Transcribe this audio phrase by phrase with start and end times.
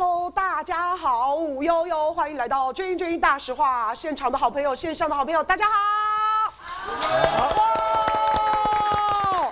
[0.00, 5.74] Hello，大家好，五悠悠，欢迎来到《君君大实话》现场的好朋友，线上的好朋友，大家好。
[9.32, 9.50] 好。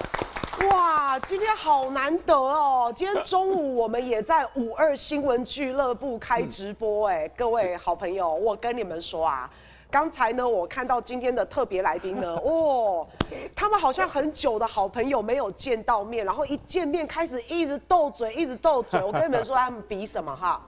[0.69, 2.93] 哇，今天好难得哦！
[2.95, 9.51] 今天中午我们也在五二新闻俱乐部开直播，哎，各位好朋友，我跟你们说啊。
[9.91, 13.07] 刚才呢，我看到今天的特别来宾呢， 哦，
[13.55, 19.03] 他们好像很久的好朋友没有见到面，然后一见面开始一直斗嘴，一直斗嘴。
[19.03, 20.61] 我跟你们说，他们比什么哈？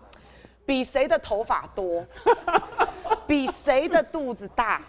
[0.64, 2.04] 比谁的头发多，
[3.26, 4.82] 比谁的肚子大，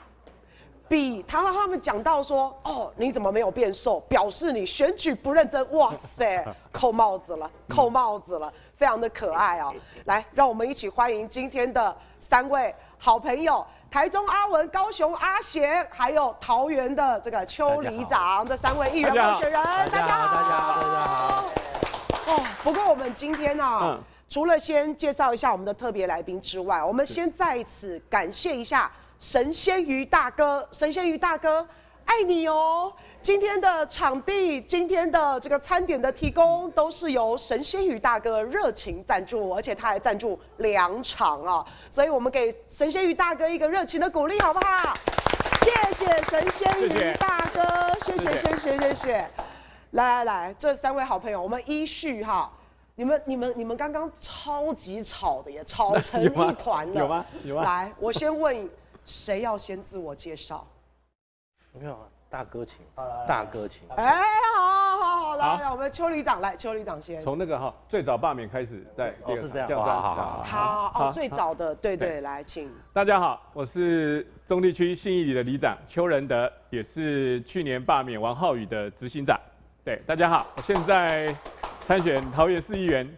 [0.88, 4.00] 比他让他们讲到说，哦，你怎么没有变瘦？
[4.02, 5.72] 表示你选举不认真。
[5.72, 9.74] 哇塞， 扣帽子了，扣帽子了，非常的可爱哦。
[10.06, 13.66] 来，让我们一起欢迎今天的三位好朋友。
[13.92, 21.46] 台中阿文、高雄阿贤，还有桃园的这个邱里长，这三位议员候选人，大家好，大家好，大家好。
[22.28, 31.68] 哦，不过我们今天呢、啊，嗯、除了先介绍一下我们的特别来宾之外，我们先在此感谢一下神仙鱼大哥，神仙鱼大哥。
[32.06, 32.92] 爱你哦！
[33.22, 41.66] 今天的场地，今天的这个餐点的提供，都是由神仙鱼大哥热情赞助，而且他还赞助两场啊！
[41.92, 44.94] 所以我们给神仙鱼大哥一个热情的鼓励，好不好？
[45.62, 47.62] 谢谢神仙鱼大哥，
[48.06, 49.30] 谢谢谢谢谢谢！
[49.92, 52.50] 来来来，这三位好朋友，我们依序哈，
[52.96, 57.26] 你们你们你们刚刚超级吵的，耶吵成一团了，有吗？
[57.44, 57.64] 有吗？
[57.64, 58.68] 来，我先问，
[59.06, 60.66] 谁要先自我介绍？
[61.74, 62.82] 没有啊，大哥请，
[63.28, 63.90] 大哥请。
[63.96, 64.24] 哎，
[64.56, 67.20] 好好好好，来来，我们邱里长来，邱里长先。
[67.20, 72.72] 从那个哈最早罢免开始，在哦是这样，好好好好哦，最早的对对，来请。
[72.94, 79.36] 大家好，我是中地区信义里的里长邱仁德，也是去年罢免王浩宇的执行长。
[79.84, 81.36] 对，大家好，我现在
[81.88, 83.10] 参选桃园市议员。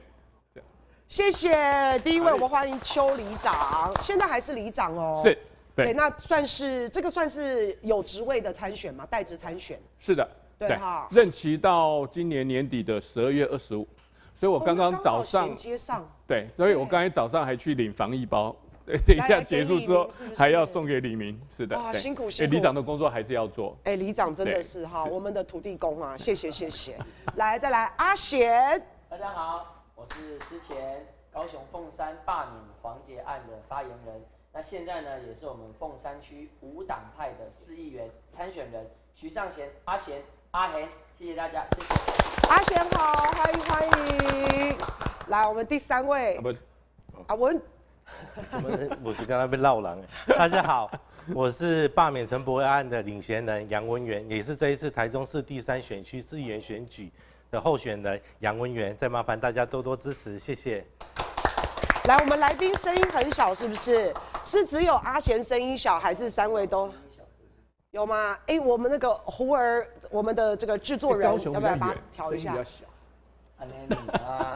[1.10, 5.20] 谢谢，第一位我们欢迎邱里长，现在还是里长哦。
[5.22, 5.38] 是。
[5.86, 9.06] 对，那算是这个算是有职位的参选吗？
[9.10, 9.80] 代职参选？
[10.00, 11.08] 是的，对哈。
[11.12, 13.88] 任期到今年年底的十二月二十五，
[14.36, 16.10] 所以我刚刚早上衔接上。
[16.28, 18.56] 对，所以我刚才早上还去领防疫包，
[18.86, 21.40] 等一下结束之后还要送给李明。
[21.50, 22.54] 是的，哇，辛苦辛苦。
[22.54, 23.78] 里长的工作还是要做。
[23.84, 26.98] 哎，里长真的是哈，我们的土地公啊，谢谢谢谢。
[27.36, 28.82] 来，再来阿贤。
[29.10, 34.22] 大家好，我是之前高雄凤山罢免黄杰案的发言人。
[34.54, 38.86] 那现在呢，也是我们凤山区无党派的市议员参选人
[39.16, 42.48] 徐尚贤阿贤阿贤，谢谢大家，谢谢。
[42.50, 44.78] 阿贤好，欢迎欢迎。
[45.30, 46.36] 来，我们第三位。
[46.36, 46.58] 阿文。
[47.28, 47.62] 阿文。
[48.46, 49.00] 什么人？
[49.02, 49.98] 我是刚刚被闹狼。
[50.28, 50.92] 大家好，
[51.34, 57.10] 我是罢免陈柏惟案的领衔人杨文元，也是这一次台中市第三选区市议员选举
[57.50, 60.86] 的候选人杨文元，再麻烦大家多多支持，谢谢。
[62.06, 64.12] 来，我们来宾声音很小，是不是？
[64.44, 66.92] 是只有阿贤声音小，还是三位都？
[67.92, 68.36] 有吗？
[68.48, 72.56] 哎，我们那个胡儿，我们的这个制作人，要不要把它调一下？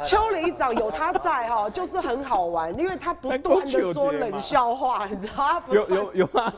[0.02, 5.64] 邱里长有他在哈，就是很好玩，因为他不断的说冷笑话，你知道吗？
[5.70, 6.52] 有有有吗？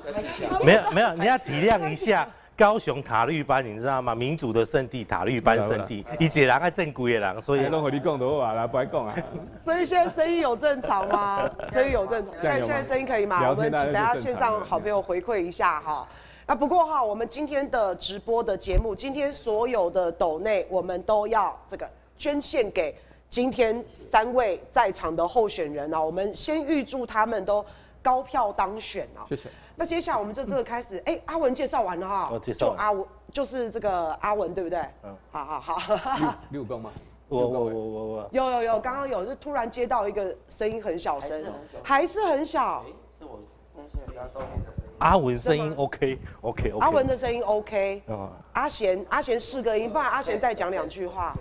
[0.64, 2.26] 没有没有，你要体谅一下。
[2.58, 4.16] 高雄塔绿班，你知道吗？
[4.16, 9.16] 民主的圣地，塔绿班圣地，一解人爱正规的人，所以你讲的话来不爱讲啊。
[9.64, 11.48] 所以现在生意有正常吗？
[11.72, 13.48] 生意有正常，现在现在声音可以吗？
[13.48, 16.08] 我们请大家线上好朋友回馈一下哈。
[16.48, 22.96] 那不过哈，我们今天的直播的节目，今天所有的斗内，我们都要这个捐献给
[23.30, 26.02] 今天三位在场的候选人啊。
[26.02, 27.64] 我们先预祝他们都
[28.02, 29.26] 高票当选啊。
[29.28, 29.50] 谢谢。
[29.76, 34.80] 那接下来我们就这个开始，哎、嗯欸，阿文介绍完了哈，就阿文就是这个阿文对不对？
[35.04, 36.36] 嗯，好好好。
[36.50, 36.92] 六公吗？
[37.30, 38.30] 我我我我我。
[38.32, 41.46] 有有有，刚刚有，就突然接到一个声音很小声，
[41.84, 42.84] 还是很小。
[43.20, 43.40] 是我
[43.76, 44.96] 东西比较收音的声音。
[45.00, 46.86] 阿文声音 OK OK OK。
[46.86, 48.02] 阿文的声音 OK。
[48.08, 48.32] 嗯。
[48.54, 51.36] 阿贤阿贤试个音，不然阿贤再讲两句话。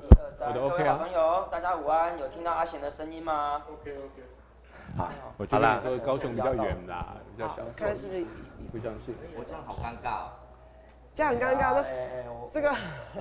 [0.00, 4.22] 一二三，各位好朋友，大家午安，有听到阿贤的声音吗？OK OK。
[4.96, 7.62] 好，我觉得说高雄比较远啦，比较小。
[7.76, 8.24] 看是不是？
[8.72, 9.14] 不相信。
[9.38, 10.28] 我这样好尴尬，
[11.14, 11.84] 这样很尴尬。
[12.52, 12.68] 这个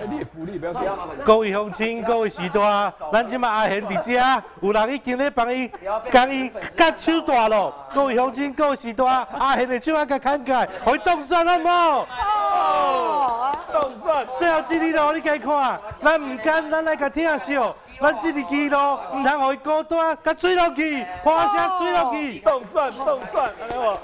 [0.09, 0.97] 列福利不要这样。
[1.23, 5.71] 各位乡亲，各位时代，咱今麦阿贤伫遮，有人已经咧帮伊，
[6.11, 7.71] 帮伊割手大咯。
[7.93, 12.05] 各位乡亲，各位时代，阿贤的手啊，甲砍开，会冻蒜了冇？
[12.51, 14.25] 哦，冻蒜。
[14.35, 17.75] 最后这里咯，你家看，咱唔敢，咱来甲听笑。
[18.01, 18.77] 咱这个记录，
[19.13, 22.39] 唔通互伊孤单，甲水落去，破声水落去。
[22.39, 23.99] 冻蒜，冻蒜，安尼无？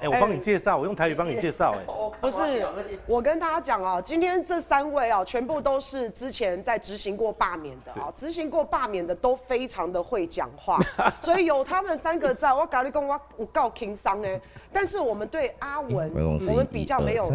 [0.00, 1.84] 哎，我帮你介绍，我用台语帮你介绍，哎，
[2.20, 2.40] 不是，
[3.06, 10.78] 我跟大家讲啊，今天这三位啊，全部都是之前在执行过罢免的啊，执行过罢免的都非常的会讲话，
[11.20, 14.40] 所以有他们三个在，我跟你讲，我我告情商哎，
[14.72, 16.12] 但是我们对阿文，
[16.48, 17.28] 我们比较没有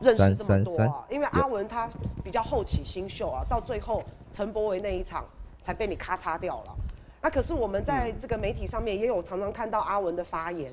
[0.00, 1.88] 认识这么多啊，因为阿文他
[2.24, 4.02] 比较后起新秀啊，到最后
[4.32, 5.24] 陈柏维那一场
[5.60, 6.74] 才被你咔嚓掉了。
[7.20, 10.72] 那可是我们在这个媒体上面也有常常看到阿文的发言，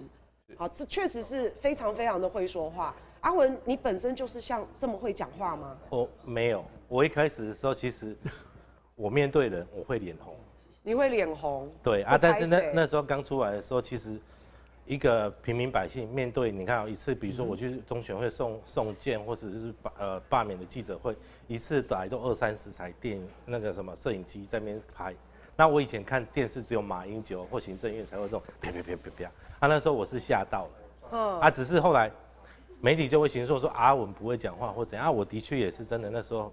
[0.57, 2.95] 好，这确实是非常非常的会说话。
[3.21, 5.77] 阿文，你本身就是像这么会讲话吗？
[5.89, 8.15] 我没有，我一开始的时候其实
[8.95, 10.35] 我面对人我会脸红。
[10.83, 11.69] 你会脸红？
[11.81, 14.19] 对啊，但是那那时候刚出来的时候，其实
[14.85, 21.15] 一个平民百姓面对你看一次，比如说我去中选会送送件，或者是罢呃罢免的记者会，
[21.47, 25.15] 一次来都二三十台电那个什么摄影机在那边拍。
[25.55, 30.71] 那我以前看电视只有马英九或行政院才会这种啪啪啪啪啪，啊那时候我是吓到了，
[31.11, 32.11] 嗯，啊只是后来
[32.81, 36.51] 媒体就会形容说阿文不会讲话或怎样，啊我的确也是真的那时候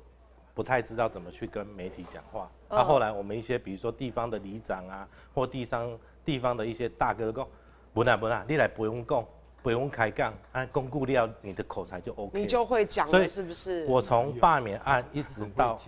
[0.54, 7.46] 不太知道怎么去跟媒体讲话，啊后来我们一些比如说地方的里长啊或地方地方的一些大哥讲，
[7.94, 9.24] 不啦不啦，你来不用讲，
[9.62, 13.86] 不用开杠，啊巩固掉你的口才就 OK，你就会讲，所以是不是？
[13.86, 15.80] 我从罢免案一直到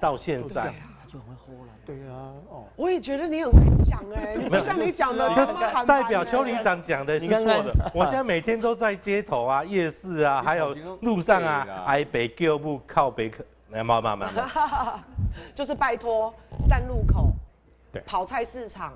[0.00, 0.72] 到现在。
[1.08, 5.26] 就很会喝了，对啊，哦，我也觉得你很会讲哎， 你不像你讲的，
[5.86, 7.74] 代表邱里长讲的是错的。
[7.94, 15.02] 我现在每天都在街头啊、夜市啊，还有路上啊，挨北叫不靠北可，来慢慢慢慢，
[15.54, 16.32] 就是拜托
[16.68, 17.30] 站路口，
[17.90, 18.92] 对，跑菜市场，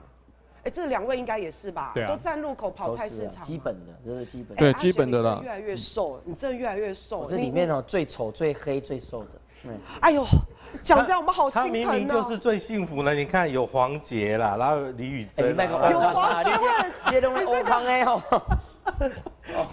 [0.64, 1.92] 哎，这两位应该也是吧？
[1.94, 5.40] 对，都站路口跑菜市场，基本的，这是基本，对，基本的啦。
[5.42, 9.28] 越来越瘦，你真的越来越瘦，这里面哦最丑、最黑、最瘦的。
[10.00, 10.26] 哎呦，
[10.80, 16.50] 讲这样我们好心疼、喔、他明明就是最幸福的，你看有黄杰啦，然后李宇珍、啊，有黄捷，
[17.10, 18.22] 杰龙欧康哎哦。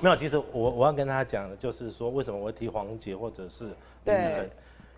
[0.02, 3.66] 没有，其实我我要跟他讲的就是说，为什么我会提黄杰或者是
[4.04, 4.50] 李宇珍？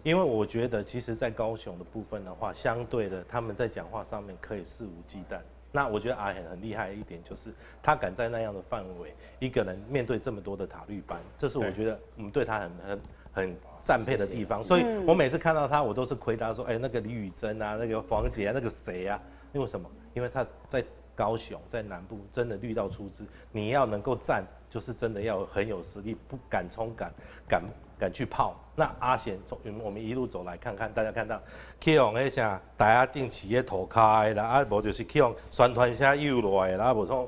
[0.03, 5.38] 因为我觉得，其实，在高雄的部分的话，相对的，他们在讲话上面可以肆无忌惮。
[5.71, 13.01] 那我觉得阿很很厉害的一点，就是他敢在那样的范围，一个人面对这么多的塔绿班，这是我觉得我们对他很很
[13.31, 13.56] 很。
[13.81, 19.19] 赞配的地方，所以我每次看到他，我都是回答说：“哎、欸，那个李宇珍啊， 那个黄杰啊，那个谁啊？
[19.54, 19.89] 因为什么？
[20.13, 20.83] 因为他在
[21.16, 23.25] 高雄，在南部真的绿到出汁。
[23.51, 27.12] 你要能够站，就是真的要很有实力，不敢冲，敢
[27.48, 27.63] 敢
[28.00, 28.56] 敢去泡。
[28.75, 31.42] 那阿贤从我们一路走来看看，大家看到，
[31.80, 37.27] 去往那下大家定企业头开啦，啊，无就是去往宣传下又来啦，无从。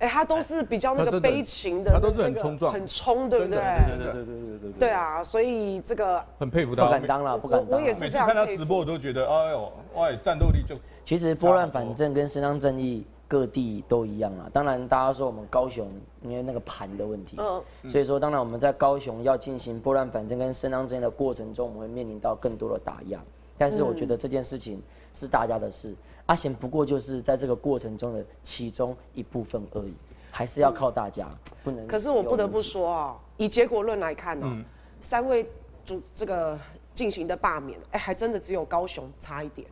[0.00, 3.58] 哎，他都是比较那个悲情的，他都是很冲撞，很冲，对不对？
[3.58, 7.78] 对对对对对对啊，所以这个很佩服他，不敢当了，不敢当。
[7.78, 8.26] 我也是这样。
[8.26, 10.74] 看他直播，我都觉得，哎呦，哇，战斗力就。
[11.04, 14.48] 其实拨乱反正跟伸张正义各地都一样啊。
[14.52, 15.86] 当然，大家说我们高雄
[16.22, 23.20] 因为那个盘的问题，嗯，所以说当然我们在高雄要进行拨乱反正跟伸张正义的过程中，我们会面临到更多的打压。
[23.58, 24.82] 但是我觉得这件事情
[25.12, 25.94] 是大家的事。
[26.30, 29.92] 阿贤不过就是在这个过程中的其中一部分而已，
[30.30, 31.28] 还是要靠大家，
[31.64, 31.84] 不能。
[31.88, 34.64] 可是我不得不说啊，以结果论来看呢，
[35.00, 35.44] 三位
[35.84, 36.56] 主这个
[36.94, 39.66] 进行的罢免，哎，还真的只有高雄差一点，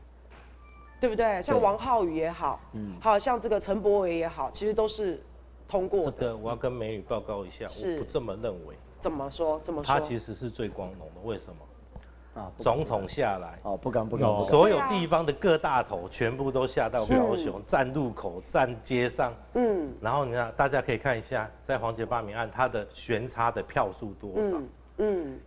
[1.01, 1.41] 对不对？
[1.41, 5.23] 像王浩宇也好，嗯，好像这个陈柏伟也好，其实都是
[5.69, 6.11] 通过的。
[6.11, 8.77] 这个我要跟美女报告一下，我不这么认为。
[8.99, 9.61] 怎么说？
[9.61, 9.95] 怎么说？
[9.95, 11.57] 他其实是最光荣的，为什么？
[12.59, 13.59] 总统下来。
[13.63, 24.57] 哦，不敢不敢，所有地方的各大头全部都下到高雄，站路口，站街上，嗯，然后你看，大家可以看一下，在黄捷罢免案，它的悬差的票数多少？
[24.99, 25.39] 嗯，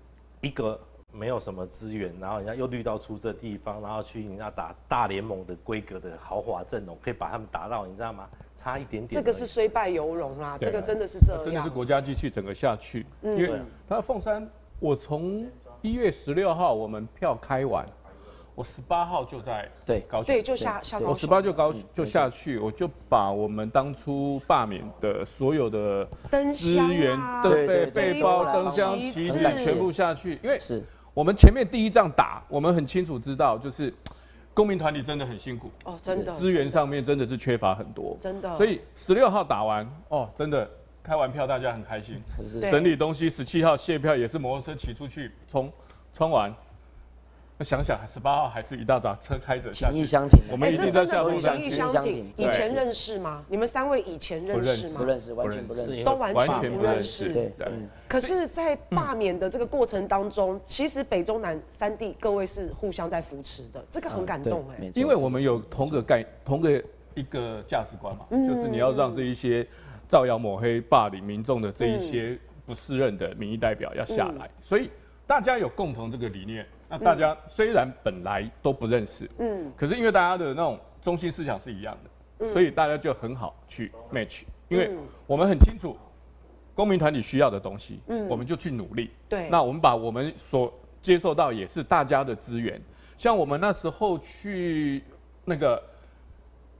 [0.41, 0.79] 一个
[1.11, 8.27] 没有什么资源，然后人家又绿到出这地方，然后去人家打大联盟的规格的豪华阵容，可以把他们打到，你知道吗？
[8.55, 9.09] 差一点点。
[9.09, 14.47] 这个是虽败犹荣啦，这个真的是这样，真的是国家机器整个下去，因为他凤山，
[14.79, 15.45] 我从。
[15.81, 17.83] 一月十六号我们票开完，
[18.53, 20.01] 我十八号就在对。
[20.01, 26.07] 高雄，对就下下我十八就高就下去，我就把我们当初罢免的所有的
[26.55, 30.83] 资源、灯背背包、灯箱、旗帜全部下去，因为是。
[31.13, 33.93] 我们前面第一仗打，我们很清楚知道，就是
[34.53, 35.71] 公民团体真的很辛苦。
[35.83, 40.69] 哦，真的资源上面真的是缺乏很多，真的，所以十六号打完哦，真的。
[41.03, 42.21] 开完票，大家很开心。
[42.69, 45.71] 整理东西，十七号卸票也是摩托车骑出去冲，
[46.13, 46.53] 冲完。
[47.57, 49.71] 那想想，十八号还是一大早车开着。
[49.71, 50.39] 情义相挺。
[50.51, 52.31] 我们一定在下路情义相挺。
[52.35, 53.43] 以前认识吗？
[53.47, 54.95] 你们三位以前认识吗？
[54.97, 57.31] 不认识，完全不认识，都完全不认识。
[57.31, 57.67] 对对。
[58.07, 64.91] 可是，在罢免的这个过程当中，其实北中南三地各位是互相在扶持的，这个很感动哎。
[64.95, 69.67] 因为我们有同个概，同个一个价值观嘛，就是你要让这一些。
[70.11, 74.91] 造谣抹黑、霸凌民众的这一些不适任的民意代表要下来，嗯、所以
[75.25, 76.67] 大家有共同这个理念。
[76.89, 84.91] 那大家虽然本来都不认识，嗯，可是因为大家的那种中心思想是一样的，嗯、所以大家就很好去 match，因为
[85.25, 85.95] 我们很清楚
[86.75, 89.11] 公民团体需要的东西，嗯，我们就去努力。
[89.29, 92.81] 对，那我们把我们所接受到也是大家的资源，
[93.17, 95.01] 像我们那时候去
[95.45, 95.81] 那个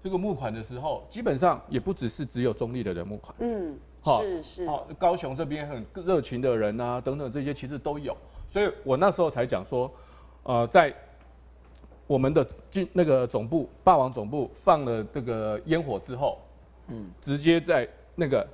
[0.03, 8.15] 这个募款的时候，基本上也不只是只有中立的人募款，嗯，好是是，好高雄这边很热情的人啊等等这些其实都有。
[8.49, 9.91] 所以我那时候才讲说，
[10.43, 10.93] 呃，在
[12.07, 16.39] 我们的进那个总部霸王总部放了这个烟火之后，
[16.87, 18.45] 嗯，直接在那个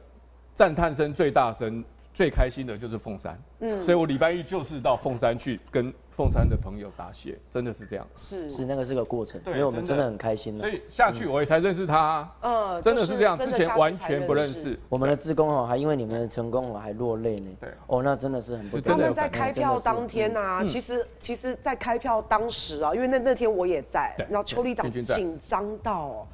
[0.54, 1.84] 赞叹声最大声。
[2.18, 14.80] 最开心的就是凤山，嗯，所以我礼拜一就是到凤山去跟凤山的朋友答谢，真的是这样，是是那个是个过程，对，因为我们真的很开心，所以下去我也才认识他，嗯，真的是这样，之前完全不认识。
[14.90, 18.82] 我们的志工哦，还因为你们的成功哦，还落泪呢，对，哦，那真的是很不。
[18.82, 26.28] 他们在开票当天啊，其实其实，在开票当时啊，因为那那天我也在，然后邱里长紧张到。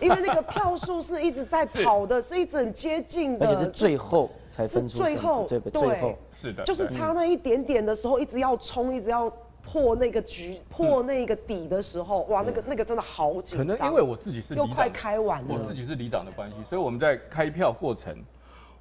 [0.00, 4.98] 因为那个票数是一直在 跑的，是一直很接近的，而且是最后才分出。
[4.98, 6.14] 最后，对，最后。
[6.32, 9.28] 是的，就是差那一点点的时候，一直要冲，一直要
[9.62, 13.58] 破那个局，破那个底的时候，哇，那个那个真的好紧张。
[13.58, 18.16] 可能因为我自己是又快开完了，我自己是里长的关系，所以我们在开票过程，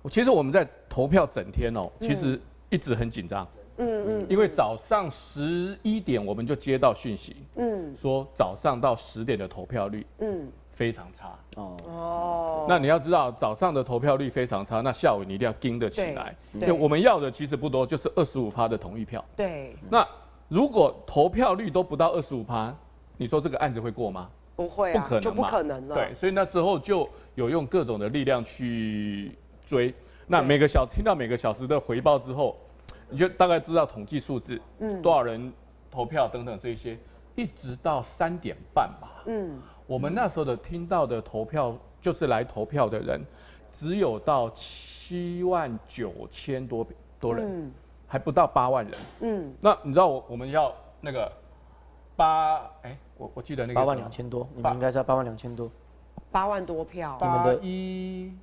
[0.10, 3.48] 其实我们在投票整天哦，其实一直很紧张。
[3.80, 10.48] 嗯嗯，因为早上十一点我们就接到讯息，嗯，说早上到十点的投票率，嗯。
[10.78, 16.36] 非常差哦哦，那你要知道早上的投票率非常差，那下午你一定要盯得起来。
[16.54, 19.26] 因为我们要的其实不多，就是二十五趴的同意票。
[19.36, 19.76] 对。
[19.90, 20.08] 那
[20.48, 22.72] 如果投票率都不到二十五趴，
[23.18, 24.30] 你说这个案子会过吗？
[24.56, 25.96] 不会、啊，不可能，就不可能了。
[25.96, 29.92] 对，所以那之后就有用各种的力量去追。
[30.28, 32.56] 那每个小听到每个小时的回报之后，
[33.10, 35.52] 你就大概知道统计数字，嗯，多少人
[35.90, 36.96] 投票等等这些，
[37.34, 39.60] 一直到三点半吧，嗯。
[39.88, 43.26] 我们那时候的听到的投票，就是来投票的人，
[43.72, 46.86] 只有到七万九千多
[47.20, 47.72] 多人，
[48.06, 48.94] 还不到八万人。
[49.22, 51.32] 嗯，那你知道我我们要那个
[52.18, 55.72] 八哎，我我记得那个八万两千多，你们应该是要八万两千多，
[56.32, 57.18] 八万多票。
[57.22, 58.34] 你们的一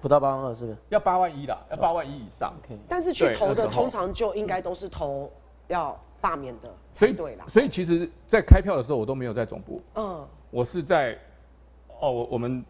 [0.00, 0.76] 不到八万二是不是？
[0.88, 2.52] 要八万一啦，要八万一以上。
[2.88, 5.30] 但是去投的通常就应该都是投
[5.68, 5.96] 要。
[6.26, 7.16] 罢免的，所以
[7.46, 11.16] 所以其实，在开票的时候，我都没有在总部，嗯，我是在，
[12.00, 12.64] 哦，我我们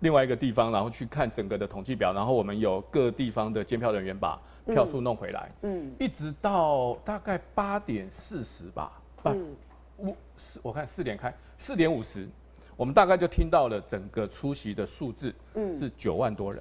[0.00, 4.36] 另外一个地方，然后去看整个的统计表，然后我们有各地方的监票人员把
[4.66, 9.54] 票数弄回来，嗯，一直到大概八点四十吧，嗯，
[9.98, 12.28] 五四，我看四点开，四点五十，
[12.76, 16.60] 我们大概就听到了整个出席的数字，嗯，是九万多人。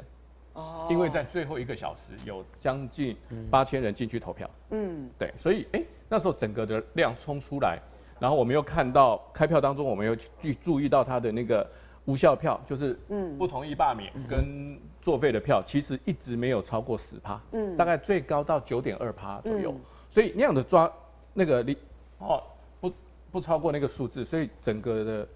[0.55, 3.15] 哦，因为在最后一个小时有将近
[3.51, 7.79] 八千人进去投票，嗯，对，所以哎，那时候整个的量冲出来，
[8.19, 11.69] 然后我们又看到开票当中，我们又去注意到他的那个
[12.05, 13.37] 无效票，就是嗯。
[13.37, 19.75] 不同意罢免跟作废的票，其实一直没有超过十趴，嗯，大概最高到九点二趴左右，
[20.09, 20.91] 所以那样的抓
[21.33, 21.77] 那个你
[22.19, 22.41] 哦
[22.79, 22.91] 不
[23.29, 25.27] 不超过那个数字，所以整个的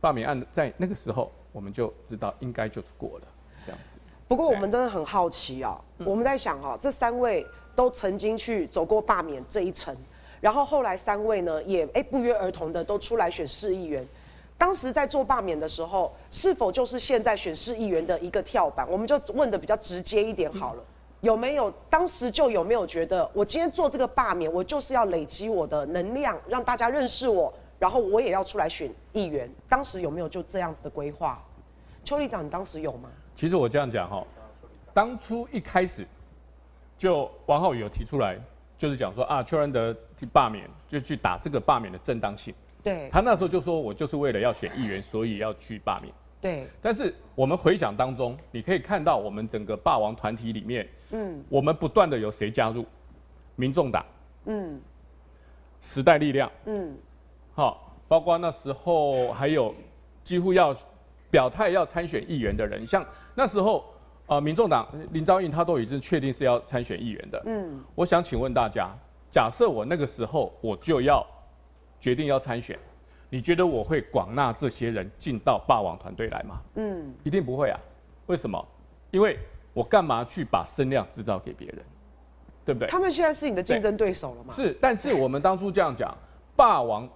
[0.00, 3.26] 罢免案在那个时候我们就知道应该就是过了
[3.66, 3.91] 这样子。
[4.32, 7.46] 不过我们真的很好奇啊，我们在想哈，这三位
[7.76, 9.94] 都曾经去走过罢免这一层，
[10.40, 14.08] 然后后来三位呢也哎不约而同的都出来选市议员。
[14.56, 18.90] 当时在做罢免的时候，是否就是现在选市议员的一个跳板？
[18.90, 20.82] 我们就问的比较直接一点好了，
[21.20, 29.46] 有没有当时就有没有觉得我今天做这个罢免，我就是要累积我的能量，让大家认识我，然后我也要出来选议员？
[29.68, 31.38] 当时有没有就这样子的规划？
[32.02, 33.10] 邱里长，你当时有吗？
[33.34, 34.24] 其实我这样讲哈，
[34.94, 36.06] 当初一开始
[36.98, 38.38] 就王浩宇有提出来，
[38.78, 42.54] 就是讲说啊，邱仁德去罢免，就去打这个罢免的正当性。
[42.82, 43.08] 对。
[43.10, 46.12] 他那时候就说，我就是为了要选议员，所以要去罢免。
[46.40, 46.68] 对。
[46.80, 52.84] 但是我们回想当中，你可以看到我们整个霸王团体里面，嗯，我们不断的有谁加入？
[53.56, 54.04] 民众党，
[54.44, 54.80] 嗯，
[55.80, 56.96] 时代力量，嗯，
[57.54, 59.74] 好，包括那时候还有
[60.22, 60.76] 几乎要。
[61.32, 63.02] 表态要参选议员的人，像
[63.34, 63.80] 那时候，
[64.26, 67.42] 啊、呃，民众党林昭印他都已经确定是要参选议员的。
[67.46, 68.90] 嗯，我想请问大家，
[69.30, 71.26] 假设我那个时候我就要
[72.00, 72.78] 决定要参选，
[73.30, 76.60] 你觉得我会广纳这些人进到霸王团队来吗？
[76.74, 77.78] 嗯，一定不会啊。
[78.26, 78.62] 为什么？
[79.10, 79.38] 因为
[79.72, 81.84] 我干嘛去把声量制造给别人，
[82.64, 82.88] 对不对？
[82.88, 84.54] 他们现在是你的竞争对手了吗？
[84.54, 86.14] 是，但是我们当初这样讲，
[86.54, 87.08] 霸王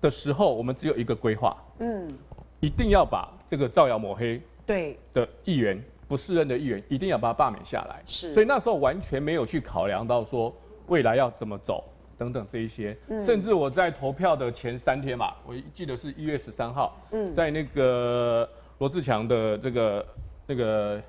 [0.00, 1.56] 的时候，我们只有一个规划。
[1.78, 2.12] 嗯。
[2.60, 4.38] 一定要把这个造谣抹黑
[4.70, 4.98] 对。
[5.12, 8.02] 的议员不适任的议员，一定要把他罢免下来。
[8.06, 10.54] 是，所以那时候完全没有去考量到说
[10.86, 11.84] 未来要怎么走
[12.16, 12.96] 等等这一些。
[13.08, 13.20] 嗯。
[13.20, 17.32] 甚至我在投票的前三天嘛，我记得是一月十三号，嗯。
[17.34, 18.48] 在那个
[18.78, 20.06] 罗志强的这个
[20.46, 21.02] 那个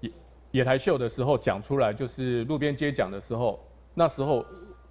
[0.00, 0.10] 野
[0.50, 3.58] 野台秀的时候讲出来，就是路边接讲的时候，
[3.94, 4.44] 那时候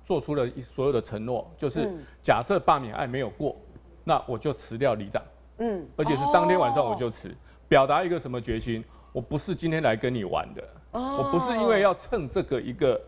[0.06, 1.90] 做出了所有的承诺，就是
[2.24, 3.56] 假设罢免案没有过，
[4.04, 5.22] 那我就辞掉里长。
[5.60, 7.36] 嗯，而且是当天晚上我就辞，
[7.68, 8.84] 表达一个什么决心？
[9.12, 13.02] 我不是今天来跟你玩的，我不是因为要蹭这个一个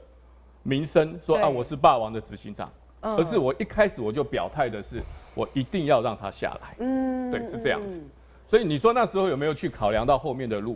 [0.63, 4.99] 名声说啊我是霸王的执行长，而是我一开始我就表态的是，
[5.35, 6.75] 我一定要让他下来。
[6.79, 8.01] 嗯，对，是这样子。
[8.47, 10.75] 所以你说那时候有没有去考量到后面的路？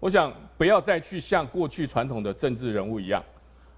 [0.00, 3.22] 我想不要再去像过去传统的政治人物一样，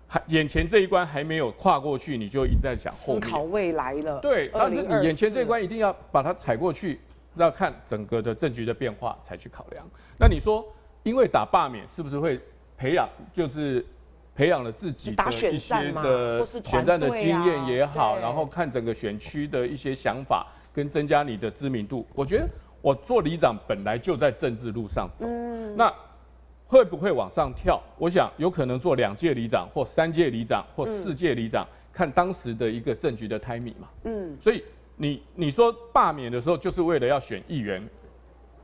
[0.06, 3.22] 还眼前这一关还没有跨过去，你就一直在想后面。
[3.22, 4.20] 思考未来了。
[4.20, 7.00] 对，但是你眼前这一关一定要把它踩过去。
[7.42, 9.84] 要看整个的政局的变化才去考量。
[10.18, 10.64] 那你说，
[11.02, 12.40] 因为打罢免是不是会
[12.76, 13.84] 培养，就是
[14.34, 22.06] 培养了自己的一些的选战的经验也好，然后看整个选区的一些想法跟增加你的知名度。
[22.14, 22.48] 我觉得
[22.80, 25.26] 我做里长本来就在政治路上走，
[25.76, 25.92] 那
[26.66, 27.80] 会不会往上跳？
[27.98, 33.88] 我想有可能做两届里长或三届里长或四届里长，看当时的一个政局的 timing 嘛。
[34.04, 34.62] 嗯，所以。
[34.96, 37.84] 你你说罢免的时候就是为了要选议员，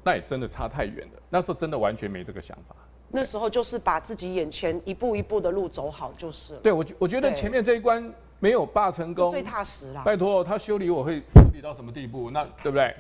[0.05, 1.23] 那也真的差太远了。
[1.29, 2.77] 那时候真的完全没这个想法。
[3.09, 6.61] 那时候就是把自己眼前一步一步的路走好就是了。
[6.61, 10.03] 对，我我觉得前面这一关没有罢成功，最踏实了。
[10.05, 12.31] 拜托他修理我会修理到什么地步？
[12.31, 12.95] 那对不对？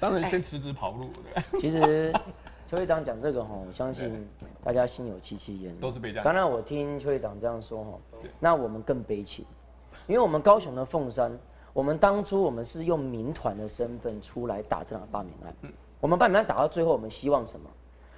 [0.00, 1.08] 当然先辞职跑路。
[1.32, 1.60] 对。
[1.60, 2.12] 其实
[2.68, 4.28] 邱会长讲这个哈，我相信
[4.64, 5.72] 大家心有戚戚焉。
[5.76, 6.24] 都是被这样。
[6.24, 8.00] 刚才我听邱会长这样说哈，
[8.40, 9.46] 那我们更悲情，
[10.08, 11.30] 因为我们高雄的凤山。
[11.74, 15.72] 我们当初我们是用民团的身份出来打这场罢免案。
[16.00, 17.68] 我们罢免案打到最后，我们希望什么？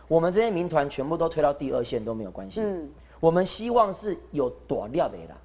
[0.06, 2.60] 我们这些民团全部都推到第二线都没有关系。
[2.60, 5.36] 嗯，我们希望是有多料的啦，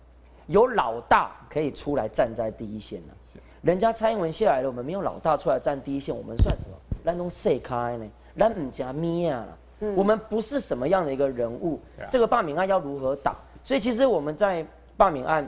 [0.47, 3.13] 有老大可以出来站在第一线呢。
[3.61, 6.75] 人家蔡英文下来了，我们没有老大出来站第一线，我们算什么？
[7.05, 8.05] 咱拢谁开呢，
[8.37, 9.47] 咱唔加咩啊？
[9.95, 11.79] 我们不是什么样的一个人物。
[12.09, 13.35] 这个罢免案要如何打？
[13.63, 14.65] 所以其实我们在
[14.97, 15.47] 罢免案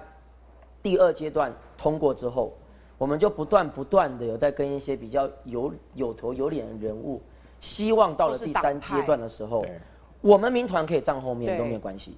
[0.81, 1.51] 第二阶段。
[1.83, 2.53] 通过之后，
[2.97, 7.21] 我们就不断不断的有在跟一些比较有有头有脸的人物，
[7.59, 9.65] 希望到了第三阶段的时候，
[10.21, 12.15] 我们民团可以站后面都没有关系，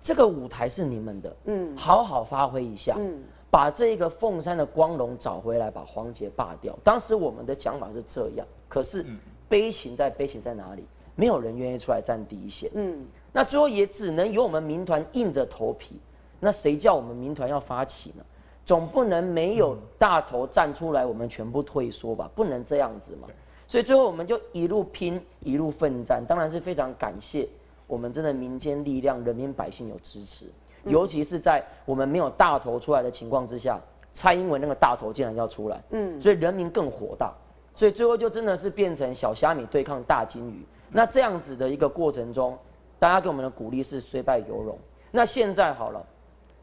[0.00, 6.74] 这个舞台是你们的，嗯，好好发挥一下，嗯，把这个凤山的光荣找回来，把黄杰罢掉。
[6.82, 9.04] 当时我们的讲法是这样，可是
[9.46, 10.86] 悲情在悲情在哪里？
[11.14, 16.00] 没有人愿意出来站第一线，嗯，那最后也只能由我们民团硬着头皮。
[16.40, 18.24] 那谁叫我们民团要发起呢？
[18.64, 22.30] 总不能没有大头站出来，我们全部退缩吧？
[22.34, 23.28] 不能这样子嘛。
[23.66, 26.22] 所以最后我们就一路拼，一路奋战。
[26.26, 27.48] 当然是非常感谢
[27.86, 30.46] 我们真的民间力量、人民百姓有支持，
[30.84, 33.80] 尤其是在我们没有大头出来的情况之下，
[34.12, 37.32] 蔡英文那个大头竟然要出来，嗯，所以人民更火大。
[37.74, 40.64] 所以最后就真的是变成小虾米对抗大金鱼。
[40.90, 42.56] 那这样子的一个过程中，
[42.98, 44.78] 大家给我们的鼓励是虽败犹荣。
[45.10, 46.04] 那现在好了，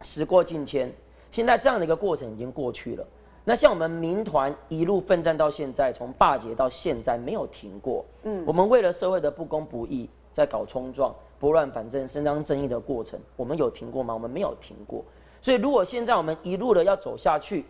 [0.01, 0.93] 时过境迁。
[1.31, 3.05] 现在这样的一个过程已经过去了，
[3.43, 8.03] 那像我们民团一路奋战到现在，从罢捷到现在没有停过。
[8.23, 14.13] 嗯，我们为了社会的不公不义，在搞冲撞、拨乱反正、伸张正义的过程，我们有停过吗？
[14.13, 15.03] 我们没有停过。
[15.41, 17.63] 所以如果现在我们一路的要走下去，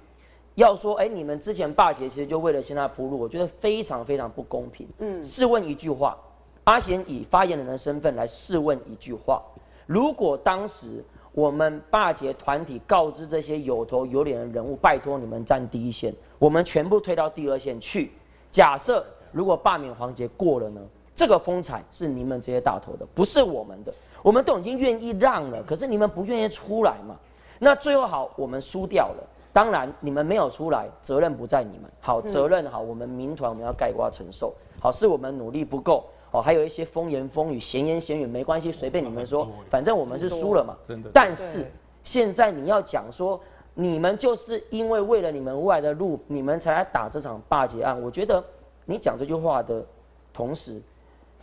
[0.55, 4.87] 要说，哎，你们之前罢捷其实就为了现在铺路，我觉得非常非常不公平。
[4.99, 6.17] 嗯，试问一句话，
[6.63, 9.41] 阿贤以发言人的身份来试问一句话，
[9.85, 11.03] 如果当时。
[11.31, 18.11] 我们霸捷团体告知这些有头有脸的人物，拜托你们站第一线，我们全部推到第二线去。
[18.51, 20.81] 假设如果罢免环节过了呢？
[21.15, 23.93] 这个风采是你们这些大头的，不是我们的。
[24.23, 27.13] 我们都已经愿意让了，可是你们不愿意出来嘛？
[27.59, 29.23] 那最后好，我们输掉了。
[29.51, 31.91] 当然你们没有出来，责任不在你们。
[31.99, 34.53] 好，责任好，我们民团我们要概括承受。
[34.79, 36.05] 好，是我们努力不够。
[36.31, 40.77] 哦，还有一些风言风语、闲言闲语，没关系，随便你们说，反正我们是输了嘛。
[40.87, 41.09] 真的。
[41.11, 41.65] 但是
[42.03, 43.39] 现在你要讲说，
[43.73, 47.99] 你们就是因为为了你们未来的路，你们才来打这场霸捷案。
[48.01, 48.43] 我觉得
[48.85, 49.83] 你讲这句话的
[50.31, 50.79] 同时，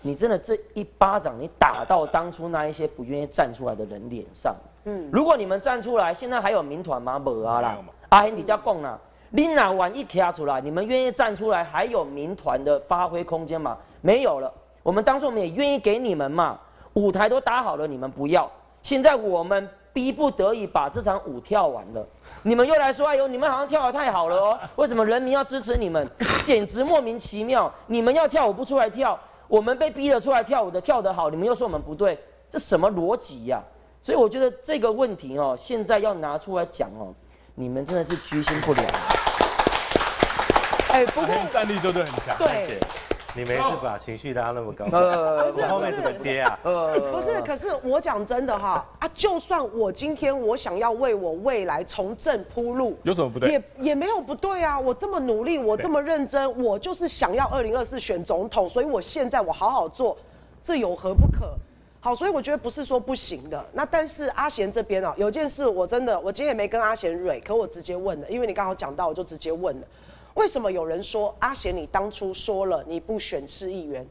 [0.02, 4.54] 你真的这一巴掌你打到当初那一些不愿意站出来的人脸上。
[4.84, 5.08] 嗯。
[5.12, 7.18] 如果你们站出来，现在还有民团吗？
[7.18, 7.78] 没啊啦。
[8.10, 8.96] 阿贤，你家讲啦，
[9.30, 13.76] 你哪万一卡出来，你们愿意站出来，还有民团的发挥空间吗？
[14.00, 14.52] 没有了。
[14.86, 16.56] 我们当初我们也愿意给你们嘛，
[16.92, 18.48] 舞台都搭好了，你们不要。
[18.84, 22.06] 现在我们逼不得已把这场舞跳完了，
[22.44, 26.08] 你们又来说，哎呦，你们好像跳得太好了哦， 为什么人民要支持你们？
[26.44, 27.68] 简直莫名其妙！
[27.88, 29.18] 你们要跳舞不出来跳，
[29.48, 32.16] 我们被逼了出来跳舞的，跳得好，你们又说我们不对，
[32.48, 33.60] 这什么逻辑呀？
[34.04, 37.12] 所以我觉得这个问题哦，现在要拿出来讲哦，
[37.56, 38.86] 你们真的是居心不良。
[40.92, 42.38] 哎，不过战力就对很强。
[42.38, 42.78] 对。
[43.36, 46.58] 你没事把情绪拉那么高，呃，我后面怎么接啊？
[46.62, 53.50] 呃，不是，可是我讲真的哈啊，就算我今天我想要为我未来从政铺路，有什么不对？
[53.50, 60.16] 也也没有不对啊，我这么努力，我这么认真，我就是想要二零二四选总统，所以我现在我好好做，
[60.62, 61.54] 这有何不可？
[62.00, 63.62] 好，所以我觉得不是说不行的。
[63.70, 69.86] 那但是阿贤这边啊，有件事我真的，我今天也没跟阿贤蕊，可我直接问了，因为你刚好讲到，我就直接问了。
[70.36, 74.06] 为什么有人说阿贤，你当初说了你不选市议员，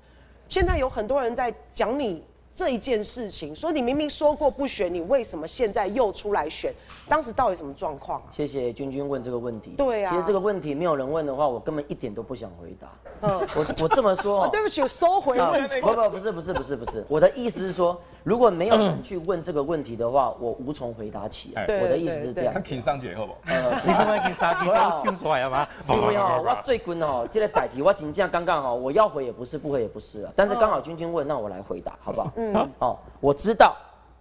[0.50, 6.74] 现在有很多人在讲你这一件事情，说你明明说过不选，你为什么现在又出来选？
[7.08, 8.28] 当时到底什么状况啊？
[8.32, 9.76] 谢谢君君问这个问题。
[9.78, 12.88] 对啊，其实这个问题没有人问的话，我根本一点都不想回答。
[13.22, 15.80] 嗯，我我这么说、 哦，对不起，我收回问题。
[15.82, 18.00] 不不不是不是不是不是，我的意思是说。
[18.26, 21.54] 如果没有人去问这个问题的话，我无从回答起。
[21.56, 22.52] 我的意思是这样。
[22.52, 23.38] 他挺上节好不好？
[23.46, 24.68] 呃，你是不是挺上节？
[24.72, 25.68] 我听出来了吗？
[25.88, 30.34] 因为哦，我最近哦，这个代志我真正刚刚好，我要回也不是，不回也不是啊。
[30.36, 32.32] 但是刚好君君问，那我来回答，好不好？
[32.36, 32.68] 嗯。
[32.80, 33.76] 哦，我知道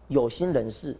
[0.09, 0.95] 有心人士，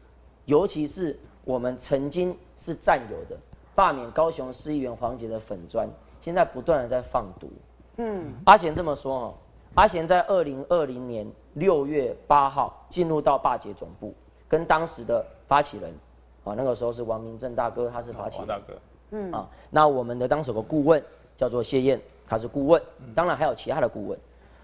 [0.47, 3.37] 尤其是我们曾经是占有的，
[3.75, 5.89] 罢免高雄市议员黄杰的粉砖，
[6.21, 7.51] 现在不断的在放毒。
[7.97, 8.33] 嗯。
[8.47, 9.35] 阿贤这么说哦，
[9.75, 11.27] 阿贤在二零二零年。
[11.55, 14.13] 六月八号进入到罢捷总部，
[14.49, 15.95] 跟当时的发起人，
[16.43, 18.49] 啊，那个时候是王明正大哥，他是发起人。
[18.49, 18.75] 大哥，
[19.13, 21.01] 嗯啊，那我们的当时的顾问
[21.37, 22.83] 叫做谢燕，他是顾问，
[23.15, 24.19] 当然还有其他的顾问。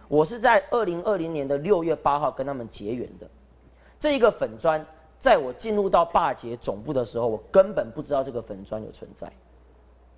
[0.08, 3.30] 我是在二零二零年的六月八号跟他们结缘的。
[4.00, 4.84] 这一个粉专，
[5.20, 9.30] 在我进入到霸捷总部的时候，我根本不知道这个粉砖有存在。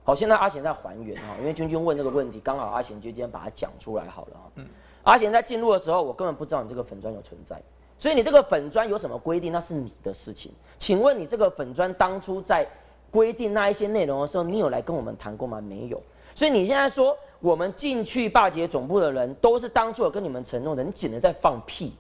[0.05, 4.51] 好，现在阿贤在还原哈，因为君君问这个问题，刚好阿贤就今天把它讲出来好了哈。
[4.55, 4.67] 嗯。
[5.03, 7.61] 阿贤在进入的时候，我根本不知道你这个粉砖有存在，
[7.99, 10.53] 所以你这个粉砖有什么规定，那是你的事情。
[10.79, 12.69] 请问你这个粉砖当初在
[13.11, 15.61] 规定那一些内容的时候，你有来跟我们谈过吗？
[15.61, 16.01] 没有。
[16.35, 21.93] 所以你现在说我们进去霸捷总部的人都是当初有跟你们承诺的，你简直在放屁。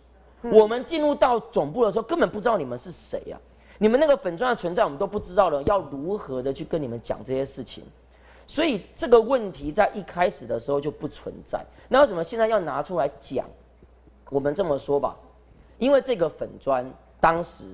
[0.50, 3.38] 我们进入到总部的时候，根本不知道你们是谁呀？
[3.78, 7.84] 你们那个粉专的存在，我们都不知道了，要如何的去跟你们讲这些事情？
[8.46, 11.64] 所以这个问题在一开始的时候就不存在。
[11.88, 13.46] 那为什么现在要拿出来讲？
[14.30, 15.16] 我们这么说吧，
[15.78, 16.88] 因为这个粉砖
[17.20, 17.64] 当时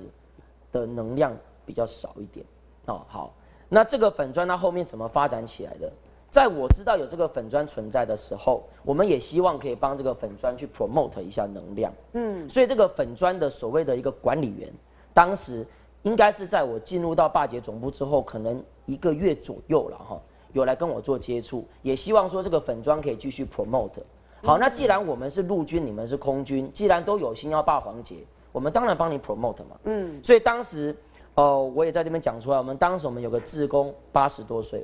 [0.71, 2.45] 的能量比较少一点。
[2.85, 3.33] 哦，好，
[3.67, 5.91] 那这个粉砖它后面怎么发展起来的？
[6.29, 11.91] 在我知道有这个粉砖存在的时候，我们也希望可以帮这个粉砖去 promote 一下能量。
[12.13, 14.71] 嗯，所以这个粉砖的所谓的一个管理员，
[15.13, 15.65] 当时
[16.03, 20.19] 应该是在我进入到霸捷总部之后，可能一个月左右了哈。
[20.53, 24.01] 有来跟我做接触，也希望说这个粉砖可以继续 promote。
[24.41, 28.15] 好，那既然我们是陆军，你们是空军，既然都有心要霸黄杰，
[28.51, 29.79] 我们当然帮你 promote 嘛。
[29.83, 30.95] 嗯，所以当时，
[31.35, 34.83] 呃，我也在这边讲出来，我们当时我们有个志工八十多岁，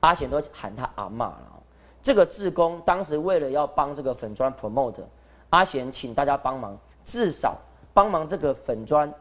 [0.00, 1.62] 阿贤都喊他阿嬷了。
[2.02, 5.02] 这个志工当时为了要帮这个粉砖 promote，
[5.50, 7.56] 阿贤请大家帮忙，至少
[7.92, 9.12] 帮忙这个粉砖。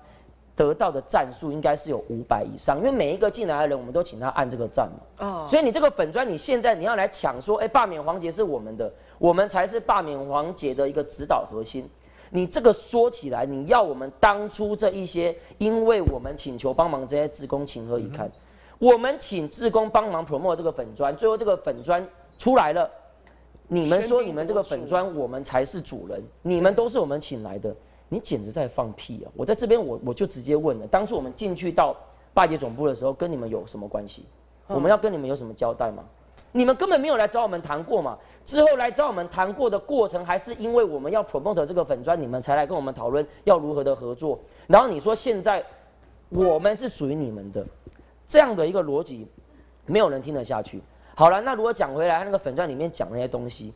[0.57, 5.27] 得到的赞数应该是有五百以上，因为每一个进来的人，我们都请他按这个赞嘛。
[5.27, 5.45] 哦。
[5.49, 11.85] 所以你这个粉砖，你现在你要来抢说，哎，罢免黄杰是我们的，我们才是罢免黄杰的一个指导核心。
[12.29, 18.31] 你这个说起来，你要我们当初这一些，因为我们请求帮忙这些志工情何以堪？
[18.79, 22.05] 我们请志工帮忙 promote 这个粉砖，最后这个粉砖
[22.37, 22.89] 出来了，
[23.67, 27.75] 你们说你们这个粉砖，我们才是主人，你们都是我们请来的。
[28.07, 29.31] 你简直在放屁啊！
[29.35, 31.95] 我在这边，我我就直接问了：当初我们进去到
[32.35, 34.25] 罢捷总部的时候，跟你们有什么关系？
[34.67, 36.03] 我们要跟你们有什么交代吗？
[36.51, 38.15] 你们根本没有来找我们谈过嘛。
[38.45, 44.39] 之后来找我们谈过的过程，还是因为我们要 promote 这个粉砖，你们才来跟我们讨论要如何的合作。
[44.67, 45.65] 然后你说现在
[46.29, 47.65] 我们是属于你们的，
[48.27, 49.27] 这样的一个逻辑，
[49.85, 50.81] 没有人听得下去。
[51.15, 53.73] 好了，那如果讲回来，那个粉钻里面讲那些东西，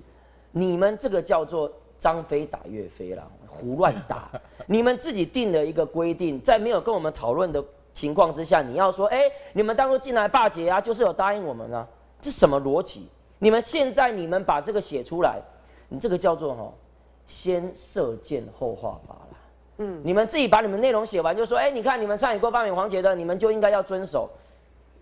[0.51, 3.25] 你们这个叫做张飞打岳飞了。
[3.47, 4.29] 胡乱打，
[4.67, 9.21] 你们自己定了一个规定，在没有跟我们讨论的情况之下，你要说，哎，
[9.53, 11.87] 你们当初进来罢捷啊，就是有答应我们啊，
[12.21, 13.07] 这什么逻辑？
[13.39, 15.41] 你们现在你们把这个写出来，
[15.87, 16.71] 你这个叫做哈，
[17.25, 19.28] 先射箭后画靶了。
[19.79, 24.29] 嗯，你们自己把你们内容写完，就说，哎，你看你们参与过罢免黄杰的，你们就应该要遵守，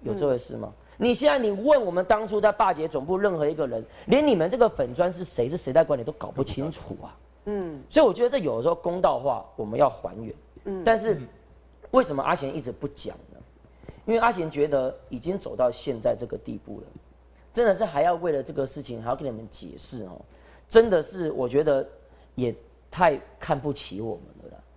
[0.03, 0.71] 有这回事吗？
[0.99, 7.17] 嗯、你现在你问我们当初在罢捷总部任何一个人，连你们这个粉砖是谁是谁在管理都搞不清楚啊。
[7.45, 10.33] 嗯，所以我觉得这有的时候公道话我们要还原，
[10.65, 11.19] 嗯，但是
[11.91, 13.39] 为什么阿贤一直不讲呢？
[14.05, 16.87] 因为阿贤觉得已经走到现在这个地步了，
[17.51, 20.21] 真的是还要为了这个事情还要跟你们解释哦，
[20.67, 21.87] 真的是我觉得
[22.35, 22.53] 也
[22.91, 24.23] 太看不起我们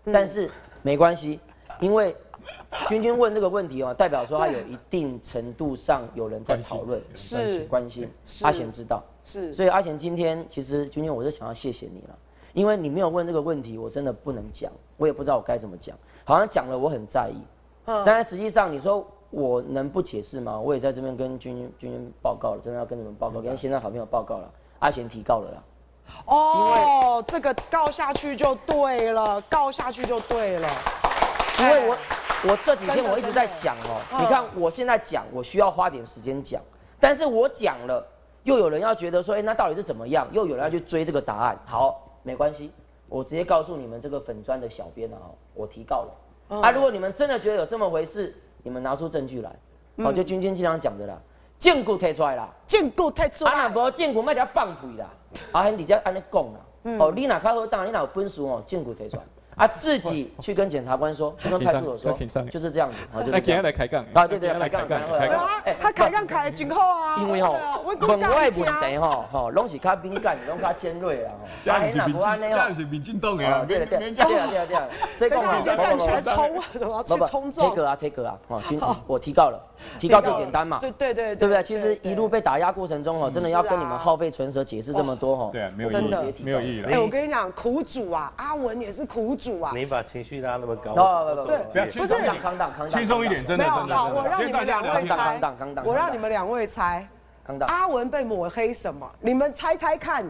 [0.04, 0.50] 但是
[0.82, 1.40] 没关系，
[1.80, 2.14] 因为
[2.88, 8.08] 君君问这个问题哦，代表说他有一定程度上有人在讨论，是关心。
[8.42, 9.52] 阿贤知道，是。
[9.52, 12.18] 所以阿贤今天其实君君，我是想要谢谢你了，
[12.52, 17.40] 因为你没有问这个问题，我真的不能讲，我也不知道我该怎么讲，好像讲了我很在意，
[17.86, 19.06] 嗯，但是实际上你说。
[19.30, 20.58] 我能不解释吗？
[20.58, 24.52] 我也在这边跟君君君君报告了，真的要跟你们报告，跟现在好朋友报告了。
[24.80, 25.62] 阿贤提告了啦。
[26.26, 30.68] 哦，这个告下去就对了，告下去就对了。
[31.58, 31.96] 因为我
[32.48, 36.60] 我这几天我一直在想哦，你看我现在讲，我需要花点时间讲，
[36.98, 38.06] 但是我讲了，
[38.44, 40.26] 又有人要觉得说，哎，那到底是怎么样？
[40.32, 41.58] 又有人要去追这个答案。
[41.64, 42.72] 好，没关系，
[43.08, 45.18] 我直接告诉你们这个粉砖的小编啊，
[45.54, 46.60] 我提告了。
[46.60, 48.34] 啊，如果你们真的觉得有这么回事。
[48.62, 49.50] 你们拿出证据来，
[50.04, 51.18] 好，就君君经常讲的啦，
[51.60, 55.06] 证据提出来啦，证据提出来，啊，若无证据，莫得放屁啦，
[55.52, 56.60] 阿贤直接安尼讲啦，
[56.98, 59.22] 哦，你哪较好当，你哪有本事哦，证据提出来。
[59.56, 62.96] 啊，自己去跟检察官说，去跟派出所说，就是这样子。
[63.12, 64.02] 那今天来开杠。
[64.14, 64.98] 啊，对对，来开杠。
[65.66, 67.16] 哎，他开杠开的真好啊。
[67.20, 71.32] 因为吼，问外问题吼，吼，拢是较敏感，拢较尖锐啦。
[71.62, 73.62] 这样是民，这样是民进党的啊。
[73.68, 74.78] 对对对对对对。
[75.18, 76.58] 所以讲嘛，就站起来冲，
[77.04, 77.70] 去冲撞。
[77.70, 79.60] take 啊 take 啊，哦，今我提告了，
[79.98, 80.78] 提高最简单嘛。
[80.78, 81.62] 对对对，对不对？
[81.62, 85.50] 其实一路被打压过程中哦，真的要跟你们耗费唇舌解释这么多哦。
[85.52, 85.94] 对，没有意
[86.38, 86.88] 义，没有意义了。
[86.90, 89.72] 哎，我跟你讲，苦主啊，阿文也是苦主啊。
[89.74, 90.94] 你把情绪拉那么高，
[91.46, 93.64] 对，不是扛挡扛挡，轻松一点，真的。
[93.64, 95.40] 没有，好，我让你们两位猜，
[95.84, 97.08] 我让你们两位猜，
[97.66, 99.10] 阿文被抹黑什么？
[99.20, 100.24] 你们猜猜看，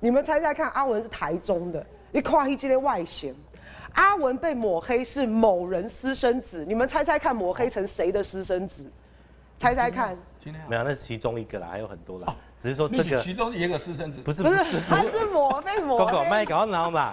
[0.00, 3.34] 你们猜猜看，阿文是台中的，你看一这个外形，
[3.98, 8.88] 阿文被抹黑是某人私生子，你们猜猜看，抹黑成谁的私生子？
[9.58, 10.16] 猜猜看。
[10.68, 12.32] 没有，那是其中一个啦，还有很多啦。
[12.60, 17.12] 只是说这个其中一个私生子，不是不是，他是抹被抹黑，卖搞闹嘛。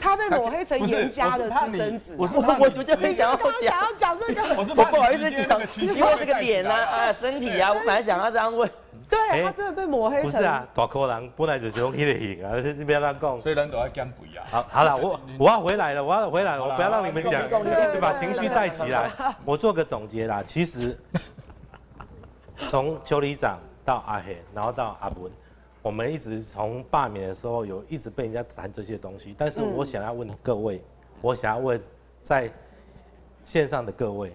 [0.00, 2.16] 他被抹黑成严家的私生子。
[2.18, 6.74] 我我我就很想要讲，想要讲这个，我不好意思讲，因为这个脸啊，
[7.06, 8.68] 啊身体啊，我本来想要这样问。
[9.08, 10.22] 对，他真的被抹黑。
[10.22, 13.40] 不是啊，大可人本来就是用黑的型啊， 你不要乱讲。
[13.40, 14.44] 所以人都要减肥啊。
[14.50, 19.10] 好，好了，我我要回来了，我要回来了，我不要让你们讲，一直把情绪带起来。
[19.44, 20.98] 我做个总结啦，其实
[22.68, 25.30] 从邱里长到阿黑，然后到阿文。
[25.82, 30.82] 我们一直从罢免的时候有一直被人家谈这些东西，但是我想要问各位，
[31.20, 31.80] 我想要问
[32.24, 32.50] 在
[33.44, 34.34] 线上的各位，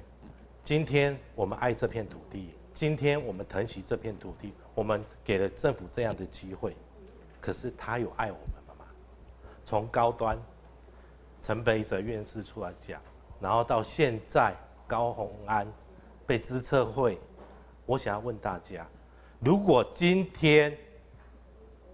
[0.64, 6.76] 今天我们爱这片土地，今天我们疼惜这片土地，我们给了政府这样的机会，
[7.40, 8.86] 可是他有爱我们吗？
[9.66, 10.38] 从高端
[11.42, 13.02] 陈北哲院士出来讲，
[13.40, 14.56] 然后到现在
[14.88, 15.68] 高虹安
[16.26, 17.20] 被资策会，
[17.86, 18.88] 我想要问大家，
[19.40, 20.78] 如果今天。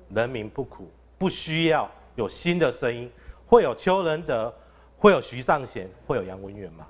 [0.09, 3.11] 人民不苦，不需要有新的声音，
[3.45, 4.55] 会有邱仁德，
[4.97, 6.87] 会有徐尚贤，会有杨文远吗？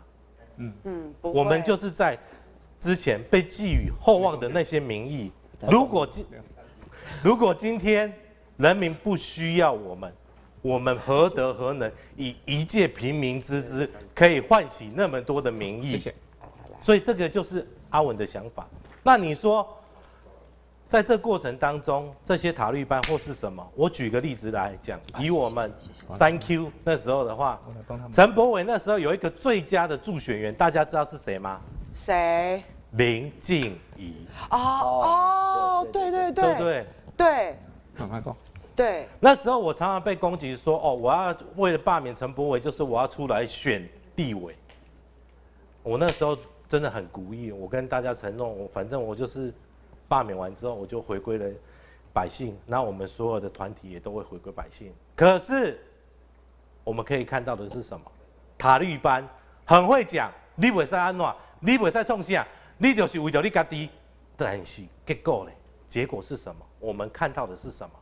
[0.58, 2.16] 嗯嗯，我们就是在
[2.80, 5.32] 之前被寄予厚望的那些民意，
[5.70, 6.26] 如果今
[7.24, 8.14] 如果今天
[8.58, 10.14] 人民不需要我们，
[10.62, 16.02] 我们何德何能以一介平民之资可以唤起那么多的民意？
[16.82, 18.68] 所以这个就是阿文的想法。
[19.04, 19.68] 那你说？
[20.90, 23.62] 在这过程当中，这些塔利班或是什么？
[23.76, 25.70] 我举个例子来讲，以我们
[26.08, 27.62] 三 Q 那时候的话，
[28.14, 31.60] 陈柏伟那时候有一个最佳的助选员，大家知道是谁吗？
[31.94, 32.64] 谁？
[32.98, 34.28] 林静怡。
[34.50, 37.58] 哦哦，对对对，对对对。
[38.76, 39.10] 对。
[39.20, 44.56] 那时候我常常被攻击说，哦，我要为了罢免陈柏伟，就是我要出来选地委。
[45.84, 49.54] 我那时候真的很故意，我跟大家承诺，我反正我就是。
[50.10, 51.46] 罢免完之后，我就回归了
[52.14, 54.90] 百姓，那我们所有的团体也都会回归百姓。
[55.18, 55.78] 可是
[56.86, 58.10] 我们可以看到的是什么？
[58.58, 59.28] 塔利班
[59.66, 63.90] 很会讲，你袂使安诺，你袂使创啥，你就是为了你家己。
[64.36, 65.52] 但是结果呢？
[65.90, 66.66] 结果是什么？
[66.80, 67.96] 我们看到的是什么？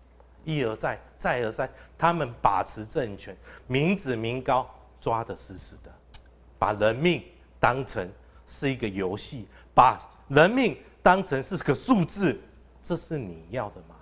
[0.44, 3.36] 一而再，再而三，他们把持政权，
[3.68, 5.92] 民脂民膏抓得死死的，
[6.60, 7.24] 把人命
[7.60, 8.10] 当成
[8.46, 10.78] 是一个游戏，把人命。
[11.02, 12.36] 当成是个数字，
[12.82, 13.96] 这是你要的吗？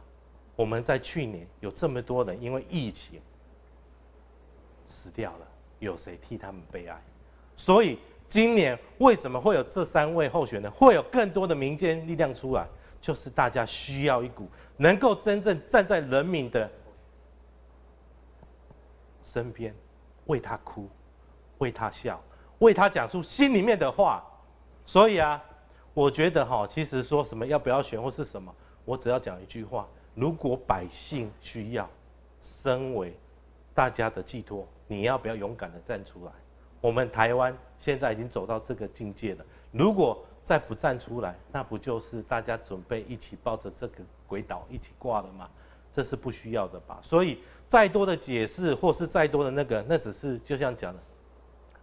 [0.55, 3.21] 我们在去年有这么多人因为疫情
[4.85, 5.47] 死掉了，
[5.79, 7.03] 有谁替他们悲哀？
[7.57, 7.99] 所以
[8.33, 12.67] 今年为什么会有这三位候选人，会有更多的民间力量出来？
[12.99, 16.67] 就是大家需要一股能够真正站在人民的
[19.23, 19.71] 身边，
[20.25, 20.89] 为他哭，
[21.59, 22.19] 为他笑，
[22.57, 24.25] 为他讲出心里面的话。
[24.83, 25.39] 所以啊。
[25.93, 28.51] 我觉得哈，其实说什么要不要选或是什么，
[28.83, 31.87] 我只要讲一句话：如果百姓需要，
[32.41, 33.15] 身为
[33.75, 36.31] 大家的寄托，你要不要勇敢的站出来？
[36.83, 45.49] 我们台湾现在已经走到这个境界了，如果再不站出来，那不就是大家准备一起抱着这个鬼岛一起挂了吗？
[45.93, 46.99] 这是不需要的吧？
[47.01, 50.99] 所以再多的解释或是再多的那个，那只是就像讲的，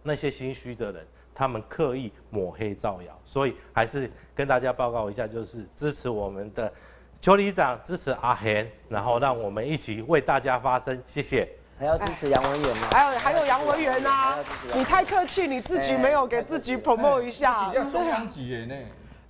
[0.03, 3.19] 那些心虚的人，他们刻意抹黑造谣。
[3.25, 6.71] 所以还是跟大家报告一下，就是支持我们的
[7.19, 11.01] 邱里长，支持阿贤，然后让我们一起为大家发声。
[11.03, 11.49] 谢谢。
[11.81, 12.87] 还要支持杨文元吗？
[12.91, 14.37] 还有还有杨文元啊！
[14.75, 17.73] 你太客气，你自己没有给自己 promote 一下。
[17.91, 18.75] 中央级耶呢？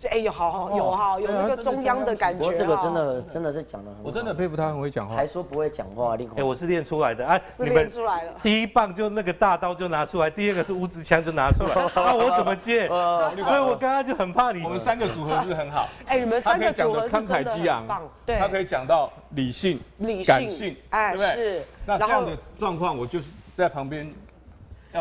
[0.09, 2.45] 哎有好好有哈有那个中央的感觉。
[2.45, 4.03] 我这个真的真的是讲的很。
[4.03, 5.15] 我真的佩服他很会讲话。
[5.15, 8.33] 还说不会讲话，哎，我是练出来的哎，是练出来了。
[8.41, 12.87] 第一棒就那个大刀就拿出来，第二个是五指枪就拿出来， 那我怎么接？
[12.89, 14.63] 所以我刚刚就很怕你。
[14.63, 15.87] 我们三个组合是很好。
[16.05, 18.01] 哎，你们三个组合是真的很棒。
[18.25, 21.61] 对，他可以讲到理性、理性、感性，哎，是。
[21.85, 24.11] 那这样的状况，我就是在旁边。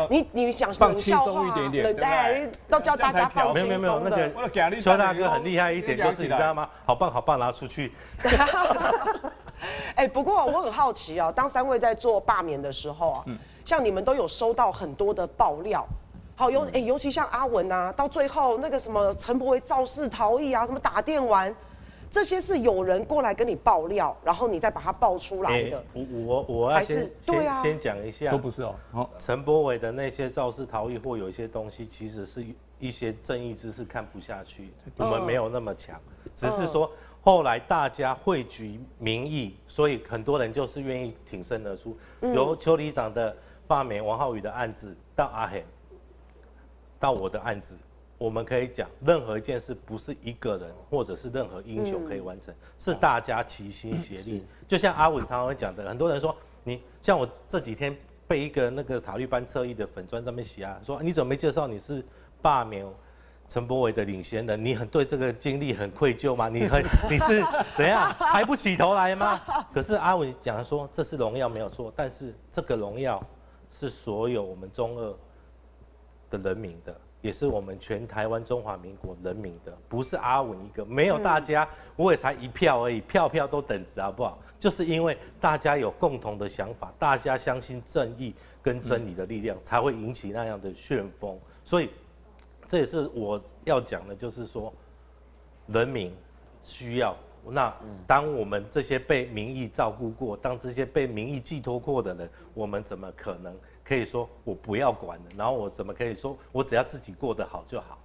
[0.09, 3.67] 你你想放轻松一点点，对，都叫大家放轻松。
[3.67, 6.69] 没有没有没有，那个邱大哥很厉害一点，就是你知道吗？
[6.85, 7.91] 好棒好棒，拿出去。
[9.95, 13.25] 哎，不过我很好奇哦，当三位在做罢免的时候啊，
[13.65, 15.85] 像你们都有收到很多的爆料，
[16.35, 21.53] 好尤哎尤其像阿文啊，到最后那个什么陈柏惟肇事逃逸啊，什么打电玩。
[22.11, 25.83] 这些是有人过来跟你爆料，然后你再把它爆出来的。
[25.93, 28.75] 我我我要先先先讲一下，都不是哦。
[28.91, 32.45] 好，陈柏伟的那些肇事逃逸或有一些东西，其实是
[32.79, 35.97] 一些正义之士看不下去，我们没有那么强，
[36.35, 41.97] 只是说后来大家汇聚民意，所以很多人就是愿意挺身而出。
[42.21, 43.33] 由邱里长的
[43.65, 45.63] 罢免王浩宇的案子，到阿黑，
[46.99, 47.77] 到我的案子。
[48.21, 54.45] 我们可以讲，任何一件事不是一个人或者是任何英雄可以完成，是大家齐心协力。
[54.67, 62.05] 就像阿文常常会讲的，很多人说你像我这几天被一个那个塔利班侧翼的粉砖上面写啊，说你怎么没介绍你是
[62.43, 62.85] 罢免
[63.49, 64.63] 陈柏伟的领先人？
[64.63, 66.47] 你很对这个经历很愧疚吗？
[66.47, 66.79] 你很
[67.09, 67.43] 你是
[67.75, 69.41] 怎样抬不起头来吗？
[69.73, 73.19] 可是阿文讲说这是荣耀没有错，但是这个荣耀
[73.71, 75.11] 是所有我们中二
[76.29, 76.95] 的人民的。
[77.21, 84.39] 也是我们全台湾中华民国人民的，不是阿文一个，没有大家，我也才一票而已，票票都等值，好不好？
[84.59, 91.39] 就是因为大家有共同的想法，大家相信正义跟真理的力量，才会引起那样的旋风。
[91.63, 91.89] 所以，
[92.67, 94.73] 这也是我要讲的，就是说，
[95.67, 96.13] 人民
[96.63, 97.15] 需要。
[97.43, 103.55] 那当我们这些被民意照顾过，当这些被民意寄托过的人，我们怎么可能？
[103.91, 107.99] 可以说我不要管了，然后我怎么可以说我只要自己过得好就好？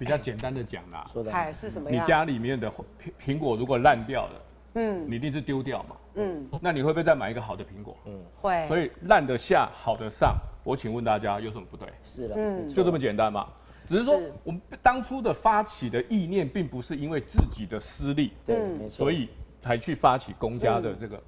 [0.00, 1.88] 比较简单的讲啦，说的哎是什么？
[1.88, 2.82] 你家里面的苹
[3.24, 4.42] 苹果如果烂掉了，
[4.74, 7.96] 嗯，你一定是丢掉嘛，嗯，那你会不会再买一个好的苹果？
[8.06, 8.66] 嗯，会。
[8.66, 11.88] 所以烂的下，好的上，我请问大家有什么不对？
[12.02, 13.46] 是的，嗯，就这么简单嘛。
[13.86, 19.28] 只是说我们当初的发起的意念，并不是因为自己的私利，对，没错，所以
[19.60, 21.22] 才去发起公家的这个。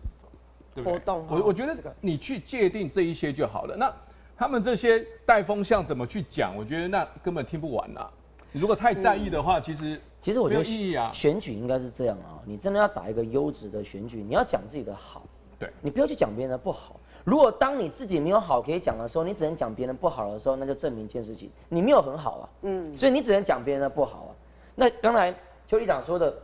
[0.82, 3.76] 活动，我我觉得你去界定这一些就好了。
[3.76, 3.92] 那
[4.36, 6.56] 他们这些带风向怎么去讲？
[6.56, 8.08] 我觉得那根本听不完呐。
[8.52, 12.40] 你如果太在意的话，其实其实我觉得意义啊，选举应该是这样啊。
[12.46, 15.22] 你真的要打一个优质的选举，你要讲自己的好，
[15.58, 16.98] 对，你不要去讲别人的不好。
[17.24, 22.48] 如果当你自己没有好可以讲的时候，你只能讲别人不好的时候，那就证明一件事情，你没有很好啊。
[22.62, 24.32] 嗯，所以你只能讲别人的不好啊。
[24.74, 25.34] 那刚才
[25.66, 26.34] 邱里长说的，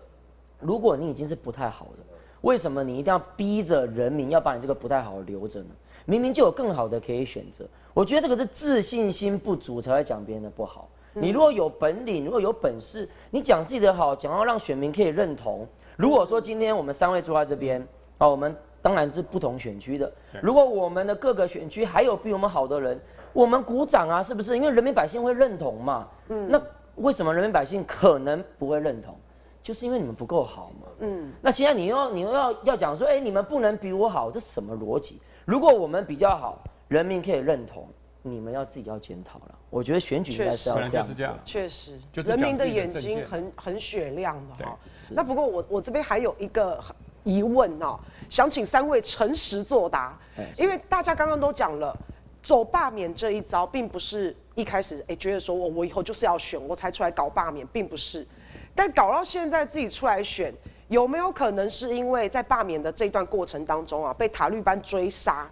[0.61, 2.14] 如果你已经是不太好的。
[2.45, 5.69] 为什么你一定要逼着人民要把你这个不太好留着呢？
[6.05, 7.65] 明明就有更好的可以选择。
[7.95, 10.87] 我觉得这个是自信心不足才会讲别人的不好。
[11.15, 15.67] 你如果有本领，如果有本事，你讲自己的好，讲要让选民可以认同。
[15.97, 17.81] 如果说今天我们三位坐在这边，
[18.19, 20.13] 啊，我们当然是不同选区的。
[20.43, 23.01] 如果我们的各个选区还有比我们好的人，
[23.33, 24.55] 我们鼓掌啊，是不是？
[24.55, 26.07] 因为人民百姓会认同嘛。
[26.29, 26.47] 嗯。
[26.51, 26.61] 那
[26.97, 29.17] 为什么人民百姓可能不会认同？
[29.65, 30.89] 就是因为你们不够好嘛。
[30.99, 35.19] 嗯，那现在你又要你又要要讲说，哎，你们不能比我好，这什么逻辑？
[35.47, 37.89] 如果我们比较好，人民可以认同，
[38.21, 39.59] 你们要自己要检讨了。
[39.71, 41.15] 我觉得选举应该是要这样子。
[41.47, 44.79] 确实，人民的眼睛很很雪亮的哈。
[45.09, 46.79] 那不过我我这边还有一个
[47.23, 47.99] 疑问哦，
[48.29, 50.19] 想请三位诚实作答。
[50.59, 51.97] 因为大家刚刚都讲了，
[52.43, 58.27] 走罢免这一招，并不是一开始哎觉得说我我以后就是要选，我才出来搞罢免，并不是。
[58.75, 60.53] 但搞到现在自己出来选，
[60.89, 65.49] 有没有可能是因为在罢免的这段过程当中啊，被塔利班追杀，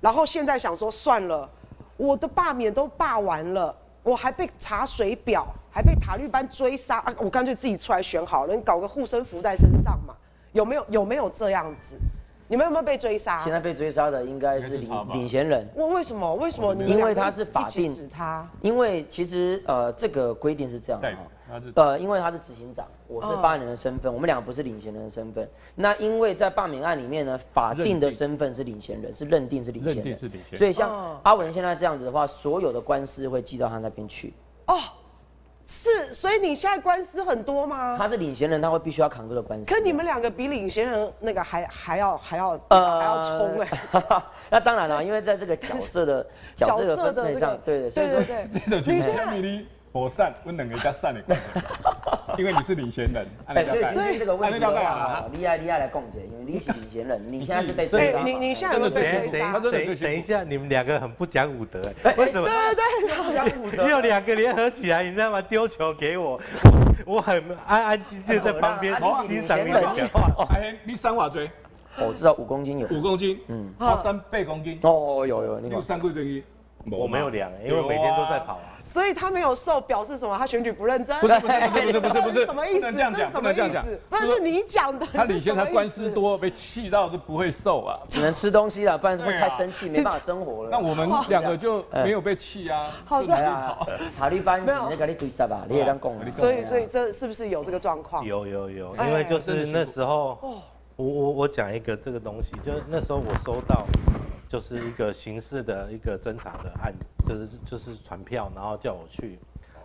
[0.00, 1.48] 然后现在想说算了，
[1.96, 10.14] 我的罢免都罢完了，我还被查水表，还被塔利班追杀啊，我干脆自己出来选好了，你搞个护身符在身上嘛？
[10.52, 11.96] 有没有有没有这样子？
[12.48, 13.38] 你们有没有被追杀？
[13.38, 15.66] 现在被追杀的应该是领领衔人。
[15.74, 16.34] 我为什么？
[16.34, 16.74] 为什么？
[16.84, 18.46] 因为他是法定指他。
[18.60, 21.16] 因为其实呃，这个规定是这样的哈。
[21.74, 25.48] 呃，因为他是执行长，我是发言人的身份，我们两个不是领衔人的身份。
[25.74, 30.16] 那因为在罢免案里面呢，法定的身份是领衔人，是认定是领衔人。
[30.16, 30.58] 是领衔人。
[30.58, 34.32] 所以像阿文现在这样子的话，所有的官司会寄到他那边去。
[34.66, 34.78] 哦。
[35.64, 37.96] 是，所以你现在官司很多吗？
[37.96, 39.72] 他是领衔人，他会必须要扛这个官司。
[39.72, 43.68] 可你们两个比领衔人那个还还要还要呃还要冲哎。
[44.50, 46.26] 那当然了，因为在这个角色的
[46.56, 48.80] 角色的分配上，对对对对对。
[48.80, 51.22] 领衔人， 我散，我两个加散的。
[52.38, 58.22] 因为你是领衔人，哎，所以今天这个问题的话，厉害厉害来共解，因为你是领衔人， 你现在是被追杀。
[58.22, 59.52] 你你现在有被追杀？
[59.58, 61.82] 等等一下，你们两个很不讲武德，
[62.16, 62.48] 为什么？
[62.48, 63.84] 对对对，不讲武德。
[63.90, 65.42] 有两个联合起来，你知道吗？
[65.42, 66.40] 丢球给我，
[67.04, 70.46] 我很安安静静在旁边欣赏你们讲话。
[70.54, 71.50] 哎，你三瓦锥？
[71.98, 72.88] 我知道五公斤有。
[72.88, 74.78] 五公斤，嗯，他三倍公斤。
[74.84, 76.42] 哦，有有，你有三公斤。
[76.90, 78.68] 我没有量，因为每天都在跑啊。
[78.84, 80.36] 所以他没有瘦，表示什么？
[80.36, 81.16] 他选举不认真？
[81.20, 82.92] 不是不是不是不是不 是什么意思？
[82.92, 84.00] 这样讲，什么意思？
[84.10, 85.06] 不是你讲的。
[85.12, 90.70] 他领先，他官司多，被气到就不会瘦啊，只能吃东西了，不然会太生气，没办法生活了。
[90.72, 92.90] 那我们两个就没有被气啊。
[93.06, 93.78] 好在啊，
[94.18, 96.18] 塔利班没有那个你对杀吧，你也当共。
[96.32, 98.24] 所以所以这是不是有这个状况？
[98.24, 100.36] 有有有，因为就是那时候，
[100.96, 103.86] 我我我讲一个这个东西，就是那时候我收到。
[104.52, 106.92] 就是一个刑事的一个侦查的案，
[107.26, 109.38] 就是就是传票，然后叫我去，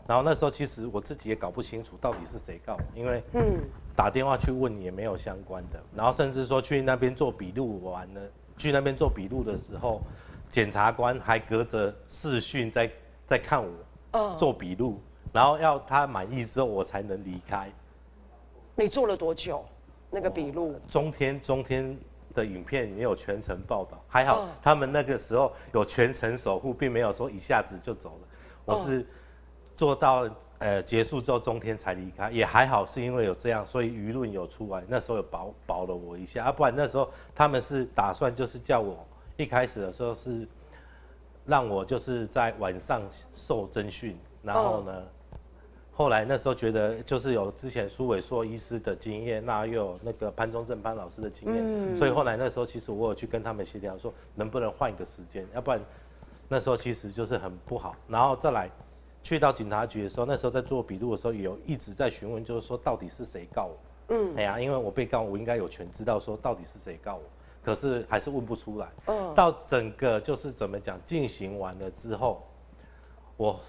[0.05, 3.61] 然后那时候其实我自己也搞不清楚到底是谁告我，因为嗯
[3.95, 8.21] 打电话去问也没有相关的，然后甚至说去那边做笔录完了，
[8.57, 10.01] 去那边做笔录的时候，
[10.51, 12.91] 检察官还隔着视讯在
[13.25, 14.99] 在看我做笔录，
[15.31, 17.71] 然后要他满意之后我才能离开。
[18.75, 19.63] 你做了多久？
[20.11, 20.77] 那个笔录？
[20.89, 21.97] 中天中天。
[22.37, 28.27] 的影片没有全程报道，还好他们那个时候有全程守护，并没有说一下子就走了。
[28.63, 29.03] 我是
[29.75, 30.29] 做到
[30.59, 39.03] 呃结束之后中天才离开，也还好是因为有这样，所以舆论有出来，那时候有保保了我一下啊，不然那时候他们是打算就是叫我
[39.35, 40.47] 一开始的时候是
[41.45, 43.01] 让我就是在晚上
[43.33, 45.03] 受侦讯，然后呢。
[45.97, 55.81] 后来那时候觉得就是有之前苏伟硕医师的经验，那又有那个潘忠正潘老师的经验，嗯、所以后来那时候其实我有去跟他们协调说，能不能换一个时间，要不然
[56.47, 57.95] 那时候其实就是很不好。
[58.07, 58.69] 然后再来
[59.23, 63.77] 去到警察局的时候，那时候在做笔录的时候，有一直在询问，就是说到底是谁告我？
[64.09, 67.23] 嗯，哎呀，因为我被告，我应该有权知道说到底是谁告我，
[67.65, 68.87] 可是还是问不出来。
[69.07, 72.43] 嗯，到整个就是怎么讲进行完了之后，
[73.35, 73.59] 我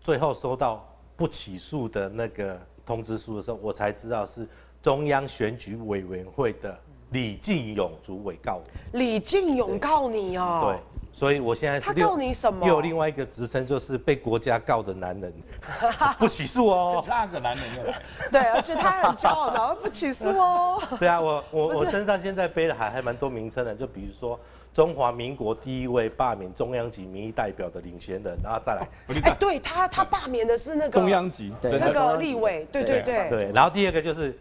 [0.00, 0.84] 最后收到。
[1.20, 4.48] 不起诉的那个通知书的时候，我才知道是
[4.80, 6.74] 中央选举委员会的
[7.10, 8.62] 李进勇主委告我。
[8.98, 10.60] 李进勇告你哦？
[10.64, 10.80] 对，
[11.12, 12.66] 所以我现在是他告你什么？
[12.66, 15.30] 又有另外一个职称，就是被国家告的男人，
[16.18, 17.04] 不起诉哦。
[17.06, 18.02] 那个男人又来。
[18.32, 20.82] 对，而且他很骄傲，然后不起诉哦。
[20.98, 24.40] 对啊，我我我身上现在背的还还蛮多名称的，就比如说。
[24.72, 28.88] 中华民国第一位罢免中央级民意代表的领衔人，然后再来，
[29.22, 33.28] 哎，对他，他罢免的是那个中央级，对那个立委，对对对。
[33.28, 33.52] 对。
[33.52, 34.38] 然后第二个就是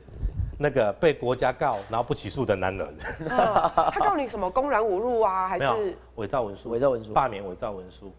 [0.57, 2.95] 那个被国家告然后不起诉的男人，
[3.27, 4.49] 他告你什么？
[4.49, 5.97] 公然侮辱啊，还是？
[6.15, 6.69] 伪造文书？
[6.69, 8.11] 伪造文书，罢免伪造文书。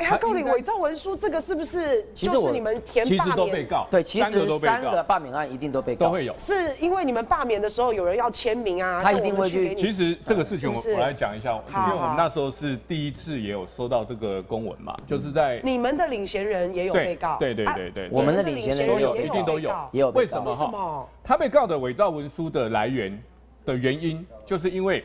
[0.00, 3.36] 哎，他告你伪造文书，这个是不是就是你们填罢免？
[3.36, 6.34] 都被告，对，其实三个罢免案一定都被告，都会有。
[6.38, 9.74] 是因为你们罢免的时候有人要签名啊，他一定会去。
[9.74, 20.10] 其实这个事情我我来讲一下，因为我们那时候是第一次也有收到这个公文嘛，就是在你们的领衔人也有被告，对对对对，我们的领衔人都有，一定都有，也有。
[20.12, 21.06] 为什么哈？
[21.22, 23.22] 他被告的伪造文书的来源
[23.66, 25.04] 的原因，就是因为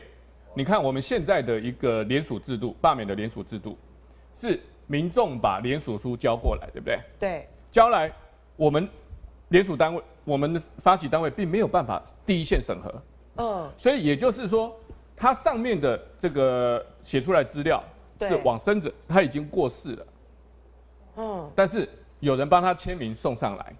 [0.54, 3.76] 你看我们现在的一个联署制度，罢免的联署制度
[4.32, 4.58] 是。
[4.86, 6.98] 民众把联署书交过来，对不对？
[7.18, 7.48] 对。
[7.70, 8.10] 交来，
[8.56, 8.88] 我们
[9.48, 13.02] 联署单位，我们的发起单位并没有办法第一线审核。
[13.36, 13.70] 嗯。
[13.76, 14.74] 所以也就是说，
[15.16, 17.82] 它上面的这个写出来资料
[18.20, 20.06] 是往生者，他已经过世了。
[21.16, 21.50] 嗯。
[21.54, 21.88] 但是
[22.20, 23.74] 有人帮他签名送上来，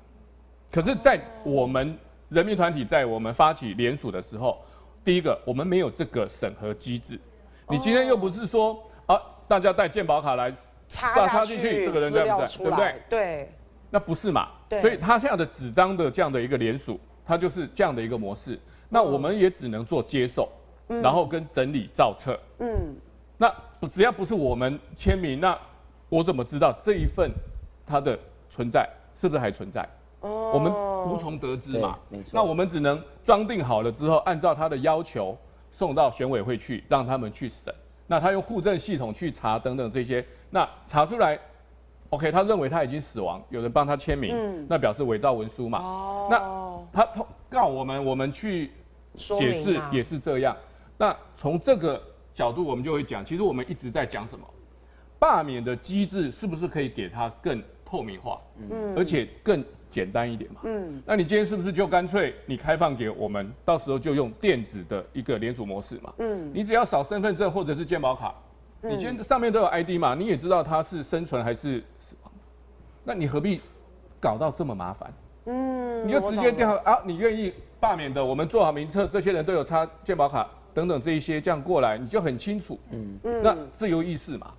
[0.71, 1.97] 可是，在我们
[2.29, 4.61] 人民团体在我们发起联署的时候，
[5.05, 7.19] 第一个我们没有这个审核机制。
[7.69, 10.53] 你今天又不是说啊，大家带健保卡来。
[10.89, 12.47] 插插进去，这个人在不在？
[12.47, 12.95] 对不对？
[13.09, 13.53] 对，
[13.91, 14.49] 那不是嘛？
[14.81, 18.59] 所以他现在的纸张的这样的一个联署，它就是这样的一个模式。
[18.89, 20.49] 那我们也只能做接受，
[20.87, 22.39] 然后跟整理造册。
[22.59, 22.97] 嗯。
[23.39, 23.53] 那
[23.91, 25.59] 只要不是我们签名，那
[26.09, 27.31] 我怎么知道这一份
[27.87, 28.19] 它的
[28.49, 29.87] 存在是不是还存在？
[30.21, 30.53] 哦。
[30.55, 30.73] 我们
[31.07, 31.99] 无从得知嘛。
[32.09, 32.31] 没错。
[32.33, 35.37] 那我们只能装订好了之后，按照他的要求
[35.71, 37.75] 送到选委会去，让他们去审。
[38.07, 41.39] 那他用户政系统去查等等这些，那查出来
[42.11, 45.79] ，OK，他认为他已经死亡，有人帮他签名，嗯、那表示伪造文书嘛。
[45.79, 46.29] 哦。
[46.31, 48.71] 那他告我们，我们去
[49.15, 50.57] 解释也是这样。
[50.97, 52.03] 那从这个
[52.35, 54.45] 角度，我们就会讲，其实我们一直在讲什么？
[55.19, 58.41] 罢免的机制是不是可以给他更透明化？
[58.71, 58.95] 嗯。
[58.97, 59.65] 而且更。
[59.89, 68.43] 简单一点嘛，嗯，那你今天是不是就干脆你开放给我们，到时候就用电子的一个联署模式嘛，嗯，你只要扫身份证或者是健保卡，嗯、
[68.89, 72.33] 你今天上面都有 ID 嘛，你也知道他是生存还是死亡，
[73.05, 73.61] 那你何必
[74.21, 75.13] 搞到这么麻烦？
[75.47, 84.53] 嗯，你就直接调啊，你愿意罢免的，我们做好名册，这些人都有插健保卡等等这一些，这样过来你就很清楚，嗯嗯，那自由意识嘛。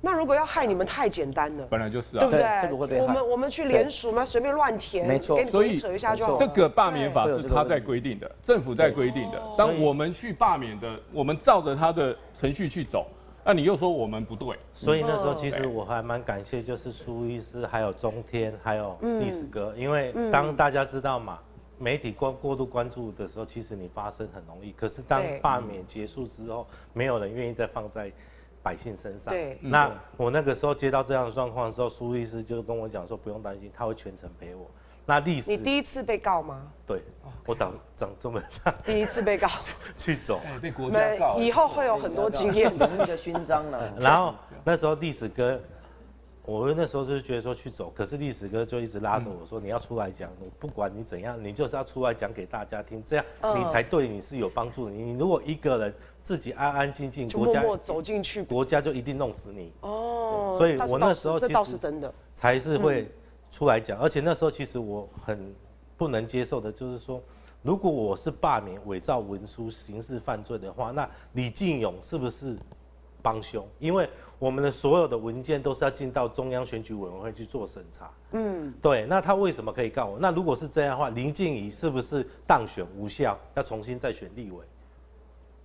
[0.00, 2.62] 那如果要害你们太简单了，本来就是啊，对不对？
[2.62, 3.00] 这个会被。
[3.00, 5.44] 我们我们去联署嘛，随便乱填，没错。
[5.46, 6.36] 所以扯一下就好。
[6.36, 9.42] 这个罢免法是他在规定的，政府在规定的。
[9.56, 13.08] 当我们去罢免的，我们照着他的程序去走，
[13.48, 14.54] 那你又说我们不对。
[14.74, 21.38] 所以那时候其实我还蛮感谢，就是苏医师、还有中天、还有历史哥，因为当大家知道嘛，
[21.78, 24.70] 媒体过过度关注的时候，其实你发声很容易。
[24.72, 28.12] 可是当罢免结束之后，没有人愿意再放在。
[28.60, 34.68] 百姓身上，对，那我那个时候接到这样的状况的时候，苏医师就跟我讲说，不用担心，他会全程陪我。
[35.08, 36.70] 那历史，你第一次被告吗？
[36.86, 37.02] 对，
[37.46, 39.48] 我长长这么大，第一次被告
[39.96, 43.90] 去走，被国家告，以后会有很多经验，的那个勋章了。
[43.98, 45.58] 然后那时候历史哥。
[46.44, 54.90] 我那时候就是觉得说去走，可是历史哥就一直拉着我说，你要出来讲，你不管你怎样，你就是要出来讲给大家听，这样你才对你是有帮助的。
[54.90, 59.74] 你如果一个人自己安安静静，国家走进去，国家就一定弄死你。
[59.82, 63.12] 哦，所以我那时候其实这倒是真的，才是会
[63.58, 63.98] 出来讲。
[63.98, 65.52] 而且那时候其实我很
[65.96, 67.20] 不能接受的就是说，
[67.60, 72.56] 如果我是罢免伪造文书刑事犯罪的话，那李进勇是不是
[73.20, 73.66] 帮凶？
[73.80, 78.08] 因为我们的所有的文件都是要进到中央选举委员会去做审查。
[78.30, 79.04] 嗯，对。
[79.06, 80.18] 那他为什么可以告我？
[80.20, 84.64] 那如果是这样的话，林静怡是不是当选无效，要重新再选立委？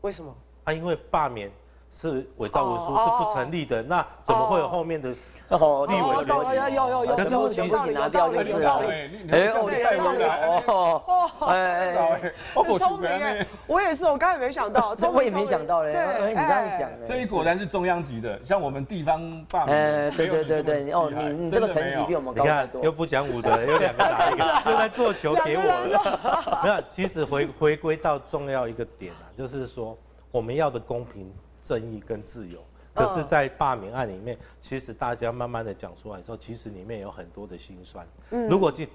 [0.01, 0.35] 为什么？
[0.63, 1.51] 啊，因为罢免
[1.91, 5.11] 是伪造文书是不成立的，那怎么会有后面的？
[5.11, 5.15] 哦，
[5.49, 8.87] 立委选有有有有，可是我全部拿掉了，有道理。
[9.31, 10.23] 哎，有道理
[10.67, 11.03] 哦。
[11.41, 15.93] 哎哎，很聪明哎，我也是，我刚才没想到， 我也没想到嘞。
[15.93, 19.77] 对，你这样讲，这里果然是中央级的，像我们地方罢免。
[19.77, 22.83] 哎，对对对对，哦，你你这个成绩比我们高太多。
[22.83, 26.61] 又不讲武德，又两个打一个，又在做球给我了。
[26.63, 29.95] 没有，其实回回归到重要一个点啊，就是说
[30.31, 31.31] 我们要的公平、
[31.61, 32.59] 正义跟自由。
[32.93, 38.07] 可是，在罢免案里面，其实大家慢慢的讲出来之后，其实里面有很多的心酸。
[38.49, 38.87] 如果今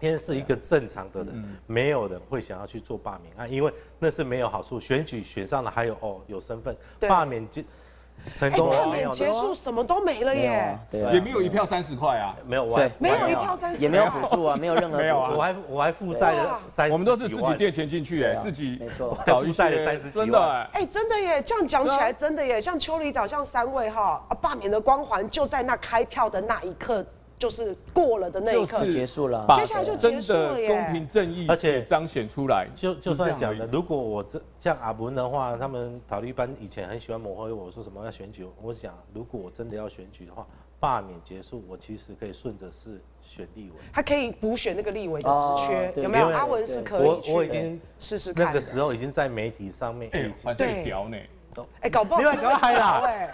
[0.00, 4.80] 天是一个正常的人，没有人会想要去做罢免案，因为那是没有好处。
[4.80, 7.62] 选举选上了，还有哦有身份，罢免就。
[8.34, 9.10] 成功了没有？
[9.10, 27.04] 结束什么都没了耶，对，也没有一票三十块啊，没有，对，没有一票三十，也没有补助啊，没有任何补助， 我还我还负债了三，我们都是自己垫钱进去哎，自己没错，搞负债了三十几万，真的哎，真的耶，这样讲起来真的耶，像邱里长像三位哈，啊，罢免的光环就在那开票的那一刻。
[27.42, 30.68] 就是过了的那一刻结束了，接下来就结束了耶。
[30.68, 32.68] 公平正义，而且彰显出来。
[32.72, 40.46] 就就算讲的，如果我这像阿文的话，他们塔利班以前很喜欢抹黑我说什么要选举，我想如果我真的要选举的话，
[40.78, 46.28] 罢免结束，我其实可以顺着是选立委，他可以补选那个立委的职缺，有没有？
[46.28, 47.08] 阿文是可以。
[47.08, 51.16] 我我已经试试看，那个时候已经在媒体上面已经对屌呢，
[51.80, 53.30] 哎，搞不好另外搞嗨了。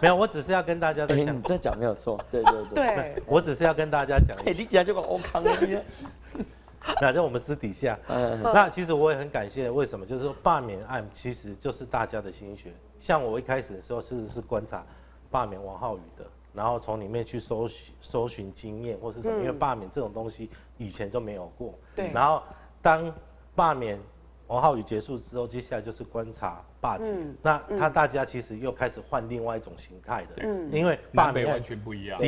[0.00, 1.36] 没有，我只是要跟大家在讲。
[1.36, 2.96] 你在讲没有错，对对对。
[2.96, 4.36] 对，我只是要跟大家讲。
[4.46, 5.50] 哎，你讲就个欧康的。
[7.02, 9.68] 那在我们私底下，那其实我也很感谢。
[9.70, 10.06] 为什么？
[10.06, 12.72] 就是说罢免案其实就是大家的心血。
[12.98, 14.82] 像我一开始的时候，其实是观察
[15.30, 21.74] 罢免王浩宇的，然后从里面去搜寻搜寻经验或是什么，因为罢免这种东西以前都没有过。
[21.94, 22.10] 对。
[22.12, 22.42] 然后
[22.80, 23.12] 当
[23.54, 24.00] 罢免。
[24.50, 27.14] 王浩宇结束之后，接下来就是观察罢检。
[27.16, 32.20] 嗯、那他大家其实又开始换另外一种形态的，嗯、因为罢免完全不一样，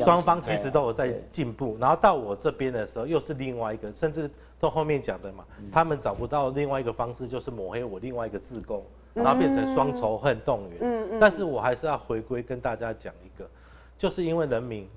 [0.00, 1.76] 双方其实都有在进步。
[1.80, 10.78] 然后到我这边的时候，又是另外一个，甚至到后面讲的嘛，嗯、他们找不到另外一个方式，就是抹黑我另外一个志工，然后变成双仇恨动员。
[10.80, 13.48] 嗯嗯、但是我还是要回归跟大家讲一个，
[13.96, 14.90] 就是因为人民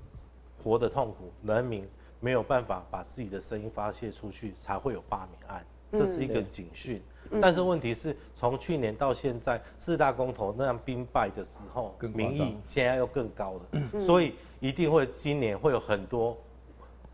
[0.64, 5.64] 活得痛苦，人民没有办法把自己的声音发泄出去，才会有罢免案。
[5.92, 13.60] 这是一个警讯，嗯、但是问题是从去年到现在四大公投那样兵败的时候，民意现在又更高了，
[13.92, 16.36] 嗯、所以一定会今年会有很多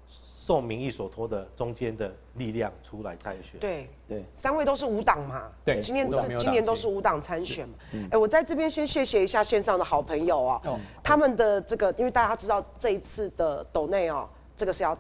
[0.09, 3.61] 受民意所托的中间的力量出来参选。
[3.61, 5.51] 对对，三位都是无党嘛。
[5.65, 6.09] 对，今年
[6.39, 7.75] 今年都是无党参选嘛。
[8.11, 10.63] 哎，我在这边先谢谢一下线上的好朋友啊，
[11.03, 14.27] 他们的这个，因为大家知道这一次的斗内哦，
[14.57, 14.97] 这个是要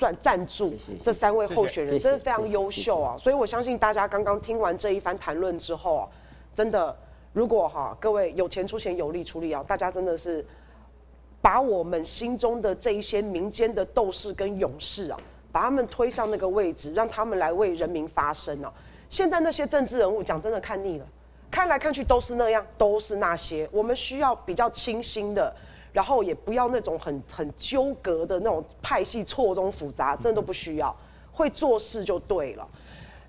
[0.00, 0.74] 赚赞助
[1.04, 3.16] 这三位候选人，真的非常优秀啊。
[3.18, 6.08] 所以我相信大家刚刚听完这一番谈论之后啊，
[6.54, 6.96] 真的，
[7.32, 10.44] 如果哈各位有钱出钱，有力出力啊，大家真的是。
[11.42, 15.18] 把我们心中的这一些民间的斗士跟勇士啊，
[15.50, 18.70] 把他们推上那个位置，让他们来为人民发声啊！
[19.08, 21.06] 现在那些政治人物，讲真的看腻了，
[21.50, 23.66] 看来看去都是那样，都是那些。
[23.72, 25.50] 我们需要比较清新的，
[25.92, 30.94] 然后也不要那种很很纠葛的那种派系错综复杂，真的都不需要，
[31.32, 32.68] 会做事就对了。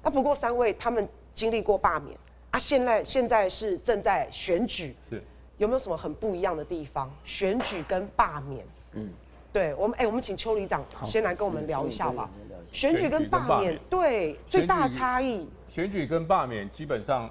[0.04, 2.18] 那不过三位他们经历过罢免
[2.52, 4.96] 啊，现在现在是正在选举。
[5.10, 5.22] 是。
[5.58, 7.08] 有没有什么很不一样的地方？
[7.24, 9.08] 选举跟罢免，嗯，
[9.54, 12.28] 对我们，哎、欸，我们请邱里长先来跟我们聊一下吧。
[12.72, 15.48] 选举跟罢免，对，最大差异。
[15.70, 17.30] 选举跟罢免基本上，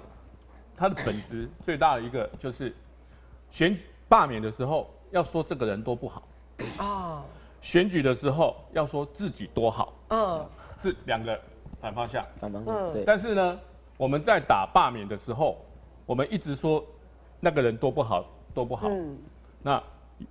[0.77, 2.73] 它的本质最大的一个就是，
[3.49, 6.23] 选举罢免的时候要说这个人多不好
[6.77, 7.23] 啊，
[7.61, 10.45] 选举的时候要说自己多好，嗯，
[10.77, 11.39] 是两个
[11.79, 13.03] 反方向，反方向，对。
[13.05, 13.59] 但是呢，
[13.97, 15.57] 我们在打罢免的时候，
[16.05, 16.83] 我们一直说。
[17.43, 18.87] 那个人多不好，多不好。
[18.87, 19.17] 嗯，
[19.63, 19.81] 那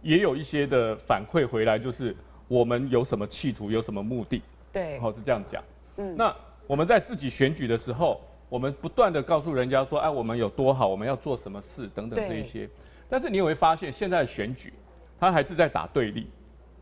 [0.01, 2.17] 也有一些的反馈回来，就是
[2.47, 4.41] 我们有什么企图，有什么目的。
[4.73, 5.61] 对，好是这样讲。
[5.97, 6.33] 嗯，那
[6.69, 12.71] 我们在自己选举的时候，我们不断的告诉人家说，哎，我们有多好，我们要做什么事等等这一些。
[13.11, 14.73] 但是你有没有发现，现在的选举，
[15.19, 16.31] 他还是在打对立。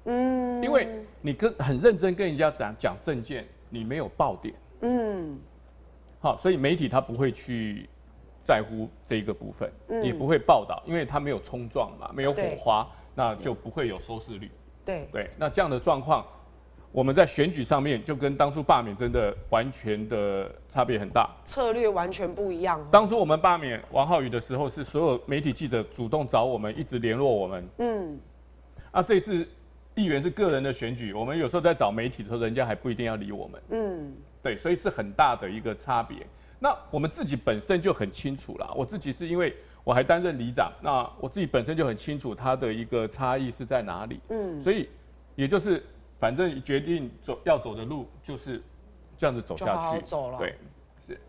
[0.05, 0.87] 嗯，因为
[1.21, 4.55] 你跟很认真跟人家讲讲政见，你没有爆点。
[4.83, 5.37] 嗯，
[6.21, 7.89] 好，所以媒体他不会去。
[8.41, 9.71] 在乎这一个部分，
[10.03, 14.51] 也不会报道，因为他没有冲撞嘛，没有火花，那就不会有收视率。
[14.87, 16.25] 对对，那这样的状况，
[16.99, 22.85] 我们在选举上面就跟当初罢免真的完全的差别很大，策略完全不一样。
[22.91, 27.69] 当初我们罢免王浩宇的时候，是所有媒体记者主动找我们，一直联络我们。
[27.79, 28.19] 嗯，
[28.91, 29.47] 啊，这次
[29.95, 33.63] 议员是个人的选举，我们有时候在找媒体的时候，人家还不一定要理我们。
[33.71, 36.27] 嗯，对，所以是很大的一个差别。
[36.59, 38.69] 那我们自己本身就很清楚了。
[38.75, 44.21] 我自己是因为我还担任里长，那我自己本身就很清楚它的一个差异是在哪里。
[44.31, 44.89] 嗯，所以
[45.37, 45.81] 也就是
[46.19, 48.63] 反正决定走要走的路就是
[49.17, 49.71] 这样子走下去。
[49.73, 50.39] 好好走了。
[50.39, 50.55] 对，
[51.07, 51.21] 是。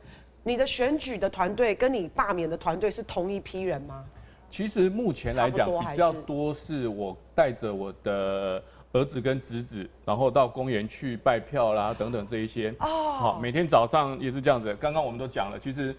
[0.44, 4.04] 你的选举的团队跟你罢免的团队是同一批人吗？
[4.50, 8.64] 其实目前来讲比较多是我带着我的。
[8.92, 12.74] 儿子跟侄子，然后到公园去拜票啦，等等这一些。
[12.80, 13.12] 哦。
[13.12, 14.76] 好，每天早上也是这样子。
[14.80, 15.96] 刚刚我们都讲了，其实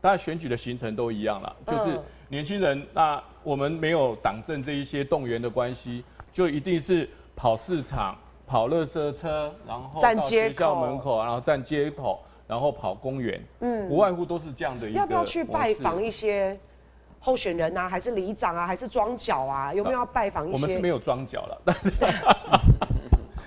[0.00, 8.18] 大家选举的行程都一样了，就是年轻人，那我们没有党政这一些动员的关系，就一定是跑市场、
[8.52, 13.42] 跑垃圾车，然后站街校门口，然后站街头，然后跑公园。
[13.60, 13.88] 嗯。
[13.88, 14.98] 不外乎都是这样的一个。
[14.98, 16.58] 要不要去拜访一些？
[17.24, 19.72] 候选人啊，还是里长啊，还是庄脚啊？
[19.72, 20.52] 有没有要拜访一些？
[20.54, 21.62] 我们是没有庄脚了，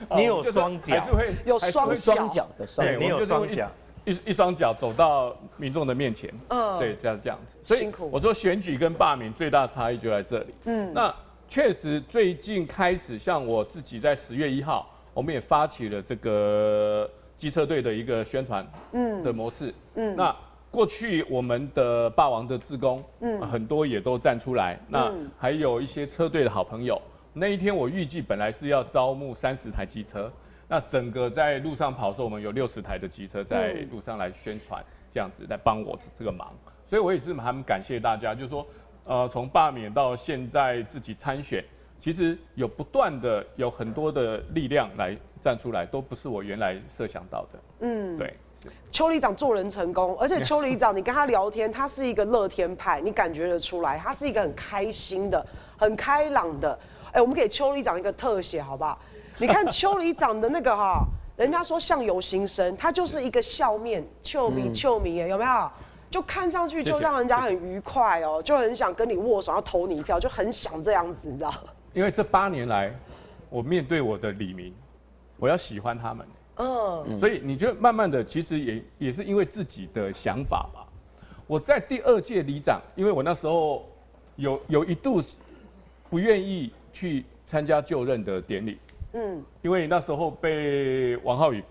[0.15, 3.69] 你有双脚，还是会有双脚的双，对，你有双脚，
[4.05, 7.57] 一一双脚走到民众的面前，嗯，对，这样这样子。
[7.61, 10.55] 所以我说选举跟罢免最大差异就在这里。
[10.63, 11.13] 嗯，那
[11.49, 20.35] 确实最近开始，像我自己在十月一号，我们也发起了这个机车队的一个宣传，嗯，的模式，嗯，那。
[20.71, 24.77] 过去我们的霸王的志工，嗯，很多也都站出来。
[24.89, 27.01] 那还有一些车队的好朋友。
[27.31, 30.29] 那一天我预计本来是要招募三十台机车，
[30.67, 36.53] 那整个在路上跑的时候，我们有六十台的机车在路上来宣传，这样子来帮我这个忙。
[36.85, 38.67] 所以我也是蛮感谢大家，就是说，
[39.05, 41.63] 呃，从罢免到现在自己参选，
[41.99, 47.59] 其实有不断的有很多的力量来站出来，都不是我原来设想到的。
[47.79, 48.33] 嗯，对。
[48.91, 55.45] 邱里长做人成功， 而且邱里长，你跟他聊天，他是一个乐天派，你感觉得出来，他是一个很开心的、
[55.77, 56.77] 很开朗的。
[57.11, 58.99] 哎，我们给邱里长一个特写，好不好？
[59.37, 61.05] 你看邱里长的那个哈，
[61.37, 65.71] 人家说相由心生，他就是一个笑面，俏咪俏咪，有没有？
[66.09, 71.53] 就看上去就让人家很愉快哦，就很想跟你握手，要投你一票，就很想这样子，你知道？
[71.95, 72.93] 因为这八年来，
[73.49, 74.73] 我面对我的李明，
[75.37, 76.27] 我要喜欢他们。
[76.57, 80.85] 嗯，所以你就慢慢的，其实也也是因为自己的想法吧。
[81.47, 83.89] 我在第二届里长，因为我那时候
[84.35, 85.21] 有有一度
[86.09, 88.77] 不愿意去参加就任的典礼，
[89.13, 91.63] 嗯，因为那时候被王浩宇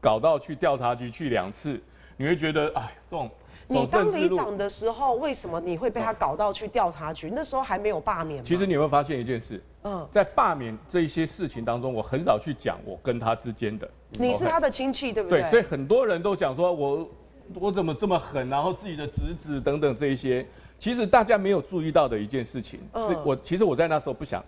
[0.00, 1.80] 搞到去调查局去两次，
[2.16, 3.28] 你会觉得哎，这种
[3.66, 7.30] 你当里长的时候，为什么你会被他搞到去调查局？
[7.34, 8.44] 那时候还没有罢免。
[8.44, 9.62] 其实你有没有发现一件事？
[9.84, 13.88] 嗯，在罢免这一些事情当中，我很少去讲我跟他之间的。
[14.12, 15.40] 你是他的亲戚，对不对？
[15.42, 17.08] 对，所以很多人都讲说我
[17.54, 20.46] 我怎么这么狠，然后自己的侄子等等这一些，
[20.78, 24.44] 其实大家没有注意到的一件事情，是我其实我在那时候不想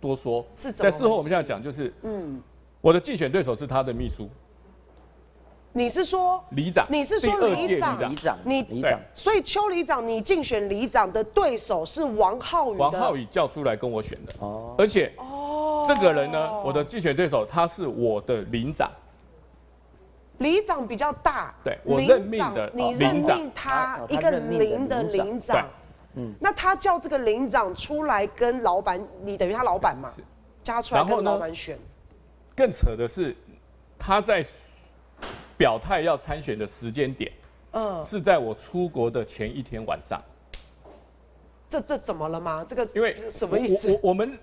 [0.00, 0.44] 多说。
[0.56, 2.40] 是在事后我们现在讲，就是嗯，
[2.80, 4.28] 我的竞选对手是他的秘书。
[5.76, 6.86] 你是说里长？
[6.88, 7.98] 你是说里长？
[7.98, 8.96] 里长，你里长。
[9.12, 12.76] 所以邱里长，你竞选里长的对手是王浩宇。
[12.76, 14.32] 王浩宇叫出来跟我选的。
[14.38, 14.76] 哦。
[14.78, 18.88] 而且，哦，这个人呢，我的竞选对手他是我的领长。
[20.38, 21.52] 里长比较大。
[21.64, 22.70] 对，我任命的。
[22.72, 25.66] 你任命他一个林的领长。
[26.14, 26.32] 嗯。
[26.40, 30.08] 那他叫这个领长出来跟老板，你等于他老板嘛？
[30.62, 31.76] 加出来跟老板选。
[32.54, 33.36] 更扯的是，
[33.98, 34.40] 他在。
[35.56, 37.30] 表态要参选的时间点，
[37.72, 40.20] 嗯，是在我出国的前一天晚上。
[41.68, 42.64] 这这怎么了吗？
[42.68, 43.90] 这个因为什么意思？
[43.90, 44.38] 我我，我们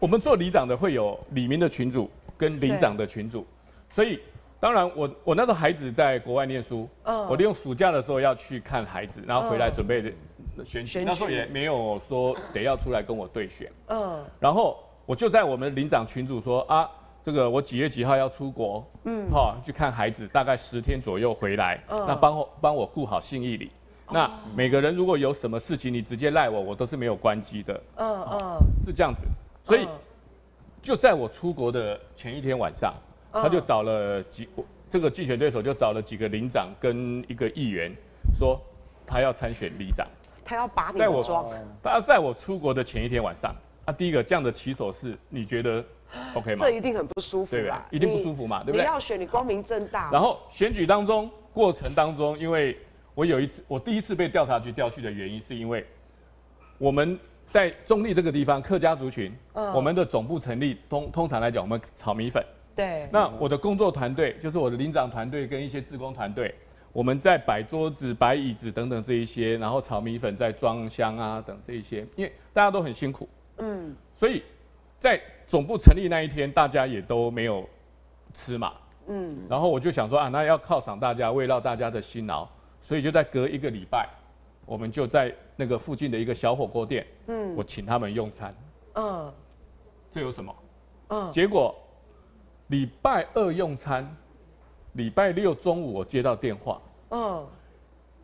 [0.00, 3.46] 我们做里长的会有里民的群主跟里长的群主，
[3.88, 4.20] 所以
[4.58, 10.14] 当然我我那时候孩子在国外念书，嗯，我利用暑假的时候要去看孩子，然后回来准备
[10.64, 16.90] 选举，那时候也没有说谁要出来跟我对选，嗯，然后我就在我们里长群主说啊。
[17.26, 23.72] 这个我几月几号要出国，嗯，哈，去看孩子，大概十天左右回来，嗯，那帮我帮我顾好信义里，
[24.06, 29.26] 哦，那每个人如果有什么事情，你直接赖我，我都是没有关机的，嗯嗯，是这样子，
[29.64, 29.88] 所以
[30.80, 32.94] 就在我出国的前一天晚上，
[33.32, 34.48] 他就找了几
[34.88, 37.92] 这个竞选对手就找了几个领长跟一个议员，
[38.38, 38.56] 说
[39.04, 40.06] 他要参选里长，
[40.44, 41.50] 他要把你的桩，
[41.82, 43.52] 他在我出国的前一天晚上，
[43.84, 45.84] 啊，第一个这样的起手式，你觉得
[46.34, 46.64] ？OK 吗？
[46.64, 47.86] 这一定很不舒服，对吧？
[47.90, 48.82] 一定不舒服嘛，对不对？
[48.82, 50.10] 你要选，你光明正大。
[50.12, 52.76] 然后选举当中过程当中，因为
[53.14, 55.84] 我有一次，我第一次被调查局调去的原因，是因为
[56.78, 62.44] 我们在中立这个地方客家族群，嗯，我们的总部成立，通通常来讲，我们炒米粉。
[62.74, 63.08] 对。
[63.10, 66.54] 那我的工作团队，就是我的领长团队跟一些志工团队，
[66.92, 74.42] 我们在摆桌子、摆椅子等等这一些，然后炒米粉、在装箱啊等这一些，因为大家都很辛苦，嗯，所以
[74.98, 75.20] 在。
[75.46, 77.68] 总部成立那一天，大家也都没有
[78.32, 78.74] 吃嘛，
[79.06, 82.48] 嗯，然后我就想说啊，那要犒赏大家，慰劳大家的辛劳，
[82.82, 84.08] 所以就在隔一个礼拜，
[84.64, 88.54] 我们就在那个附近的一个小火锅店，嗯，我请他们用餐，
[88.94, 89.32] 嗯，
[90.10, 90.54] 这有什么？
[91.08, 91.72] 嗯，结果
[92.66, 94.04] 礼拜二用餐，
[94.94, 97.46] 礼拜六中午我接到电话，嗯，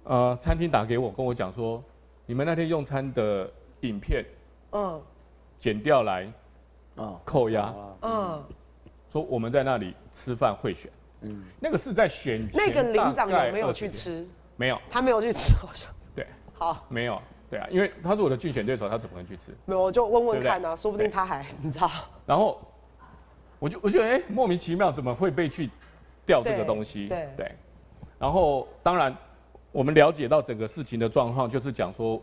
[0.02, 1.80] 呃，餐厅打给我，跟我讲说，
[2.26, 3.48] 你们那天用餐的
[3.82, 4.24] 影片，
[4.72, 5.00] 嗯，
[5.58, 6.28] 剪掉来。
[6.96, 8.42] 啊，扣押，嗯，
[9.10, 10.90] 说我们在那里吃饭贿选，
[11.22, 14.26] 嗯，那个是在选前，那个领长有没有去吃？
[14.56, 15.90] 没有，他没有去吃，好像。
[16.14, 17.20] 对，好，没有，
[17.50, 19.56] 对啊，因为他是我的竞选对手，他怎么能去吃？
[19.64, 21.90] 没有，我就问问看呢，说不定他还你知道。
[22.26, 22.60] 然后，
[23.58, 25.70] 我就我觉得哎，莫名其妙，怎么会被去
[26.26, 27.08] 调这个东西？
[27.08, 27.52] 对对。
[28.18, 29.16] 然后，当然，
[29.72, 32.22] 我们了解到整个事情的状况，就是讲说，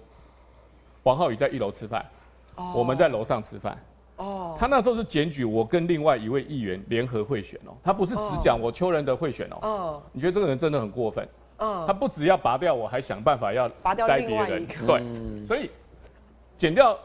[1.04, 2.06] 王浩宇在一楼吃饭，
[2.74, 3.78] 我们在楼上吃饭。
[4.20, 9.58] 哦，他那时候是检举我跟另外一位议员联合贿选哦，他不是只讲我邱仁德贿选哦。
[9.62, 11.28] 哦，你觉得这个人真的很过分？
[11.58, 14.86] 嗯，他不只要拔掉我，还想办法要拔掉另外一个。
[14.86, 15.70] 对，所以
[16.58, 16.98] 剪掉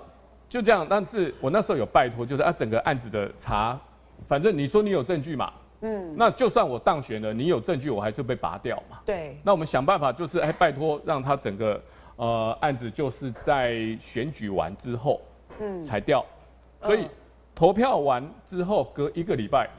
[0.49, 0.87] 就这样。
[0.89, 3.79] 但是我那时候有拜托，就是啊，整个案子的查，
[4.27, 8.99] 反正你说你有证据嘛，嗯，那就算我当选了，你有证据，我还是被拔掉嘛。
[9.07, 11.81] 对，那我们想办法，就是哎，拜托让他整个
[12.17, 15.21] 呃案子就是在选举完之后，
[15.61, 16.25] 嗯，才调。
[16.85, 17.09] 所以
[17.55, 19.70] 投票完之后，隔一个礼拜，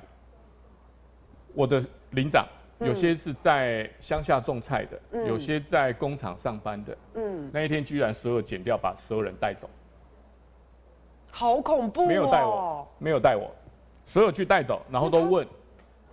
[1.53, 2.47] 我的领长
[2.79, 6.97] 有些是在乡下种菜的，嗯、有些在工厂上班的。
[7.13, 9.69] 嗯，那一天居然所有剪掉，把所有人带走，
[11.31, 12.07] 好恐怖、哦！
[12.07, 13.53] 没有带我，没有带我，
[14.03, 15.45] 所有去带走，然后都问，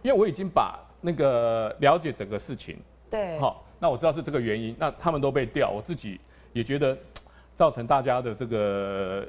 [0.03, 2.79] 因为我已经把那个了解整个事情，
[3.11, 6.21] 对，好，那我知道是这个原因，那他们都被调，我自己
[6.53, 6.99] 也觉得
[7.55, 9.27] 造成大家的这个。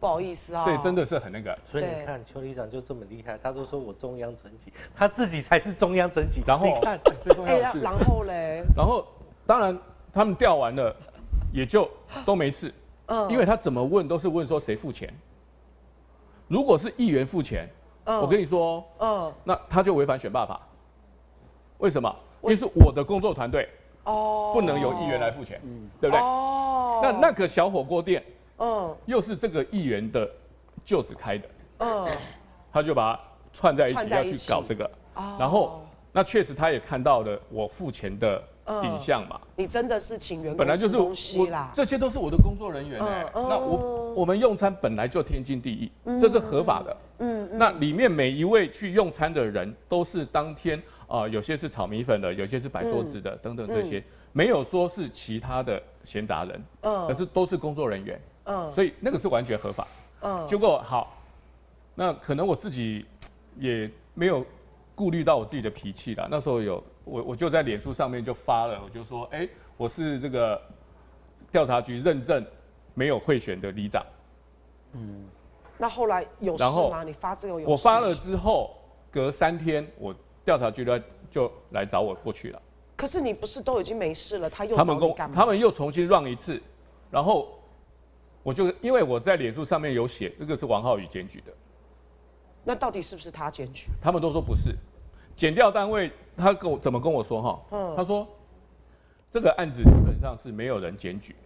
[0.00, 1.58] 不好意思啊，对，真的是很那个。
[1.64, 6.40] 所以你看，邱里长就这么厉害，他都说我中央层级，他自己才是中央层级。
[6.46, 9.04] 然后，你看，最重要的是，然后嘞，然后
[9.44, 9.76] 当然
[10.12, 10.94] 他们调完了，
[11.52, 11.90] 也就
[12.24, 12.72] 都没事。
[13.06, 15.12] 嗯，因为他怎么问都是问说谁付钱。
[16.46, 17.68] 如果是议员付钱，
[18.04, 20.60] 我跟你说，嗯，那他就违反选罢法。
[21.78, 22.14] 为什么？
[22.42, 23.68] 因为是我的工作团队，
[24.04, 26.22] 哦，不能由议员来付钱，嗯，对不对？
[26.22, 28.22] 哦，那那个小火锅店。
[28.58, 30.28] 嗯，又是这个议员的
[30.84, 31.48] 舅子开的，
[31.78, 32.08] 嗯，
[32.72, 33.20] 他就把它
[33.52, 34.90] 串在一起要去搞这个，
[35.38, 35.82] 然后
[36.12, 38.42] 那确实他也看到了我付钱的
[38.82, 39.40] 影像嘛。
[39.56, 43.26] 你真的是请员工吃东西啦，这些都是我的工作人员哎。
[43.34, 46.96] 那我我们用餐本来就天经地义，这是合法的。
[47.20, 54.02] 嗯，那里面每一位去用餐的人都是当天啊，有些是炒米粉的，有些是摆桌子的，等等这些，
[54.32, 56.64] 没有说是其他的闲杂人。
[56.82, 58.20] 嗯，可是都是工作人员。
[58.48, 59.86] 嗯，所以那个是完全合法。
[60.22, 61.16] 嗯，结果好，
[61.94, 63.06] 那可能我自己
[63.56, 64.44] 也没有。
[64.98, 70.60] 顾虑到我自己的脾气了，那时候有我我就在脸书上面就发了，我就说，哎、欸，我是这个
[71.52, 72.44] 调查局认证
[72.94, 74.04] 没有贿选的里长。
[74.94, 75.24] 嗯，
[75.78, 77.04] 那后来有事吗？
[77.04, 77.70] 你发这个有事？
[77.70, 78.74] 我发了之后，
[79.08, 80.12] 隔三天我
[80.44, 82.60] 调查局的就来找我过去了。
[82.96, 84.50] 可是你不是都已经没事了？
[84.50, 84.76] 他又？
[84.76, 86.60] 他们跟他们又重新 run 一次，
[87.08, 87.56] 然后
[88.48, 91.52] 我就因为我在脸书上面有写，这个是王浩宇检举的。
[92.64, 93.88] 那到底是不是他检举？
[94.00, 94.74] 他们都说不是。
[95.36, 97.60] 检调单位他跟我怎么跟我说哈？
[97.72, 98.26] 嗯，他说
[99.30, 101.36] 这个案子基本上是没有人检举，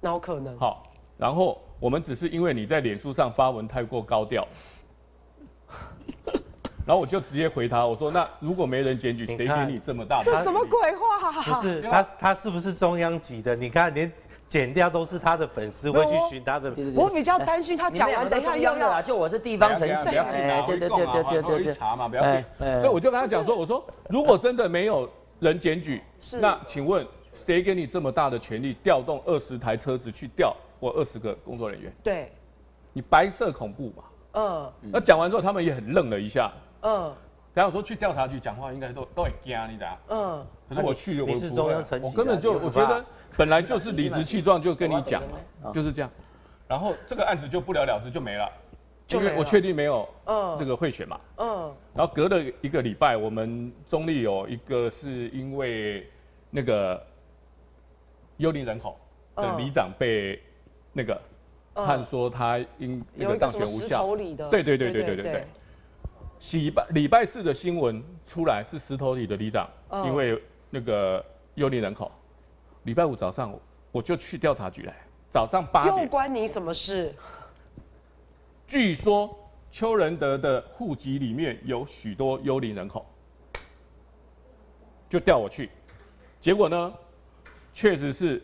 [0.00, 0.58] 哪有可能？
[0.58, 4.44] 好，然后我们只是因为你在脸书上发文太过高调，
[6.84, 10.24] 然后我就直接回他，我说那如果没人检举，谁给你这么大的？
[10.24, 11.40] 这什么鬼话？
[11.40, 13.54] 不是他，他是不是中央级的？
[13.54, 14.10] 你看连。
[14.50, 20.24] 剪掉都是他的粉丝会去寻他的，我比较担心他讲完等一下又要，就我是地方城市，不要
[20.66, 22.44] 对对对对对对对，查嘛，不要对，
[22.80, 26.02] 所以我就跟他讲说，我说如果真的没有人检举，
[26.40, 31.92] 那请问谁给你这么大的权力调动二十台车子去调我二十个工作人员？
[32.02, 32.32] 对，
[32.92, 34.02] 你白色恐怖嘛？
[34.32, 36.50] 嗯，那讲完之后他们也很愣了一下，
[36.82, 37.14] 嗯。
[37.52, 39.98] 然后说去调查局讲话，应该都都很惊，你知道？
[40.08, 40.46] 嗯。
[40.68, 43.04] 可是我去，我是中央层级，我根本就我觉得
[43.36, 45.22] 本来就是理直气壮就跟你讲
[45.62, 46.10] 了，就是这样。
[46.68, 48.48] 然后这个案子就不了了之就没了，
[49.08, 50.08] 因为我确定没有
[50.58, 51.20] 这个贿选嘛。
[51.38, 51.74] 嗯。
[51.94, 56.08] 然后隔了一个礼拜，我们中立有一个是因为
[56.50, 57.04] 那个
[58.36, 58.96] 幽灵人口
[59.34, 60.40] 的里长被
[60.92, 61.20] 那个
[61.74, 64.06] 判说他因那个当选无效。
[64.50, 65.46] 对对对对对对对。
[66.52, 69.68] 礼拜礼拜四的新闻出来是石头里的里长，
[70.04, 71.24] 因为那个
[71.54, 72.10] 幽灵人口。
[72.84, 73.54] 礼拜五早上
[73.92, 74.94] 我就去调查局来，
[75.30, 75.94] 早上八点。
[75.96, 77.14] 又关你什么事？
[78.66, 79.36] 据说
[79.70, 83.04] 邱仁德的户籍里面有许多幽灵人口，
[85.08, 85.70] 就调我去。
[86.40, 86.94] 结果呢，
[87.72, 88.42] 确实是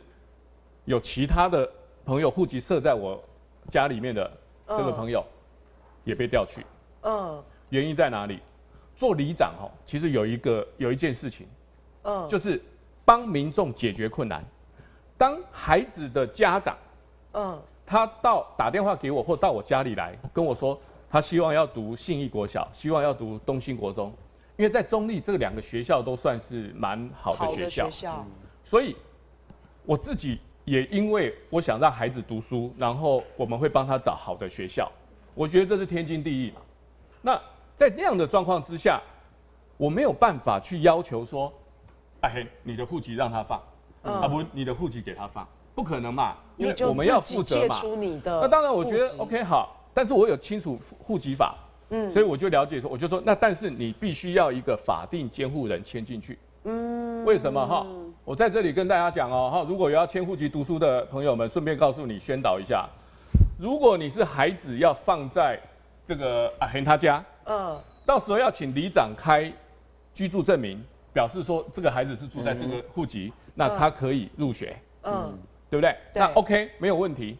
[0.84, 1.68] 有其他的
[2.04, 3.22] 朋友户籍设在我
[3.68, 4.30] 家里面的
[4.68, 5.24] 这个朋友
[6.04, 6.64] 也被调去。
[7.02, 7.42] 嗯。
[7.70, 8.40] 原因在哪里？
[8.94, 11.46] 做里长哦，其实有一个有一件事情，
[12.04, 12.62] 嗯，就是
[13.06, 14.44] 帮民众解决困难。
[15.16, 16.76] 当孩子的家长，
[17.32, 20.78] 嗯，他到打电话给我或到我家里来跟我说，
[21.08, 24.12] 他希望要读信义国小，希望要读东兴国中，
[24.56, 27.88] 因为在中立这两个学校都算是蛮好的学校，
[28.62, 28.94] 所以
[29.84, 34.90] 我自己也因为我想让孩子读书，然后我们会帮他找好的学校，
[35.32, 36.60] 我觉得这是天经地义嘛。
[37.22, 37.40] 那
[37.74, 39.00] 在那样的状况之下，
[39.76, 41.52] 我没有办法去要求说，
[42.20, 43.60] 哎嘿，你的户籍让他放，
[44.02, 47.76] 嗯、啊不，你的户籍给他放，不可能嘛，因为我们要负责嘛。
[48.24, 51.54] 那当然，我觉得 OK 好，但是我有清楚户籍法，
[51.90, 57.86] 嗯，所以我就了解说，我就说，那但是你必须要一个法定监护人签进去，嗯，为什么哈？
[58.24, 62.88] 我在这里跟大家讲哦，哈，如果有要迁户籍读书的朋友们，顺便告诉你宣导一下，
[63.58, 65.60] 如果你是孩子要放在
[66.04, 67.24] 这个阿恒他家。
[67.44, 69.52] 嗯，到时候要请里长开
[70.12, 70.84] 居住证明，
[71.16, 75.34] 表示说这个孩子是住在这个户籍，嗯、那他可以入学，嗯，
[75.70, 75.96] 对不对？
[76.12, 76.20] 对。
[76.20, 77.38] 那 OK 没有问题。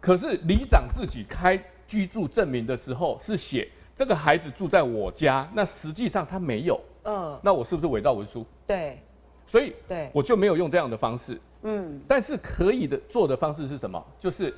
[0.00, 8.44] 可是里长自己开居住证明的时候是写这个孩子住在我家，那实际上他没有，嗯，那我是不是伪造文书？
[8.66, 9.00] 对，
[9.46, 14.04] 所以对，我就没有用这样的方式，嗯，但是可以的做的方式是什么？
[14.18, 14.52] 就是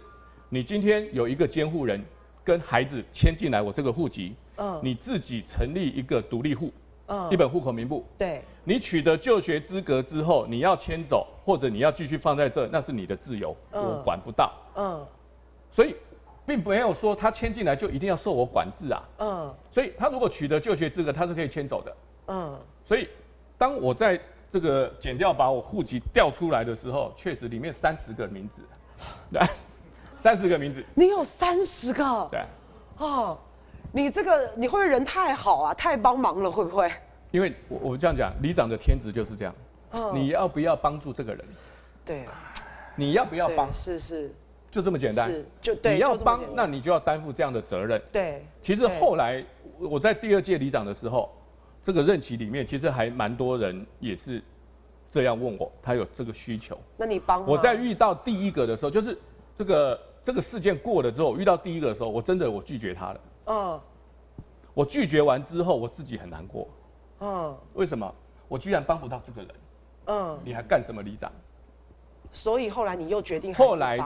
[0.49, 2.03] 你今天有一个监护人。
[2.47, 6.71] 跟孩子迁进来我这个户籍，嗯，你自己成立一个独立户，
[7.07, 15.07] 嗯，一本户口名簿，对，你取得就学资格之后，你要迁走或者你要继续放在这，那是你的自由，我管不到，嗯，
[15.71, 15.95] 所以
[16.47, 21.97] 并没有说他迁进来就一定要受我管制啊，嗯，所以他如果取得就学资格，他是可以迁走的，
[22.29, 23.09] 嗯，所以
[23.59, 28.63] 当我在这个减掉把我户籍调出来的时候，确实里面三十个名字，
[29.33, 29.41] 对。
[30.17, 32.29] 三十个名字，你有三十个？
[32.31, 32.43] 对，
[32.97, 33.37] 哦，
[33.95, 35.73] 你这个你会不会人太好啊？
[35.73, 36.91] 太帮忙了，会不会？
[37.31, 39.55] 因为我我这样讲，里长的天职就是这样，
[39.93, 41.45] 哦、你要不要帮助这个人？
[42.05, 42.25] 对，
[42.97, 43.73] 你要不要帮？
[43.73, 44.35] 是是，
[44.69, 45.31] 就这么简单。
[45.31, 48.03] 是就对，你要帮，那你就要担负这样的责任。
[48.11, 49.45] 对，其实后来
[49.79, 51.31] 我在第二届里长的时候，
[51.81, 54.43] 这个任期里面，其实还蛮多人也是
[55.09, 56.77] 这样问我，他有这个需求。
[56.97, 59.17] 那你帮我在遇到第一个的时候，就是
[59.57, 63.21] 这个这个事件过了之后，遇到第一个的时候，我真的我拒绝他了。
[63.47, 63.81] 嗯。
[64.73, 66.69] 我拒绝完之后，我自己很难过。
[67.21, 67.57] 嗯。
[67.75, 68.15] 为什么？
[68.49, 69.51] 我居然帮不到这个人。
[70.07, 70.39] 嗯。
[70.45, 71.31] 你还干什么里长？
[72.33, 73.99] 所以后来你又决定后来。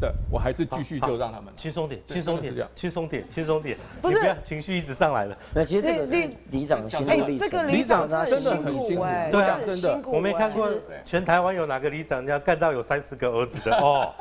[0.00, 5.36] 对，我还是继续就让他们轻松点，轻松点，轻松点，轻松点，不是情绪一直上来了。
[5.52, 7.50] 那其实这个是里长的心路历程。
[7.50, 10.00] 这个里长他真的很辛苦，对啊，真的。
[10.06, 10.70] 我没看过
[11.04, 14.14] 全台湾有哪个里长要干到有三十个儿子的哦。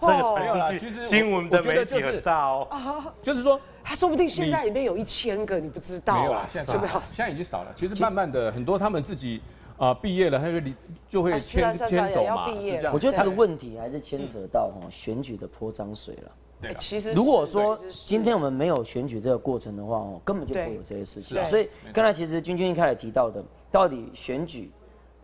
[0.00, 3.12] 这个传出去，新闻的媒体很大哦。
[3.22, 6.20] 就是说，他说不定现在里面有一千个，你不知道。
[6.20, 7.72] 没有啊，现在现在已经少了。
[7.74, 9.40] 其实慢慢的，很多他们自己。
[9.78, 10.74] 啊，毕业了，他就离
[11.08, 12.46] 就会迁迁走嘛。
[12.92, 16.32] 我觉得这个问题还是牵扯到哈选举的泼脏水了。
[16.60, 21.44] 对，其实如果说今天我们没有选举这个过程的话，哦，根本就不会有这些事情。
[21.46, 24.70] 所以刚才其实君君一开始提到的，到底选举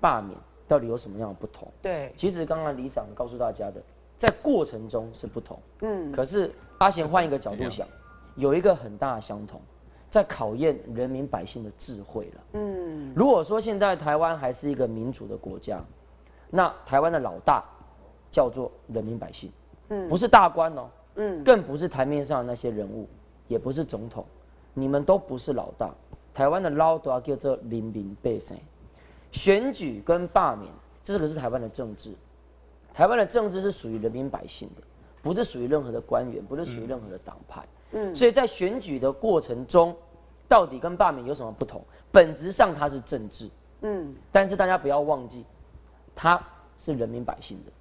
[0.00, 0.36] 罢免
[0.66, 1.70] 到底有什么样的不同？
[1.80, 3.80] 对，其实刚刚李长告诉大家的，
[4.16, 5.56] 在过程中是不同。
[5.82, 7.86] 嗯，可是阿贤换一个角度想，
[8.38, 9.60] 有一个很大的相同。
[10.10, 12.40] 在考验人民百姓的智慧了。
[12.54, 15.84] 嗯，如果说现在台湾还是一个民主的国家，
[16.48, 17.62] 那台湾的老大
[18.30, 19.52] 叫做人民百姓，
[19.90, 23.06] 嗯，不是大官哦，嗯，更不是台面上的那些人物，
[23.48, 24.24] 也不是总统，
[24.72, 25.94] 你们都不是老大。
[26.32, 28.56] 台湾的老大叫做人民百姓。
[29.30, 30.72] 选举跟罢免，
[31.02, 32.14] 这个是台湾的政治。
[32.94, 34.82] 台湾的政治是属于人民百姓的，
[35.20, 37.60] 不是属于任何的官员，不是属于任何的党派。
[37.60, 37.66] 嗯，
[38.14, 39.96] 所以在选举的过程中，
[40.48, 41.82] 到底跟罢免有什么不同？
[42.12, 43.48] 本质上它是政治，
[43.82, 45.44] 嗯，但是大家不要忘记，
[46.14, 46.42] 它
[46.78, 47.72] 是人民百姓的。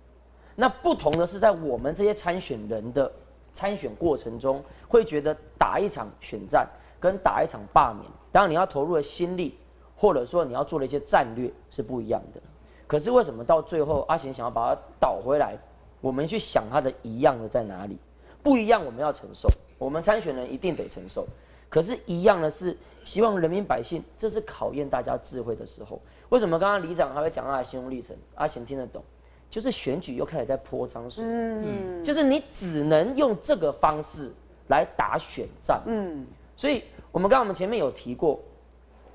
[0.56, 3.12] 那不同的是，在我们这些参选人的
[3.54, 6.68] 参选过程中，会觉得打一场选战
[7.00, 9.58] 跟打一场罢免，当然你要投入的心力，
[9.96, 12.42] 或者说你要做的一些战略是不一样的。
[12.88, 15.58] 可是为什么到最后阿贤想要把它倒回来？
[16.00, 17.98] 我们去想它的一样的在哪里？
[18.42, 19.50] 不一样，我们要承受。
[19.78, 21.28] 我们参选人一定得承受，
[21.70, 26.00] 可是，一样的是希望人民百姓，这是考验大家智慧的时候。
[26.30, 28.16] 为什么刚刚里长还会讲他的心路历程？
[28.36, 29.04] 阿贤听得懂，
[29.50, 34.32] 就是选举又开始在泼脏水，嗯，就是你只能用这个方式
[34.68, 36.26] 来打选战，嗯，
[36.56, 38.40] 所以我们刚刚我们前面有提过，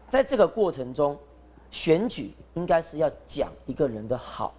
[0.09, 1.19] 在这个过程中，
[1.71, 4.55] 选举应该是要讲一个人的好，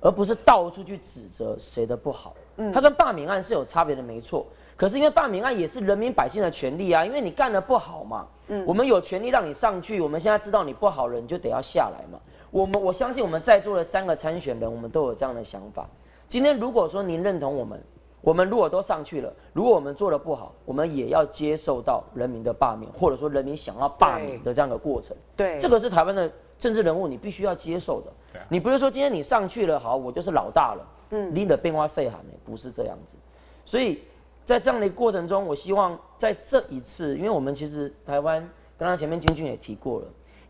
[0.00, 2.36] 而不是到处去指责谁的不好。
[2.58, 4.46] 嗯，他跟罢免案是有差别的，没错。
[4.78, 10.00] 可是因为罢免案也是人民百姓的权利啊，因为你干的不好嘛，嗯，我们有权利让你上去。
[10.00, 12.20] 我们现在知道你不好了，你就得要下来嘛。
[12.52, 15.84] 我们我相信我们在座的三个参选人，我们都有这样的想法。
[16.28, 17.82] 今天如果说您认同我们，
[18.20, 25.16] 我们如果都上去了，如果我们做的不好，我们也要接受到人民的罢免，或者说人民想要罢免的这样的过程。
[25.34, 28.40] 对，这个是台湾的政治人物，你必须要接受的。
[28.48, 32.32] 你不是说今天你上去了，好，我就是老大了，嗯，你的变化谁喊呢？
[32.44, 33.16] 不是这样子，
[33.64, 34.00] 所以。
[34.48, 38.40] 在这样的过程中，我希望在这一次，因为我们其实台湾
[38.78, 40.06] 刚刚前面君君也提过了，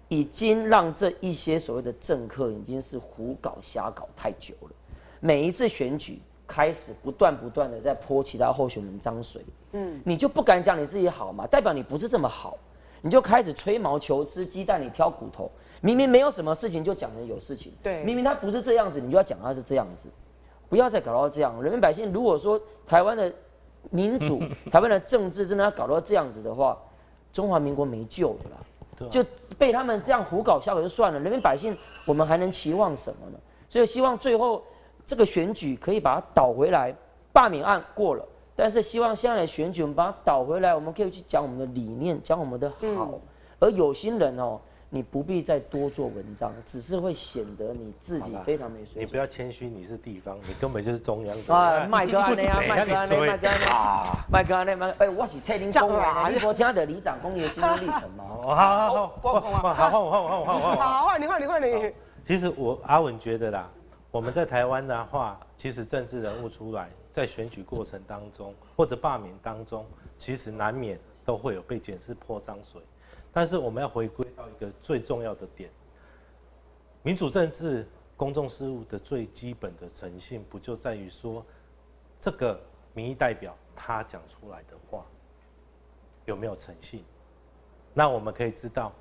[0.07, 4.71] 已经让这一些所谓的政客已经是胡搞瞎搞太久了。
[5.19, 11.45] 每一次选举开始，不断不断的在泼其他候选人脏水，嗯，你就不敢讲你自己好嘛？
[11.49, 12.57] 代表你不是这么好，
[13.03, 15.51] 你就开始吹毛求疵，鸡蛋里挑骨头。
[15.81, 17.73] 明明没有什么事情，就讲成有事情。
[17.83, 20.09] 对，明明他不是这样子，你就要讲他是这样子。
[20.69, 21.61] 不要再搞到这样。
[21.61, 23.35] 人民百姓如果说台湾的。
[23.91, 26.77] 民主， 台湾的政治真的要搞到这样子的话，
[27.33, 29.25] 中华民国没救了啦，就
[29.57, 33.39] 被他们这样胡搞瞎搞就算了，人民百姓我们还能期望什么呢？
[33.71, 34.63] 所以希望最后
[35.05, 36.95] 这个选举可以把它倒回来，
[37.33, 38.25] 罢免案过了，
[38.57, 43.21] 但是希望现在的选举我们把它倒回来，我们可以去讲我们的理念，讲我们的好，
[43.59, 44.61] 而有心人哦。
[44.91, 49.03] 你不必再多做文章，只是会显得你自己非常没水准。
[49.03, 51.37] 你不要谦虚，你是地方，你根本就是中央。
[51.49, 53.59] 啊，麦哥安内啊，麦哥安内， 麦哥安
[54.31, 58.25] 麦哥安内，麦哎，我是替您讲话，你无听到里长讲你的心路历程吗？
[58.29, 60.77] 好 好好，我我好，换我换我换我换我。
[60.77, 61.93] 好，换你换你换你。
[62.25, 63.71] 其实我阿文觉得啦，
[64.11, 69.85] 我们在台湾的话，其实政治人物出来，在选举过程当中或者罢免当中，
[70.17, 72.81] 其实难免都会有被检视泼脏水。
[73.39, 75.71] 但是我们要回归到一个最重要的点，
[77.05, 77.87] 民主政治、
[78.17, 81.47] 公众事务的最基本的诚信，不就在于说，
[82.21, 82.61] 这个
[82.95, 85.07] 民意代表他讲出来的话
[86.25, 87.05] 有没有诚信？
[87.95, 88.93] 那我们可以知道，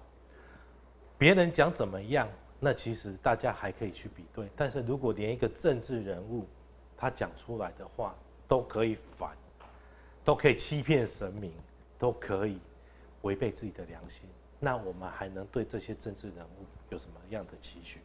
[1.18, 2.30] 别人讲怎么样，
[2.60, 4.48] 那其实大家还可以去比对。
[4.56, 6.46] 但是如果连一个政治人物
[6.96, 8.16] 他讲出来的话
[8.48, 9.36] 都可以反，
[10.24, 11.52] 都可以欺骗神明，
[11.98, 12.60] 都可以。
[13.22, 18.00] 违背自己的良心，那我们还能对这些政治人物有什么样的期许？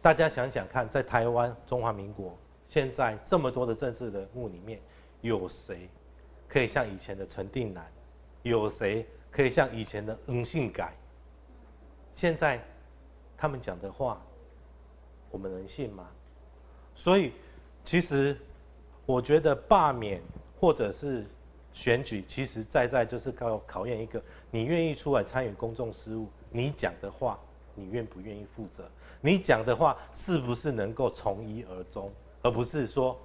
[0.00, 2.36] 大家想想看，在台湾中华民国
[2.66, 4.80] 现在这么多的政治人物里面，
[5.20, 5.88] 有谁
[6.48, 7.84] 可以像以前的陈定南？
[8.42, 10.94] 有谁可以像以前的翁信改？
[12.14, 12.62] 现在
[13.36, 14.20] 他们讲的话，
[15.30, 16.08] 我们能信吗？
[16.94, 17.32] 所以，
[17.84, 18.36] 其实
[19.06, 20.22] 我觉得罢免
[20.60, 21.26] 或者是
[21.78, 24.20] 选举，其实在在就是考考验一个
[24.50, 27.38] 你愿意出来参与公众事务，你讲的话，
[27.76, 28.90] 你愿不愿意负责？
[29.20, 32.10] 你讲的话是不是能够从一而终，
[32.42, 33.16] 而不是说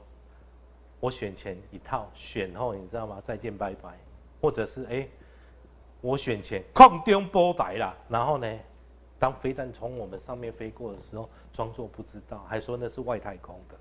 [0.99, 3.19] 我选前一套，选后你知道吗？
[3.23, 3.97] 再见拜拜，
[4.39, 5.09] 或者是哎，
[5.99, 8.59] 我选前空中波台了，然后呢？
[9.17, 13.75] 当飞弹从我们上面飞过的时候，装作不知道，还说那是外太空的，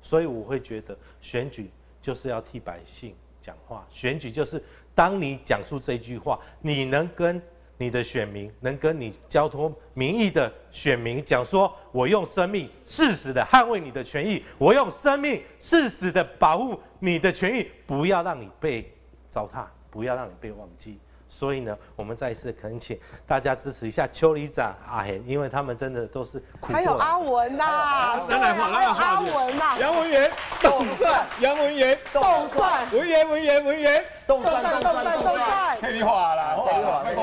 [0.00, 1.70] 所以我会觉得选举
[2.02, 3.14] 就是要替百姓
[3.46, 3.86] 讲话。
[3.90, 4.60] 选举就是
[4.96, 7.40] 当你讲出这句话，你能跟
[7.78, 18.92] 你的选民，能跟你交托民意的选民讲说：我用生命誓死的捍卫你的权益，我用生命誓死的保护你的权益，不要让你被
[19.30, 20.98] 糟蹋，不要让你被忘记。
[21.36, 26.72] 所以呢，我们再一次恳请大家支持一下邱里长阿贤，因为他们真的都是苦。
[26.72, 30.32] 还有阿文呐，来来话，来来话，阿文呐，杨文元
[30.62, 34.02] 董帅，杨文元董帅，文元文元文元。
[34.26, 36.56] 冻蒜冻蒜冻蒜，可以话啦，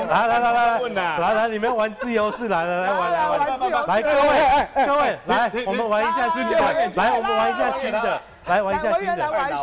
[0.08, 0.78] 来来来来
[1.18, 6.58] 来来，你们玩自由式，来来来玩来玩，来各位各位来，我们玩一下新的，
[6.94, 9.16] 来我们玩一下新的，来玩一下新的，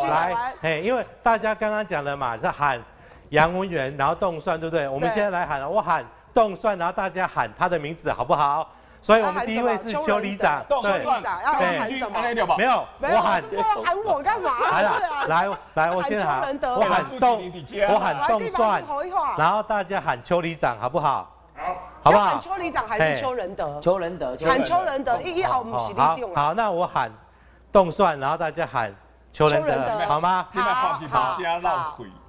[0.07, 2.79] 来，嘿，因为大家刚刚讲了嘛，是喊。
[3.31, 4.87] 杨文元，然后动算，对不对？
[4.87, 8.67] 我们现在来喊，我喊动算，然后大家喊他的名字，好不好？
[9.01, 12.07] 所以我们第一位是邱里长，对，邱里长要喊什
[12.45, 12.55] 么？
[12.55, 13.41] 没有，我喊，
[13.83, 14.51] 喊我干嘛？
[14.69, 17.51] 来了，来来，我先喊，我喊冻，
[17.89, 18.83] 我喊动算，
[19.37, 21.27] 然后大家喊邱里长，好不好？
[21.57, 22.25] 好，好不好？
[22.31, 23.79] 喊邱里长还是邱仁德？
[23.81, 27.11] 邱仁德，喊邱仁德，一一号我们起立定好，那我喊
[27.71, 28.93] 动算，然后大家喊
[29.33, 30.45] 邱仁德，好吗？
[30.53, 30.61] 好，
[31.09, 31.35] 好。
[31.61, 32.20] 好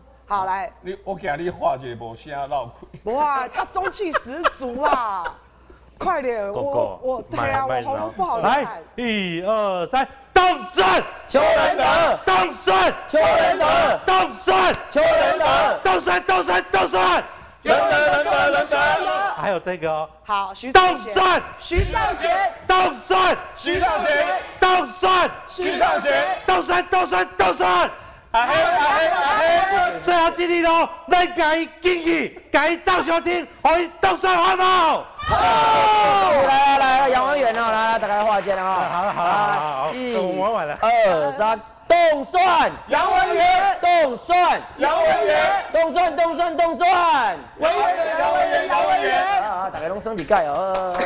[0.44, 3.12] 来，你我给你画一个无声绕开。
[3.12, 5.34] 哇，他中气十足啊！
[5.98, 8.66] 快点，我我对啊，我喉咙不好来，
[8.96, 17.24] 一二三，冻蒜，邱仁德，冻蒜，邱仁德，冻蒜，邱仁德，冻蒜，冻蒜，冻蒜，
[17.62, 17.78] 邱仁
[18.24, 24.28] 德，仁德，还有这个哦，好，徐少贤，徐尚贤，冻蒜，徐尚贤，
[24.58, 27.90] 冻蒜，徐尚贤，冻蒜，冻蒜，冻蒜。
[28.32, 35.04] 阿黑阿黑阿黑，最后一日咯，来甲伊敬意，甲伊到小厅，互伊冻蒜好不好？
[35.18, 38.62] 好，来来来，杨文元哦，来来，大家画一下了。
[38.62, 40.78] 好了好了好了，一，我玩完了。
[40.80, 49.42] 二三，冻蒜，杨文元，冻蒜，杨文元，冻蒜冻蒜冻蒜，文元杨文元杨文元。
[49.42, 50.96] 啊，大家拢身体盖哦。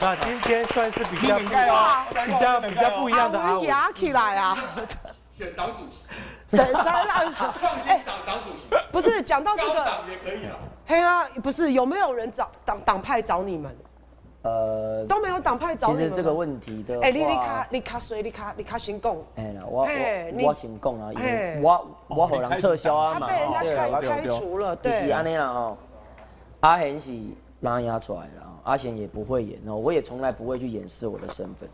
[0.00, 3.60] 那今天算是比较比较比较不一样的啊。
[3.62, 4.58] 压起来啊。
[5.38, 6.02] 选党主席。
[6.56, 8.66] 谁谁让创新党党主席？
[8.92, 10.58] 不是讲到这个，也可以啊。
[10.86, 13.74] 嘿啊，不是有没有人找党党派找你们？
[14.42, 16.02] 呃，都没有党派找你们。
[16.02, 18.22] 其实这个问题的，哎，你你卡你卡谁？
[18.22, 19.16] 你卡你卡先讲。
[19.36, 24.92] 哎，我我我先讲啊，因为我我好人撤销啊嘛，他被人家开除了，对。
[24.92, 25.76] 是安尼啦哦。
[26.60, 27.18] 阿贤是
[27.60, 31.66] 拉压出来的，阿贤也不会演哦，我也从来不会去掩饰我的身份，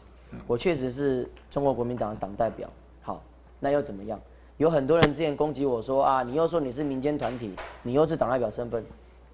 [0.46, 2.68] 我确实是中国国民党的党代表。
[3.02, 3.20] 好，
[3.58, 4.20] 那又怎么样？
[4.59, 7.54] 有很多人之前攻击我说啊，你又说你是民间团体，
[7.84, 8.84] 你又是党代表身份，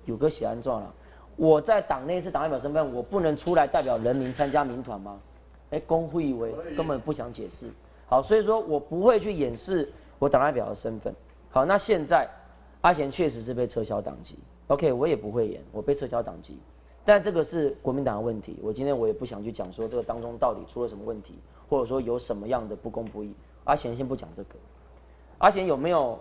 [0.04, 0.94] 有个写安状了。
[1.34, 5.18] 我在党内是党代表身份，我不能出来代表人民参加民团吗？
[5.70, 7.70] 哎，公会以为根本不想解释。
[8.06, 11.12] 好，所以说我不会去掩饰我党代表的身份。
[11.50, 12.28] 好，那现在
[12.82, 16.58] 阿贤确实是被撤销党籍，OK，我也不会演，我被撤销党籍，
[17.02, 18.58] 但这个是国民党的问题。
[18.62, 23.34] 我今天我也不想去讲说这个当中到底出了什么问题，或者说有什么样的不公不义。
[23.64, 24.50] 阿贤先不讲这个。
[25.38, 26.18] 阿贤有没有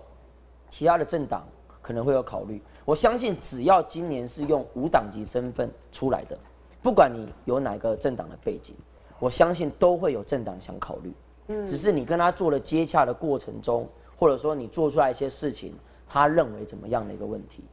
[0.69, 1.45] 其他的政党
[1.81, 2.61] 可能会有考虑？
[2.85, 6.37] 我相信只要今年是用无党籍身份出来的，
[6.81, 8.75] 不管你有哪个政党的背景，
[9.19, 11.13] 我相信都会有政党想考虑。
[11.47, 13.87] 嗯，只是你跟他做了接洽的过程中，
[14.17, 15.73] 或者说你做出来一些事情，
[16.07, 17.63] 他认为怎么样的一个问题？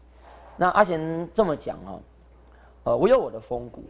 [0.57, 1.99] 那阿贤这么讲啊，
[2.85, 3.83] 呃，我有我的风骨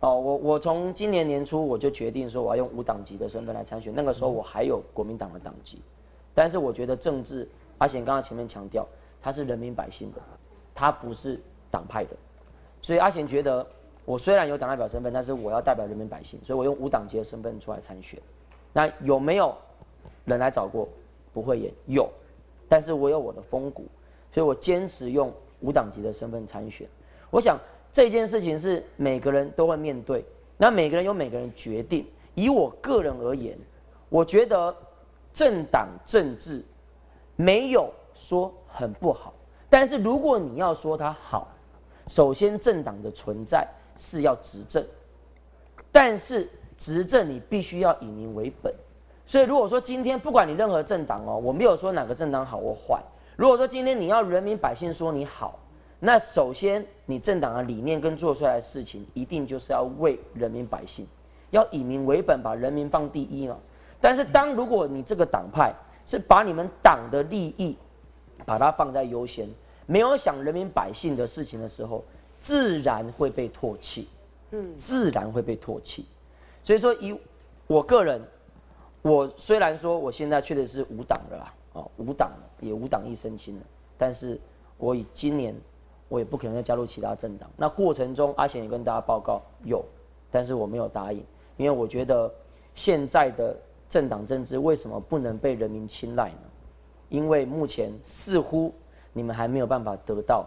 [0.00, 5.80] 哦，我我从今年年初我就决定说我要用无党籍的身份来参选，那个时候我还有国民党的党籍。
[6.36, 7.48] 但是我觉得政治，
[7.78, 8.86] 阿贤刚刚前面强调，
[9.22, 10.20] 他是人民百姓的，
[10.74, 11.40] 他不是
[11.70, 12.10] 党派的，
[12.82, 13.66] 所以阿贤觉得，
[14.04, 18.20] 我虽然有党代表身份，但是我要代表人民百姓，所以我用无党籍的身份出来参选。
[18.74, 19.56] 那有没有
[20.26, 20.86] 人来找过？
[21.32, 22.08] 不会演，有，
[22.68, 23.84] 但是我有我的风骨，
[24.32, 26.88] 所以我坚持用无党籍的身份参选。
[27.30, 27.58] 我想
[27.92, 30.24] 这件事情是每个人都会面对，
[30.56, 32.06] 那每个人有每个人决定。
[32.34, 33.58] 以我个人而言，
[34.08, 34.74] 我觉得
[35.36, 36.64] 政党政治
[37.36, 39.34] 没有说很不好，
[39.68, 41.46] 但是如果你要说它好，
[42.08, 43.68] 首先政党的存在
[43.98, 44.82] 是要执政，
[45.92, 46.48] 但是
[46.78, 48.74] 执政你必须要以民为本。
[49.26, 52.98] 所以如果说今天不管你任何政党哦，我没有说哪个政党好或坏。
[53.36, 55.58] 如果说今天你要人民百姓说你好，
[56.00, 61.06] 那首先你政党的理念跟做出来的事情，一定就是要为人民百姓，
[61.50, 63.58] 要以民为本，把人民放第一嘛。
[64.06, 65.74] 但是当如果你这个党派
[66.06, 67.76] 是把你们党的利益，
[68.44, 69.48] 把它放在优先，
[69.84, 72.04] 没有想人民百姓的事情的时候，
[72.38, 74.08] 自然会被唾弃，
[74.52, 76.06] 嗯，自然会被唾弃。
[76.62, 77.18] 所以说以
[77.66, 78.22] 我个人，
[79.02, 81.52] 我虽然说我现在确实是无党了啦。
[81.72, 82.30] 哦，无党
[82.60, 83.62] 也无党一身轻了，
[83.98, 84.40] 但是
[84.78, 85.52] 我以今年
[86.08, 87.50] 我也不可能再加入其他政党。
[87.56, 89.84] 那过程中，阿贤也跟大家报告有，
[90.30, 91.18] 但是我没有答应，
[91.56, 92.32] 因为我觉得
[92.72, 93.56] 现在的
[93.88, 96.48] 政党政治为什么不能被人民青睐呢？
[97.08, 98.72] 因为目前似乎
[99.12, 100.46] 你们还没有办法得到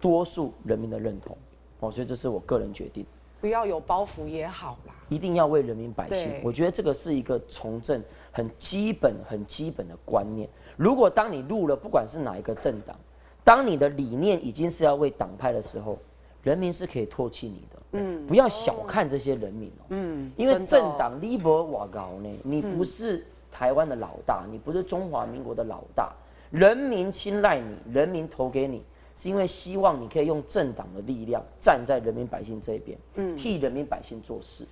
[0.00, 1.36] 多数人民的认同。
[1.80, 3.06] 哦，所以这是我个人决定。
[3.40, 6.40] 不要有包袱也好啦，一定要为人民百姓。
[6.42, 8.02] 我觉得这个是一个从政。
[8.30, 10.48] 很基本、很基本的观念。
[10.76, 12.94] 如果当你入了，不管是哪一个政党，
[13.42, 15.98] 当你的理念已经是要为党派的时候，
[16.42, 17.82] 人民是可以唾弃你的。
[17.92, 19.84] 嗯，不要小看这些人民哦。
[19.88, 26.12] 嗯，因为政党你不瓦高呢，你不是台湾的老大，你不是中华民国的老大，
[26.50, 28.82] 人民青睐你，人民投给你，
[29.16, 34.64] 是因为希望你可以用政党的力量站在人民百姓这边，嗯，替人民百姓做事，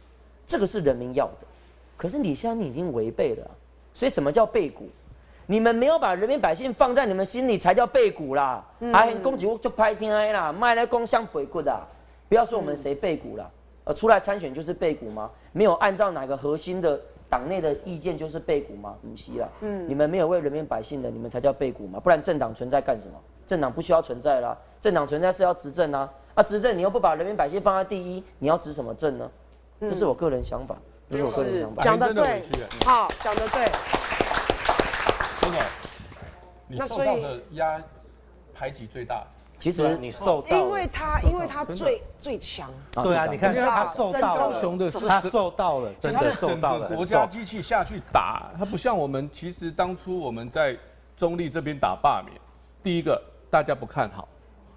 [0.47, 1.47] 这个是人民要的。
[1.97, 3.51] 可是你现在你已经违背了，
[3.95, 4.89] 所以什么叫背骨？
[5.47, 8.65] 你们没有把人民百姓放在你们心里，才叫背骨啦！
[8.93, 11.81] 还攻击我就拍天哀啦，卖来攻香背骨的，
[12.29, 13.51] 不要说我们谁背骨了，
[13.85, 15.31] 呃，出来参选就是背骨吗？
[15.53, 17.01] 没有按照哪个核心的
[17.31, 18.97] 党内的意见就是背骨吗？
[19.01, 23.15] 不是啦，嗯，你们没有为人民百姓的，你们才叫背骨嘛，不然政党存在干什么？
[23.47, 29.31] 政党不需要存在啦，政党存在是要执政啊，啊，执政你又不把人民百姓放在第一，你要执什么政呢？
[29.81, 30.77] 这是我个人想法。
[31.09, 32.43] 这是我个人想法讲的对，
[32.85, 33.65] 好，讲的对。
[36.69, 37.83] 真的，你受到的压
[38.55, 39.25] 排挤最大。
[39.59, 42.71] 其实你受到，因为他因为他最最强。
[42.93, 46.89] 对啊，你看他受到高雄的，他受到了，真的受到了。
[46.89, 49.29] 国家机器下去打他，不像我们。
[49.33, 50.77] 其实当初我们在
[51.17, 52.39] 中立这边打罢免，
[52.83, 53.19] 第一个
[53.51, 54.29] 大家不看好。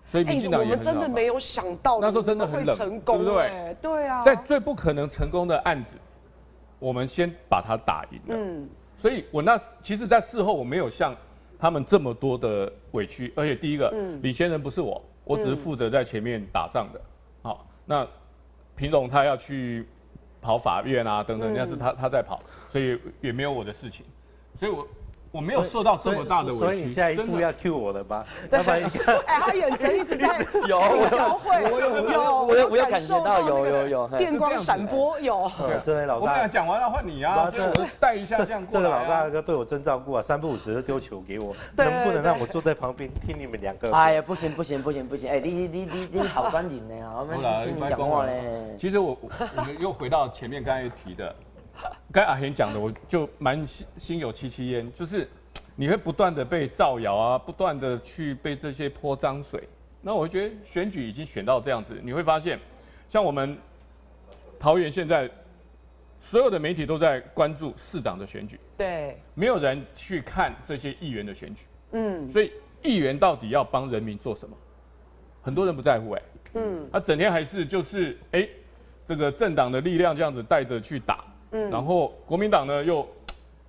[0.05, 3.75] 所以民进党也、欸、我们真的没有想到，那时候真的很冷，成功，对不对？
[3.81, 5.95] 对啊，在最不可能成功的案子。
[6.79, 11.13] 我们先把他打赢了，嗯，所以我那其实，在事后我没有像
[11.59, 17.01] 他们这么多的委屈，而且第一个，嗯，领先生不是我，我只是负责在前面打仗的，
[17.43, 18.07] 好，那
[18.75, 19.85] 平总他要去
[20.41, 24.05] 跑法院啊等等，那是他他在跑，所以也没有我的事情，
[24.55, 24.87] 所以我。
[25.31, 28.25] 我没有受到这么大的委屈，所以你下一步要 cue 我了吧？
[28.51, 35.51] 要不然你看，哎，他眼神一直在有交汇，我有有我有我有感觉到有有有电光闪波有。
[35.83, 38.83] 这位老大，我讲完了换你啊，所以我带一下这样过来。
[38.83, 43.91] 这个老大哥对我真照顾啊，三不五时就丢球给我，能不能让我坐在旁边听你们两个？
[43.91, 48.41] 哎呀，不行不行不行不行，哎，你你你你好专业呢，我们听你讲话嘞。
[48.79, 51.35] 其实我我们又回到前面刚才提的。
[52.11, 55.29] 刚阿贤讲的，我就蛮心心有戚戚焉，就是
[55.75, 59.63] 你会不断的被造谣啊，不断的去被这些泼脏水。
[60.01, 62.59] 那我觉得选举已经选到这样子，你会发现，
[63.09, 63.55] 像我们
[64.57, 65.29] 桃园现在
[66.19, 74.57] 所有的媒体都在关注市长的选举，对，没有人去看这些议员的选举，嗯，所以议员到底要帮人民做什么？
[75.43, 76.21] 很多人不在乎哎，
[76.55, 78.49] 嗯，他整天还是就是哎，
[79.05, 81.23] 这个政党的力量这样子带着去打。
[81.51, 83.07] 嗯，然后国民党呢又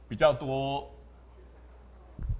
[0.08, 0.88] 比较多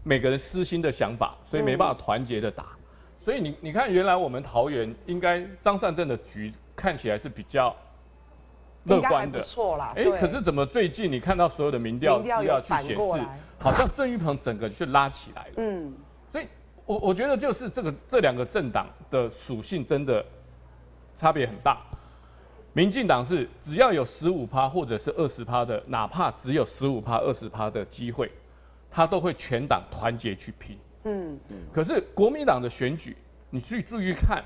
[0.03, 2.65] 每个人私心的想法，所以没办法团结的打。
[2.65, 2.79] 嗯、
[3.21, 7.75] 所以你你看，原来我们桃园应该张善政的局看起来是比较
[8.85, 9.93] 乐观的，不错啦。
[9.97, 13.21] 哎，可是怎么最近你看到所有的民调资料去显示，
[13.59, 15.55] 好像郑玉鹏整个就拉起来了。
[15.57, 15.95] 嗯，
[16.31, 16.47] 所以
[16.87, 20.25] 我我觉得就是这个这两个政党的属性真的
[21.15, 21.79] 差别很大。
[22.73, 28.31] 民进党是只要有十五趴或者是二十趴的，哪怕只有十五趴、二十趴的机会，
[28.89, 30.79] 他都会全党团结去拼。
[31.05, 31.57] 嗯嗯。
[31.73, 33.17] 可是国民党的选举，
[33.51, 34.45] 你去注意看，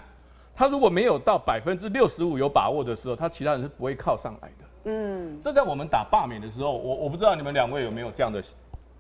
[0.57, 4.65] 他如果没有到百分之六十五有把握的时候，他其他人是不会靠上来的。
[4.85, 5.39] 嗯。
[5.43, 8.43] 这在我们打罢免的时候，我我不知道你们两位有没有这样的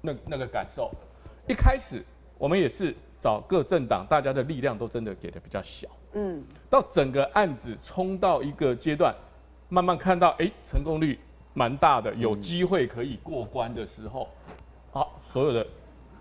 [0.02, 0.90] 那那个感受。
[1.48, 2.04] 一开始
[2.36, 5.88] 我们也是找各政党，大家的力量都真的给的比较小。
[6.14, 9.14] 嗯，到整个案子冲到一个阶段，
[9.68, 11.18] 慢慢看到哎、欸，成功率
[11.52, 14.28] 蛮大的，有机会可以过关的时候，
[14.90, 15.66] 好，所有的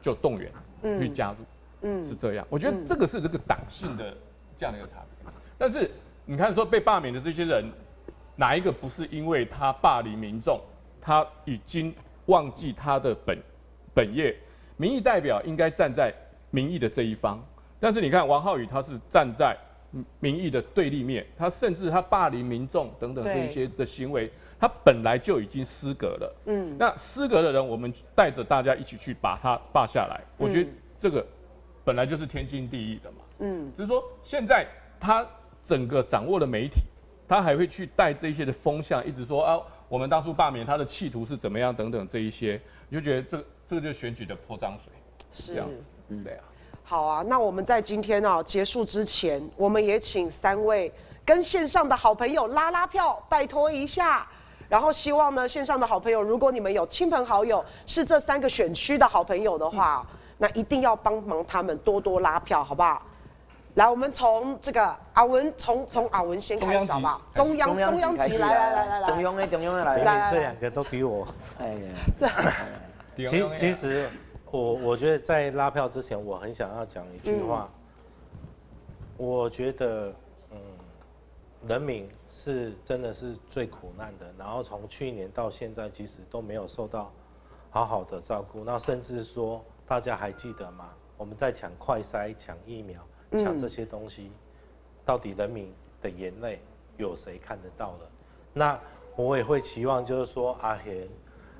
[0.02, 0.52] 就动员
[1.00, 1.38] 去加入，
[1.82, 2.46] 嗯，是这样。
[2.50, 4.16] 我觉得这个是这个党性的
[4.58, 5.32] 这样的一个差别。
[5.58, 5.90] 但是
[6.26, 7.64] 你看说被罢免的这些人，
[8.36, 10.60] 哪一个不是因为他霸凌民众，
[11.00, 11.94] 他已经
[12.26, 13.38] 忘记他的本
[13.94, 14.36] 本业？
[14.76, 16.12] 民意代表应该站在
[16.50, 17.40] 民意的这一方，
[17.80, 19.56] 但是你看王浩宇他是站在
[20.20, 26.36] 民意的对立面，他甚至他霸凌民众等等这一些的行为，他本来就已经失格了。
[26.46, 31.24] 嗯，那失格的人，我们带着大家一起去把他霸下来，我觉得这个
[31.84, 33.18] 本来就是天经地义的嘛。
[33.40, 34.66] 嗯，只是说现在
[35.00, 35.26] 他
[35.64, 36.82] 整个掌握了媒体，
[37.28, 42.60] 他还会去带这一些的风向，一直说啊，我们当初罢免他的企图是怎么样等等这一些，
[42.90, 44.92] 你就觉得这这个就是选举的泼脏水，
[45.32, 45.86] 是这样子。
[46.10, 46.44] 嗯，对啊。
[46.86, 50.92] 好啊，那我们在今天啊结束之前，我们也请三位
[51.26, 54.28] 跟线上的好朋友拉拉票，拜托一下。
[54.70, 63.02] 然后希望呢，线上的好朋友，如果你们有亲朋好友是这三个选区的好朋友的话，嗯、那一定要帮忙他们多多拉票，好不好？
[63.76, 67.22] 来，我们从这个阿文，从从阿文先开始好不好？
[67.34, 71.26] 中央中央级，来来来来来，中央的中央的来，来这两个都比我，
[71.60, 71.80] 哎呀，
[72.18, 74.10] 这，其其实。
[74.54, 77.68] 我我觉得在拉票之前，我很想要讲一句话。
[79.18, 80.14] 我觉得，
[80.52, 80.58] 嗯，
[81.66, 84.32] 人民是真的是最苦难的。
[84.38, 87.12] 然后从去年到现在，其实都没有受到
[87.72, 88.64] 好好的照顾。
[88.64, 90.92] 那甚至说，大家还记得吗？
[91.18, 93.02] 我们在抢快筛、抢疫苗、
[93.32, 94.32] 抢这些东西，
[95.04, 96.62] 到底人民的眼泪
[96.98, 98.12] 有谁看得到了？
[98.54, 98.80] 那
[99.16, 101.10] 我也会期望，就是说阿贤，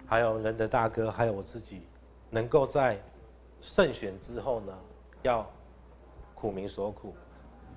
[0.06, 1.82] 还有人的大哥，还有我自己。
[2.34, 3.00] 能够在
[3.62, 4.76] 胜选之后呢，
[5.22, 5.48] 要
[6.34, 7.14] 苦民所苦，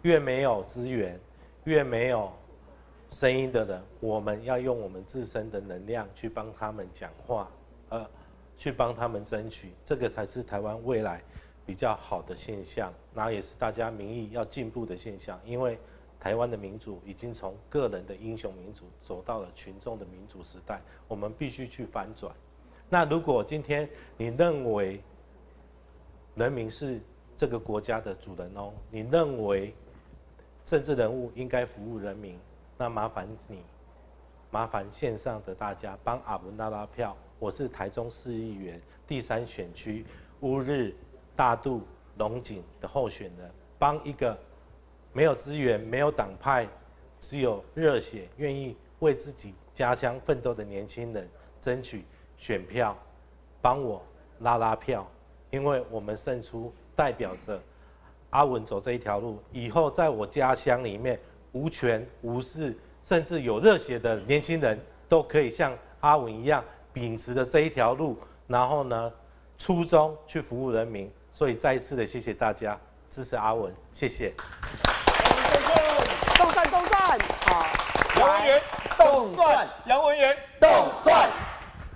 [0.01, 1.20] 越没有资源，
[1.65, 2.33] 越没有
[3.11, 7.51] 声音的人，我们要用我们自身的能量去帮他们讲话，
[7.91, 8.09] 呃，
[8.57, 11.23] 去帮他们争取，这个才是台湾未来
[11.66, 15.78] 比较好的现象，那也是大家民意要进步的现象，因为
[16.19, 22.35] 台湾的民主已经从个人的英雄民主走到了群众的民主时代，我们必须去反转。
[22.89, 25.03] 那如果今天你认为
[26.37, 27.01] 人民是
[27.37, 29.75] 这个国家的主人哦，你认为
[30.65, 32.39] 政治人物应该服务人民，
[32.79, 33.63] 那麻烦你，
[34.51, 37.17] 麻烦线上的大家帮阿文拉拉票。
[37.39, 40.07] 我是台中市议员第三选区
[40.41, 40.95] 乌日
[41.35, 41.83] 大肚
[42.19, 44.39] 龙井的候选人，帮一个
[45.13, 46.67] 没有资源、没有党派、
[47.21, 51.29] 只有热血、愿意为自己家乡奋斗的年轻人
[51.61, 52.05] 争取。
[52.39, 52.97] 选票，
[53.61, 54.03] 帮我
[54.41, 55.07] 拉拉票，
[55.51, 57.61] 因为我们胜出代表着
[58.31, 61.19] 阿文走这一条路，以后在我家乡里面
[61.53, 69.13] 无权无势，甚至有热血的年轻人都可以像阿文一样秉持着这一条路，然后呢，
[69.59, 71.11] 初衷去服务人民。
[71.31, 72.79] 所以再一次的谢谢大家
[73.11, 74.33] 支持阿文，谢谢。
[76.37, 77.67] 动算动算，好，
[78.19, 78.63] 杨文元
[78.97, 81.31] 动算，杨文元动算。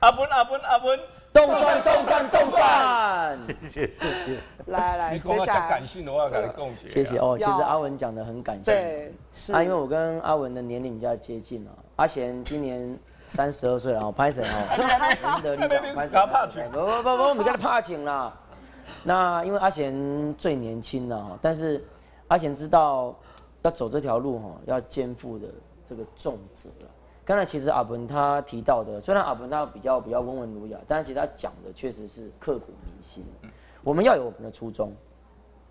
[0.01, 0.99] 阿文阿文阿文，
[1.31, 4.39] 动算动算动算，谢谢谢谢。
[4.67, 6.91] 来来，接下来感性的话，给他贡献。
[6.91, 8.65] 谢谢哦，其实阿文讲的很感性。
[8.65, 11.71] 对，是啊，因为我跟阿文的年龄比较接近啊。
[11.97, 12.99] 阿贤今年
[13.29, 15.37] 三十二岁了，拍谁哦？
[15.43, 16.67] 林德利长，拍谁？
[16.73, 18.35] 不不不不，我们跟他怕请了。
[19.05, 21.85] 那因为阿贤最年轻了，但是
[22.29, 23.15] 阿贤知道
[23.61, 25.47] 要走这条路哈，要肩负的
[25.87, 26.71] 这个重责。
[27.31, 33.25] 刚才其实阿文他提到的，虽然阿文他比较比较温文儒雅，但是其实他讲的确实是刻骨铭心。
[33.85, 34.93] 我们要有我们的初衷，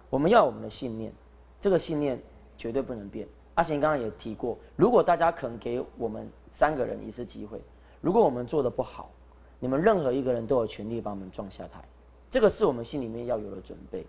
[0.09, 1.11] 我们要有我们的信念，
[1.59, 2.17] 这个信念
[2.55, 3.27] 绝对不能变。
[3.55, 7.61] 阿贤刚刚也提过，如果大家肯给我们三个人一次机会，
[7.99, 9.11] 如果我们做的不好，
[9.59, 11.83] 你们任何一个人都有权利把我们撞下台，
[12.31, 14.07] 这个是我们心里面要有的准备。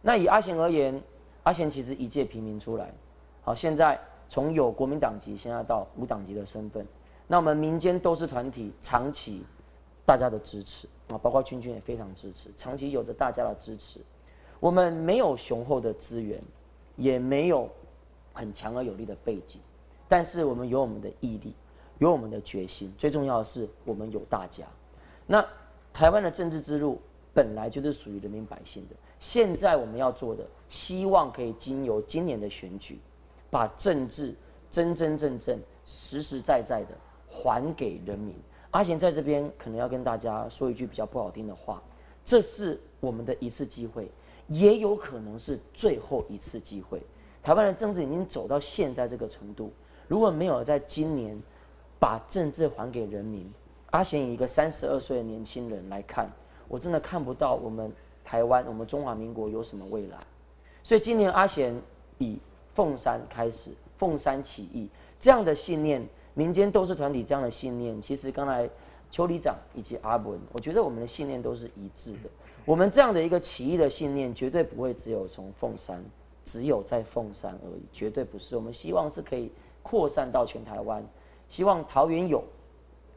[0.00, 1.02] 那以阿贤而言，
[1.42, 2.94] 阿贤其实一介平民出来，
[3.42, 4.00] 好现在。
[4.28, 6.86] 从有国民党籍，现在到无党籍的身份，
[7.26, 9.44] 那我们民间斗士团体长期
[10.04, 14.00] 大家的支持啊，包括军军也非常支持，长期有着大家的支持。
[14.60, 16.42] 我们没有雄厚的资源，
[16.96, 17.68] 也没有
[18.32, 19.60] 很强而有力的背景，
[20.08, 21.54] 但是我们有我们的毅力，
[21.98, 24.64] 有我们的决心，最重要的是我们有大家。
[25.26, 25.44] 那
[25.92, 27.00] 台湾的政治之路
[27.32, 32.98] 本来就是属于人民百姓的，现在我们要做的，希望可以经由今年的选举。
[33.54, 34.34] 把政治
[34.68, 36.96] 真真正正、实实在在的
[37.28, 38.34] 还给人民。
[38.72, 41.80] 阿贤在这边可能要跟大家说一句比较不好听的话，
[42.24, 44.10] 这是我们的一次机会，
[44.48, 47.00] 也有可能是最后一次机会。
[47.44, 49.72] 台湾的政治已经走到现在这个程度，
[50.08, 51.40] 如果没有在今年
[52.00, 53.48] 把政治还给人民，
[53.92, 56.28] 阿贤以一个三十二岁的年轻人来看，
[56.66, 57.92] 我真的看不到我们
[58.24, 60.18] 台湾、我们中华民国有什么未来。
[60.82, 61.80] 所以今年阿贤
[62.18, 62.36] 以
[62.74, 64.88] 凤山开始，凤山起义
[65.20, 68.68] 这样的信念，民间斗士团体这样的信念，其实刚才
[69.10, 72.28] 邱里长以及阿文，我觉得我们的信念都是一致的。
[72.64, 76.04] 我们这样的一个起义的信念，绝对不会只有从凤山，
[76.44, 78.56] 只有在凤山而已，绝对不是。
[78.56, 79.52] 我们希望是可以
[79.82, 81.06] 扩散到全台湾，
[81.48, 82.42] 希望桃园有，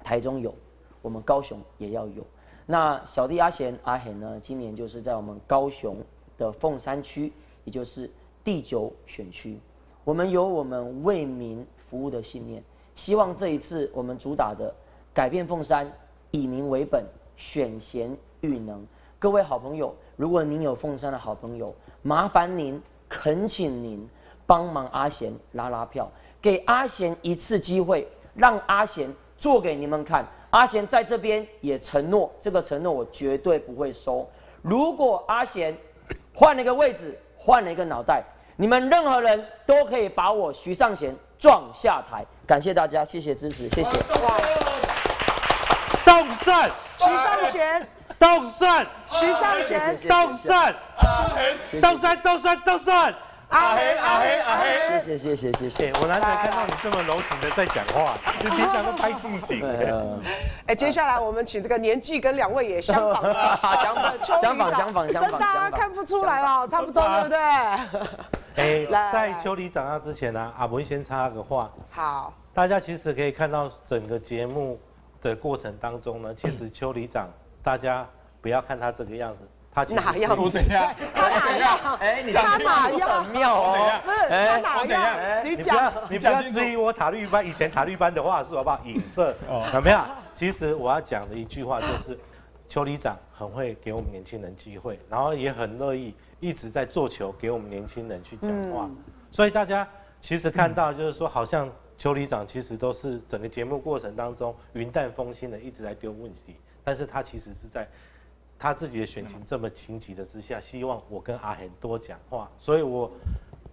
[0.04, 0.54] 台中有，
[1.02, 2.24] 我们高雄也要有。
[2.66, 5.98] 那小弟阿贤阿贤呢，今年就是在我们高雄
[6.38, 7.32] 的凤山区，
[7.64, 8.12] 也就是
[8.48, 9.60] 第九选区，
[10.06, 12.64] 我们有我们为民服务的信念，
[12.96, 14.74] 希望这一次我们主打的
[15.14, 15.92] 改变凤山，
[16.32, 17.04] 以民为本，
[17.36, 18.88] 选贤育能。
[19.20, 24.08] 各位好朋友，如果您有凤山的好朋友，麻烦您恳请您
[24.46, 26.10] 帮忙阿贤拉拉票，
[26.42, 30.26] 给阿贤一次机会，让阿贤做给你们看。
[30.52, 34.26] 阿贤在这边也承诺，这个承诺我绝对不会收。
[34.62, 35.78] 如果阿贤
[36.34, 38.24] 换了一个位置，换了一个脑袋，
[38.60, 42.26] 你们任何人都可以把我徐尚贤撞下台。
[42.48, 43.96] 感谢大家，谢谢支持，谢谢。
[46.04, 47.88] 动善，徐尚贤。
[48.18, 50.76] 动善，徐尚贤，动善，
[51.80, 53.14] 动善，动善，动善，
[53.50, 55.92] 阿黑，阿黑，阿黑，谢谢，谢谢，谢谢。
[56.02, 59.64] 我难得看到你这么柔情的在讲话，你平常都拍近景。
[60.66, 67.38] 哎，接下来我们请这个年纪跟两位也相仿的， 相仿，相仿，相仿，相仿，大家看不出来哦，差不多，对不对？
[68.58, 71.72] 哎，在邱里长要之前呢，阿文先插个话。
[71.92, 74.80] 好，大家其实可以看到整个节目
[75.22, 77.30] 的过程当中呢，其实邱里长。
[77.64, 78.08] 大家
[78.42, 79.42] 不要看他这个样子，
[79.74, 80.64] 他其实哪样子？
[81.14, 81.96] 他哪样？
[82.00, 83.24] 哎，你他哪样？
[83.26, 85.46] 很妙哦，不是他哪样？
[85.46, 88.80] 你讲，你不要质疑我塔绿班以前塔绿班的话术好不好？
[88.86, 89.36] 影射
[89.74, 90.00] 有没有？
[90.34, 92.18] 其实我要讲的一句话就是，
[92.70, 98.90] 邱里长很会给我们年轻人机会，然后也很乐意一直在做球给我们年轻人去讲话。
[99.32, 99.88] 所以大家
[100.22, 106.56] 其实看到就是说，好像邱里长其实都是整个节目过程当中云淡风轻的一直在丢问题。
[106.84, 107.88] 但是他其实是在
[108.58, 113.12] 他自己的选情这么紧急的之下，希望我跟阿恒多讲话，所以我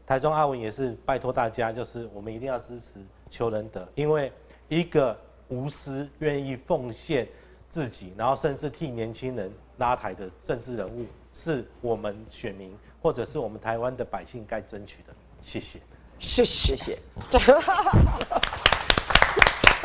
[0.06, 2.98] 台中阿文也是拜托大家，就是我们一定要支持
[3.30, 4.32] 邱仁德，因为
[4.68, 5.16] 一个
[5.48, 7.28] 无私、愿意奉献
[7.74, 12.72] 自己，然后甚至替年轻人拉台的政治人物，是我们选民
[13.02, 15.12] 或者是我们台湾的百姓该争取的。
[15.42, 15.80] 谢谢，
[16.20, 16.96] 谢谢，谢谢，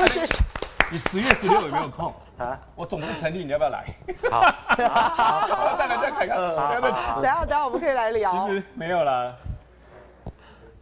[0.08, 0.44] 谢谢。
[0.92, 2.60] 你十月十六有没有空啊？
[2.76, 3.88] 我总部成立，你要不要来？
[4.30, 4.42] 好，
[5.50, 6.38] 好，再来再看看。
[6.38, 8.48] 等下等下，我们可以来聊。
[8.48, 9.36] 其实没有啦，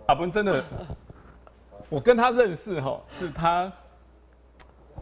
[0.07, 0.61] 阿文真的，
[1.87, 3.71] 我跟他认识哈，是他，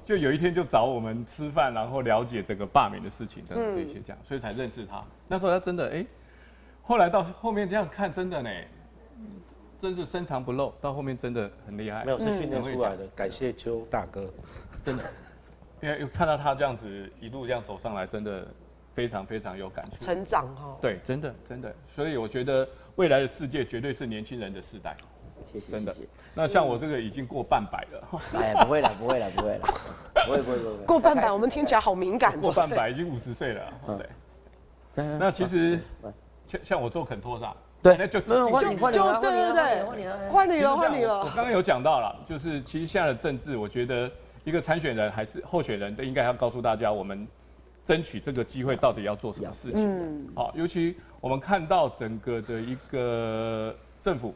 [0.06, 5.04] 就有一天就找我们吃饭，然后了解整个罢免的事情等等这些这样，所以才认识他。
[5.28, 6.06] 那时候他真的哎，
[6.82, 8.50] 后来到后面这样看，真的呢。
[9.82, 12.04] 真是深藏不露，到后面真的很厉害。
[12.06, 13.06] 没有，是训练出来的。
[13.08, 14.34] 感谢邱大哥，
[14.84, 15.04] 真的，
[15.82, 18.48] 因为又看到他这样子一路这样走上来，真的
[18.96, 19.98] 非常非常有感触。
[20.04, 20.76] 成长哈。
[20.82, 24.96] 对，真的真的，所以我觉得未来的世界绝对是年轻人的世代。
[25.60, 25.72] 谢谢。
[25.72, 25.96] 真的。
[26.34, 28.22] 那像我这个已经过半百了。
[28.40, 29.68] 哎，不会了，不会了，不会了，
[30.26, 30.86] 不会不会不会。
[30.86, 32.40] 过半百，我们听起来好敏感。
[32.40, 33.74] 过半百已经五十岁了，
[34.96, 35.06] 对。
[35.20, 35.80] 那其实
[36.48, 37.54] 像像我做肯托萨。
[37.84, 41.20] 对，那就就就对对对，换你了，换你了。
[41.20, 44.10] 我刚刚有讲到了，就是其实现在的政治，我觉得
[44.44, 47.28] 一个参选人还是候选人，都应该要告诉大家，我们
[47.84, 49.84] 争取这个机会到底要做什么事情。
[49.84, 54.34] 嗯，好，尤其我们看到整个的一个政府，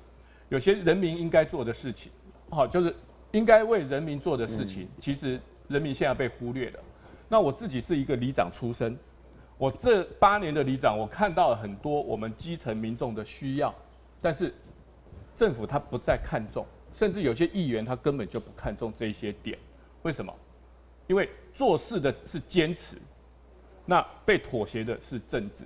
[0.50, 2.12] 有些人民应该做的事情，
[2.50, 2.94] 好，就是
[3.32, 6.80] 应该为人民做的事情，其实人民现在被忽略了。
[7.28, 8.98] 那我自己是一个里长出身。
[9.58, 13.74] 我这八年的里长，我看到了很多我们基层民众的需要，
[14.22, 14.54] 但是
[15.36, 19.60] 政府他不再看重，甚至有些议员他根本就不看重这些点。
[20.02, 20.34] 为什么？
[21.08, 22.96] 因为做事的是坚持，
[23.86, 25.66] 那被妥协的是政治。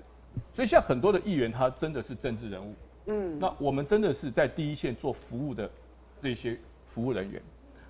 [0.51, 2.73] 所以像很多的议员，他真的是政治人物。
[3.05, 5.69] 嗯，那我们真的是在第一线做服务的
[6.21, 7.41] 这些服务人员，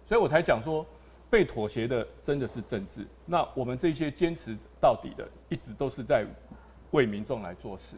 [0.06, 0.86] 所以我才讲说。
[1.30, 6.24] 被妥协的真的是政治，那我们这些坚持到底的，一直都是在
[6.92, 7.96] 为民众来做事。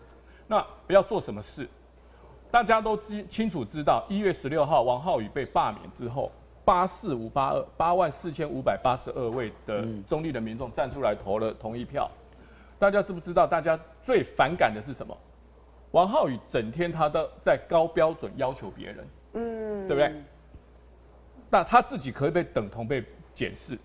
[0.47, 1.67] 那不要做什么事，
[2.49, 6.31] 大家都知清楚知道，一月十六号王浩宇被罢免之后，
[6.63, 12.09] 八四五八二八万四千五百八十二位的中立的民众站出来投了同意票。
[12.79, 13.45] 大家知不知道？
[13.45, 15.17] 大家最反感的是什么？
[15.95, 20.13] 王浩宇整天他都在高标准要求别人，嗯，对不对？
[21.49, 23.01] 那他自己可以被等同被
[23.33, 23.79] 检视，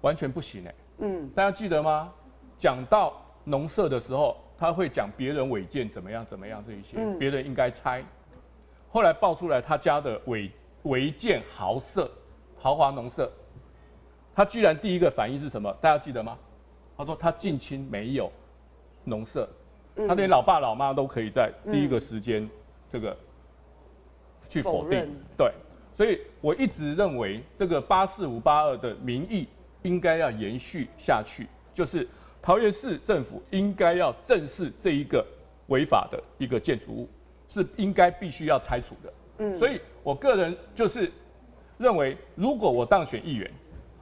[0.00, 0.74] 完全不行哎。
[1.00, 2.10] 嗯，大家记得吗？
[2.56, 3.12] 讲到
[3.44, 8.02] 农舍的时候，他会讲别人违建怎么样怎么样这一些，别人应该拆。
[8.88, 10.50] 后来爆出来他家的违
[10.84, 12.10] 违建豪舍，
[12.56, 13.30] 豪华农舍，
[14.34, 15.70] 他居然第一个反应是什么？
[15.78, 16.38] 大家记得吗？
[16.96, 18.32] 他说他近亲没有
[19.04, 19.46] 农舍，
[20.08, 22.48] 他连老爸老妈都可以在第一个时间
[22.88, 23.16] 这个
[24.48, 25.08] 去否定。
[25.36, 25.52] 对，
[25.92, 29.46] 所以我一直认为这个八四五八二的民意
[29.82, 32.06] 应该要延续下去，就是
[32.40, 35.24] 桃园市政府应该要正视这一个
[35.68, 37.08] 违法的一个建筑物，
[37.48, 39.12] 是应该必须要拆除的。
[39.38, 41.10] 嗯，所以我个人就是
[41.78, 43.50] 认为，如果我当选议员，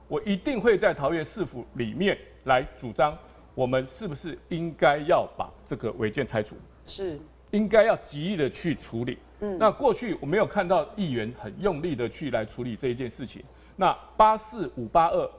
[0.07, 2.17] 我一定会在桃园市府里面。
[2.45, 3.15] 来主张，
[3.59, 6.55] 我们是不是应该要把这个违建拆除？
[6.85, 7.19] 是，
[7.51, 9.17] 应该要极力的去处理。
[9.41, 13.43] 嗯，那过去我没有看到议员很用力的去来处理这一件事情。
[13.75, 15.29] 那八四五八二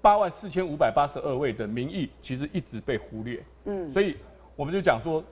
[0.00, 3.44] 八万四千五百八十二位的民意，其实一直被忽略。
[3.66, 4.16] 嗯，所以
[4.56, 5.22] 我们就讲说，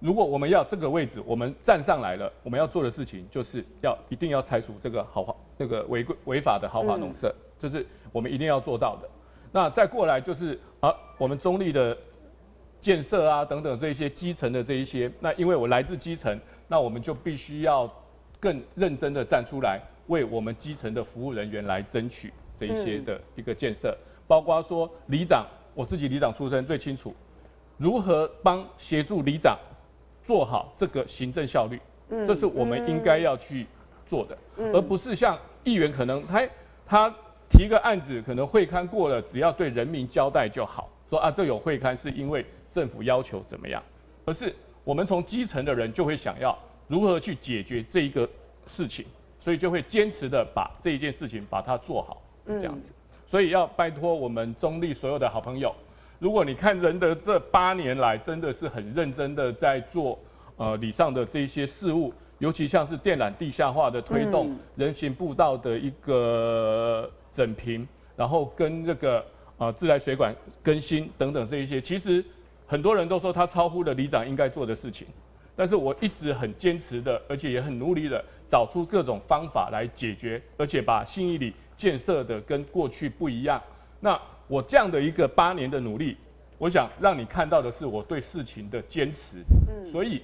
[0.00, 9.08] 如果我们要这个位置，我们站上来了，我们要做的事情就是要一定要拆除这个豪华那个违规违法的豪华农舍，嗯，这是我们一定要做到的。
[9.52, 11.96] 那再过来就是啊，我们中立的
[12.80, 17.92] 建设啊等等这一些基层的这一些，那因为我来自基层，那我们就必须要
[18.38, 23.96] 更认真的站出来，为我们基层的服务人员来争取这一些的一个建设，
[24.28, 25.44] 包括说里长，
[25.74, 27.12] 我自己里长出身最清楚，
[27.76, 29.58] 如何帮协助里长
[30.22, 32.24] 做好这个行政效率，嗯。
[32.24, 33.66] 这是我们应该要去
[34.06, 34.38] 做的，
[34.72, 36.48] 而不是像议员可能他
[36.86, 37.14] 他。
[37.50, 40.88] 提个案子，可能会刊过了，只要对人民交代就好。
[41.10, 43.82] 说啊，这有会刊是因为政府要求怎么样？
[44.24, 44.54] 而是
[44.84, 46.56] 我们从基层的人就会想要
[46.86, 48.28] 如何去解决这一个
[48.66, 49.04] 事情，
[49.38, 52.92] 所以就会坚持的把这一件事情把它做好，是这样子。
[53.26, 55.74] 所以要拜托我们中立所有的好朋友，
[56.20, 60.16] 如果你看仁德这八年来真的是很认真的在做
[60.56, 67.08] 呃礼上的这一些事务，尤其像是电缆地下化的推动、人行步道的一个。
[67.32, 67.86] 整平，
[68.16, 69.24] 然后跟这个
[69.56, 70.34] 啊自来水管
[70.64, 72.22] 更新等等这一些，其实
[72.66, 75.06] 很多人都说他超乎了里长应该做的事情，
[75.54, 83.62] 但是我一直很坚持的，而且也很努力的找出各种方法来解决，而且把信义里建设的跟过去不一样。
[84.00, 86.16] 那我这样的一个八年的努力，
[86.58, 89.36] 我想让你看到的是我对事情的坚持。
[89.68, 90.20] 嗯，所以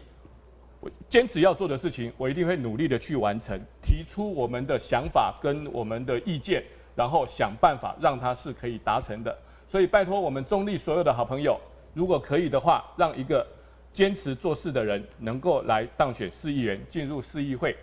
[0.87, 6.63] 我坚持要做的事情，我一定会努力的去完成，提出我们的想法跟我们的意见。
[6.95, 9.37] 然后想办法让它是可以达成的，
[9.69, 11.61] 所以拜托我们中立所有的好朋友，
[11.93, 13.47] 如果可以的话，让一个
[13.93, 17.77] 坚持做事的人能够来当选市议员，进入市议会，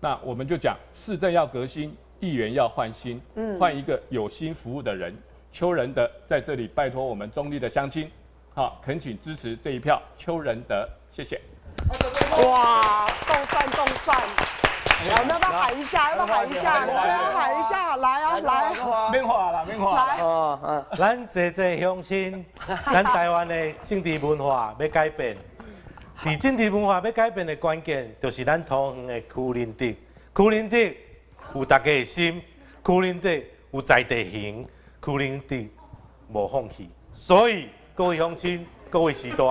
[0.00, 5.14] 那我们就讲市政要革新，议员要换新，嗯，换一个有心服务的人。
[5.52, 8.10] 邱仁德在这里拜托我们中立的乡亲，
[8.54, 11.38] 好，恳请支持这一票邱仁德，谢谢。
[12.48, 14.16] 哇，动算动算。
[14.16, 16.16] 好，要不要喊一下？
[16.16, 16.84] 要不要喊一下？
[16.84, 19.10] 你先喊一下，来啊，来！
[19.12, 20.06] 免话啦，免话。
[20.06, 22.44] 来，哦，嗯，咱这这乡亲，
[22.86, 25.36] 咱台湾的政治文化要改变。
[26.24, 29.86] 而政治文化要改变的关键，就是咱桃园的区仁德。
[30.34, 30.78] 区仁德
[31.54, 32.42] 有大家的心，
[32.84, 33.30] 区仁德
[33.72, 34.66] 有在地形，
[35.04, 35.56] 区仁德
[36.32, 36.90] 无放弃。
[37.12, 39.44] 所以各位乡亲，各位时代，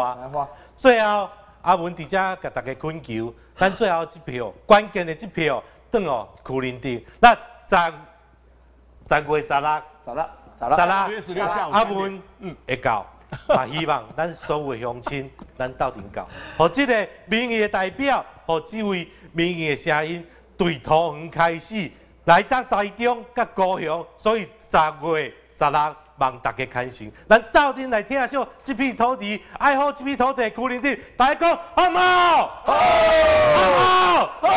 [0.75, 1.29] 最后
[1.63, 3.33] 阿文伫遮甲大家恳求。
[3.57, 6.89] 咱最后一票，关键的一票，等哦，区仁德。
[7.19, 7.33] 那
[7.67, 7.93] 十
[9.07, 13.05] 十月十六，十六，十六，阿文嗯会到，
[13.49, 16.27] 也希望咱所有的乡亲，咱斗阵到，
[16.57, 20.25] 和即个民意的代表，和即位民意的声音，
[20.57, 21.89] 对桃园开始
[22.25, 24.77] 来到台中甲高雄，所以十
[25.07, 25.95] 月十六。
[26.23, 32.63] 帮大家开心，咱到底来听下，这片土地爱好这片土地，区仁德，大家讲好唔好？
[32.63, 32.73] 好，
[33.77, 34.49] 好，好，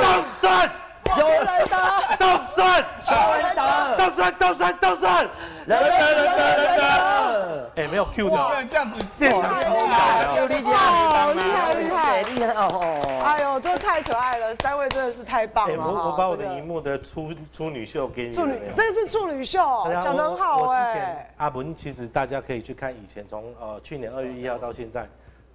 [0.00, 0.70] 当选，
[1.14, 1.76] 邱仁德，
[2.18, 5.28] 当选，邱仁德，当选，当选，当选，
[5.66, 13.00] 仁德，仁德，仁德，哎，没有 Q 的，不能这样子，现场厉害，厉害，厉害，厉害，厉害哦！
[13.24, 15.76] 哎呦，这太可爱了，三位真的是太棒了。
[15.76, 18.32] 我我把我的荧幕的处处女秀给你。
[18.32, 19.60] 处女，这是处女秀，
[20.02, 21.30] 讲得很好哎。
[21.36, 25.06] 阿文，其实大家可以去看以前从呃去年二月一号到现在，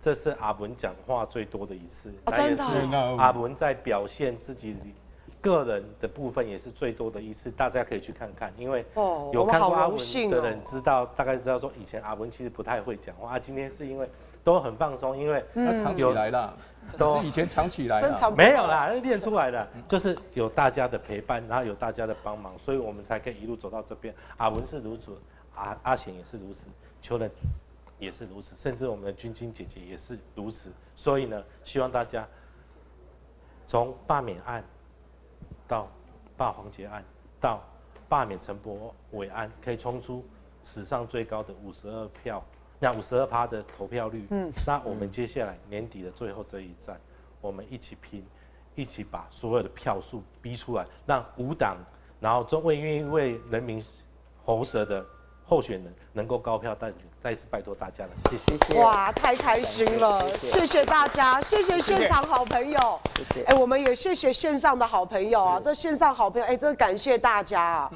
[0.01, 2.63] 这是阿文讲话最多的一次，真的。
[3.17, 4.75] 阿文在表现自己
[5.49, 8.85] 个人的部分也是最多的一次，大家可以去看看，因为
[9.31, 9.97] 有看过阿文
[10.29, 14.09] 的人知道，大概知道说以前阿文其实不太会讲话，啊，今天是因为。
[14.43, 16.57] 都很放松，因为他藏起来了，
[16.97, 24.15] 都以前藏起来了，没有啦，练出来的，就是有大家的陪伴，然后有大家的帮忙，所以我们才可以一路走到这边。
[24.37, 25.11] 阿文是如此，
[25.53, 26.67] 阿阿贤也是如此，
[27.01, 27.29] 邱仁
[27.99, 30.71] 也是如此，甚至我们的君君姐姐也是如此。
[30.95, 32.25] 所以呢，希望大家
[33.67, 34.63] 从罢免案
[35.67, 35.87] 到
[36.35, 37.03] 罢黄杰案
[37.39, 37.61] 到
[38.07, 40.25] 罢免陈柏伟案，可以冲出
[40.63, 42.43] 史上最高的五十二票。
[42.79, 46.99] 那五十二趴的投票率，嗯，那我们接下来年底的最后这一战，
[47.41, 48.23] 我们一起拼，
[48.75, 51.77] 一起把所有的票数逼出来，让五党，
[52.19, 53.83] 然后中卫愿意为人民
[54.45, 55.03] 喉舌的
[55.49, 58.57] 候选人能够高票当选，再一次拜托大家了，谢谢。
[58.57, 58.79] 谢谢。
[58.81, 60.85] 哇，太开心了，谢谢，谢谢。
[60.85, 63.43] 大家，谢谢现场好朋友，谢谢。
[63.45, 67.91] 哎，我们也谢谢线上的好朋友啊，这线上好朋友，哎，真的感谢大家啊，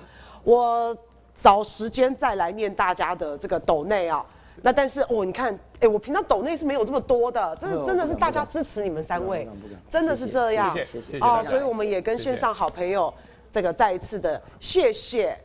[0.46, 0.96] 我
[1.36, 4.26] 找时间再来念大家的这个斗内啊。
[4.62, 9.46] 那但是哦，你看，哎，我平常斗内是没有这么多的，真的真的是大家支持你们三位，
[9.90, 13.14] 真的是这样，谢谢，谢谢啊，所以我们也跟线上好朋友
[13.52, 15.38] 这个再一次的谢谢。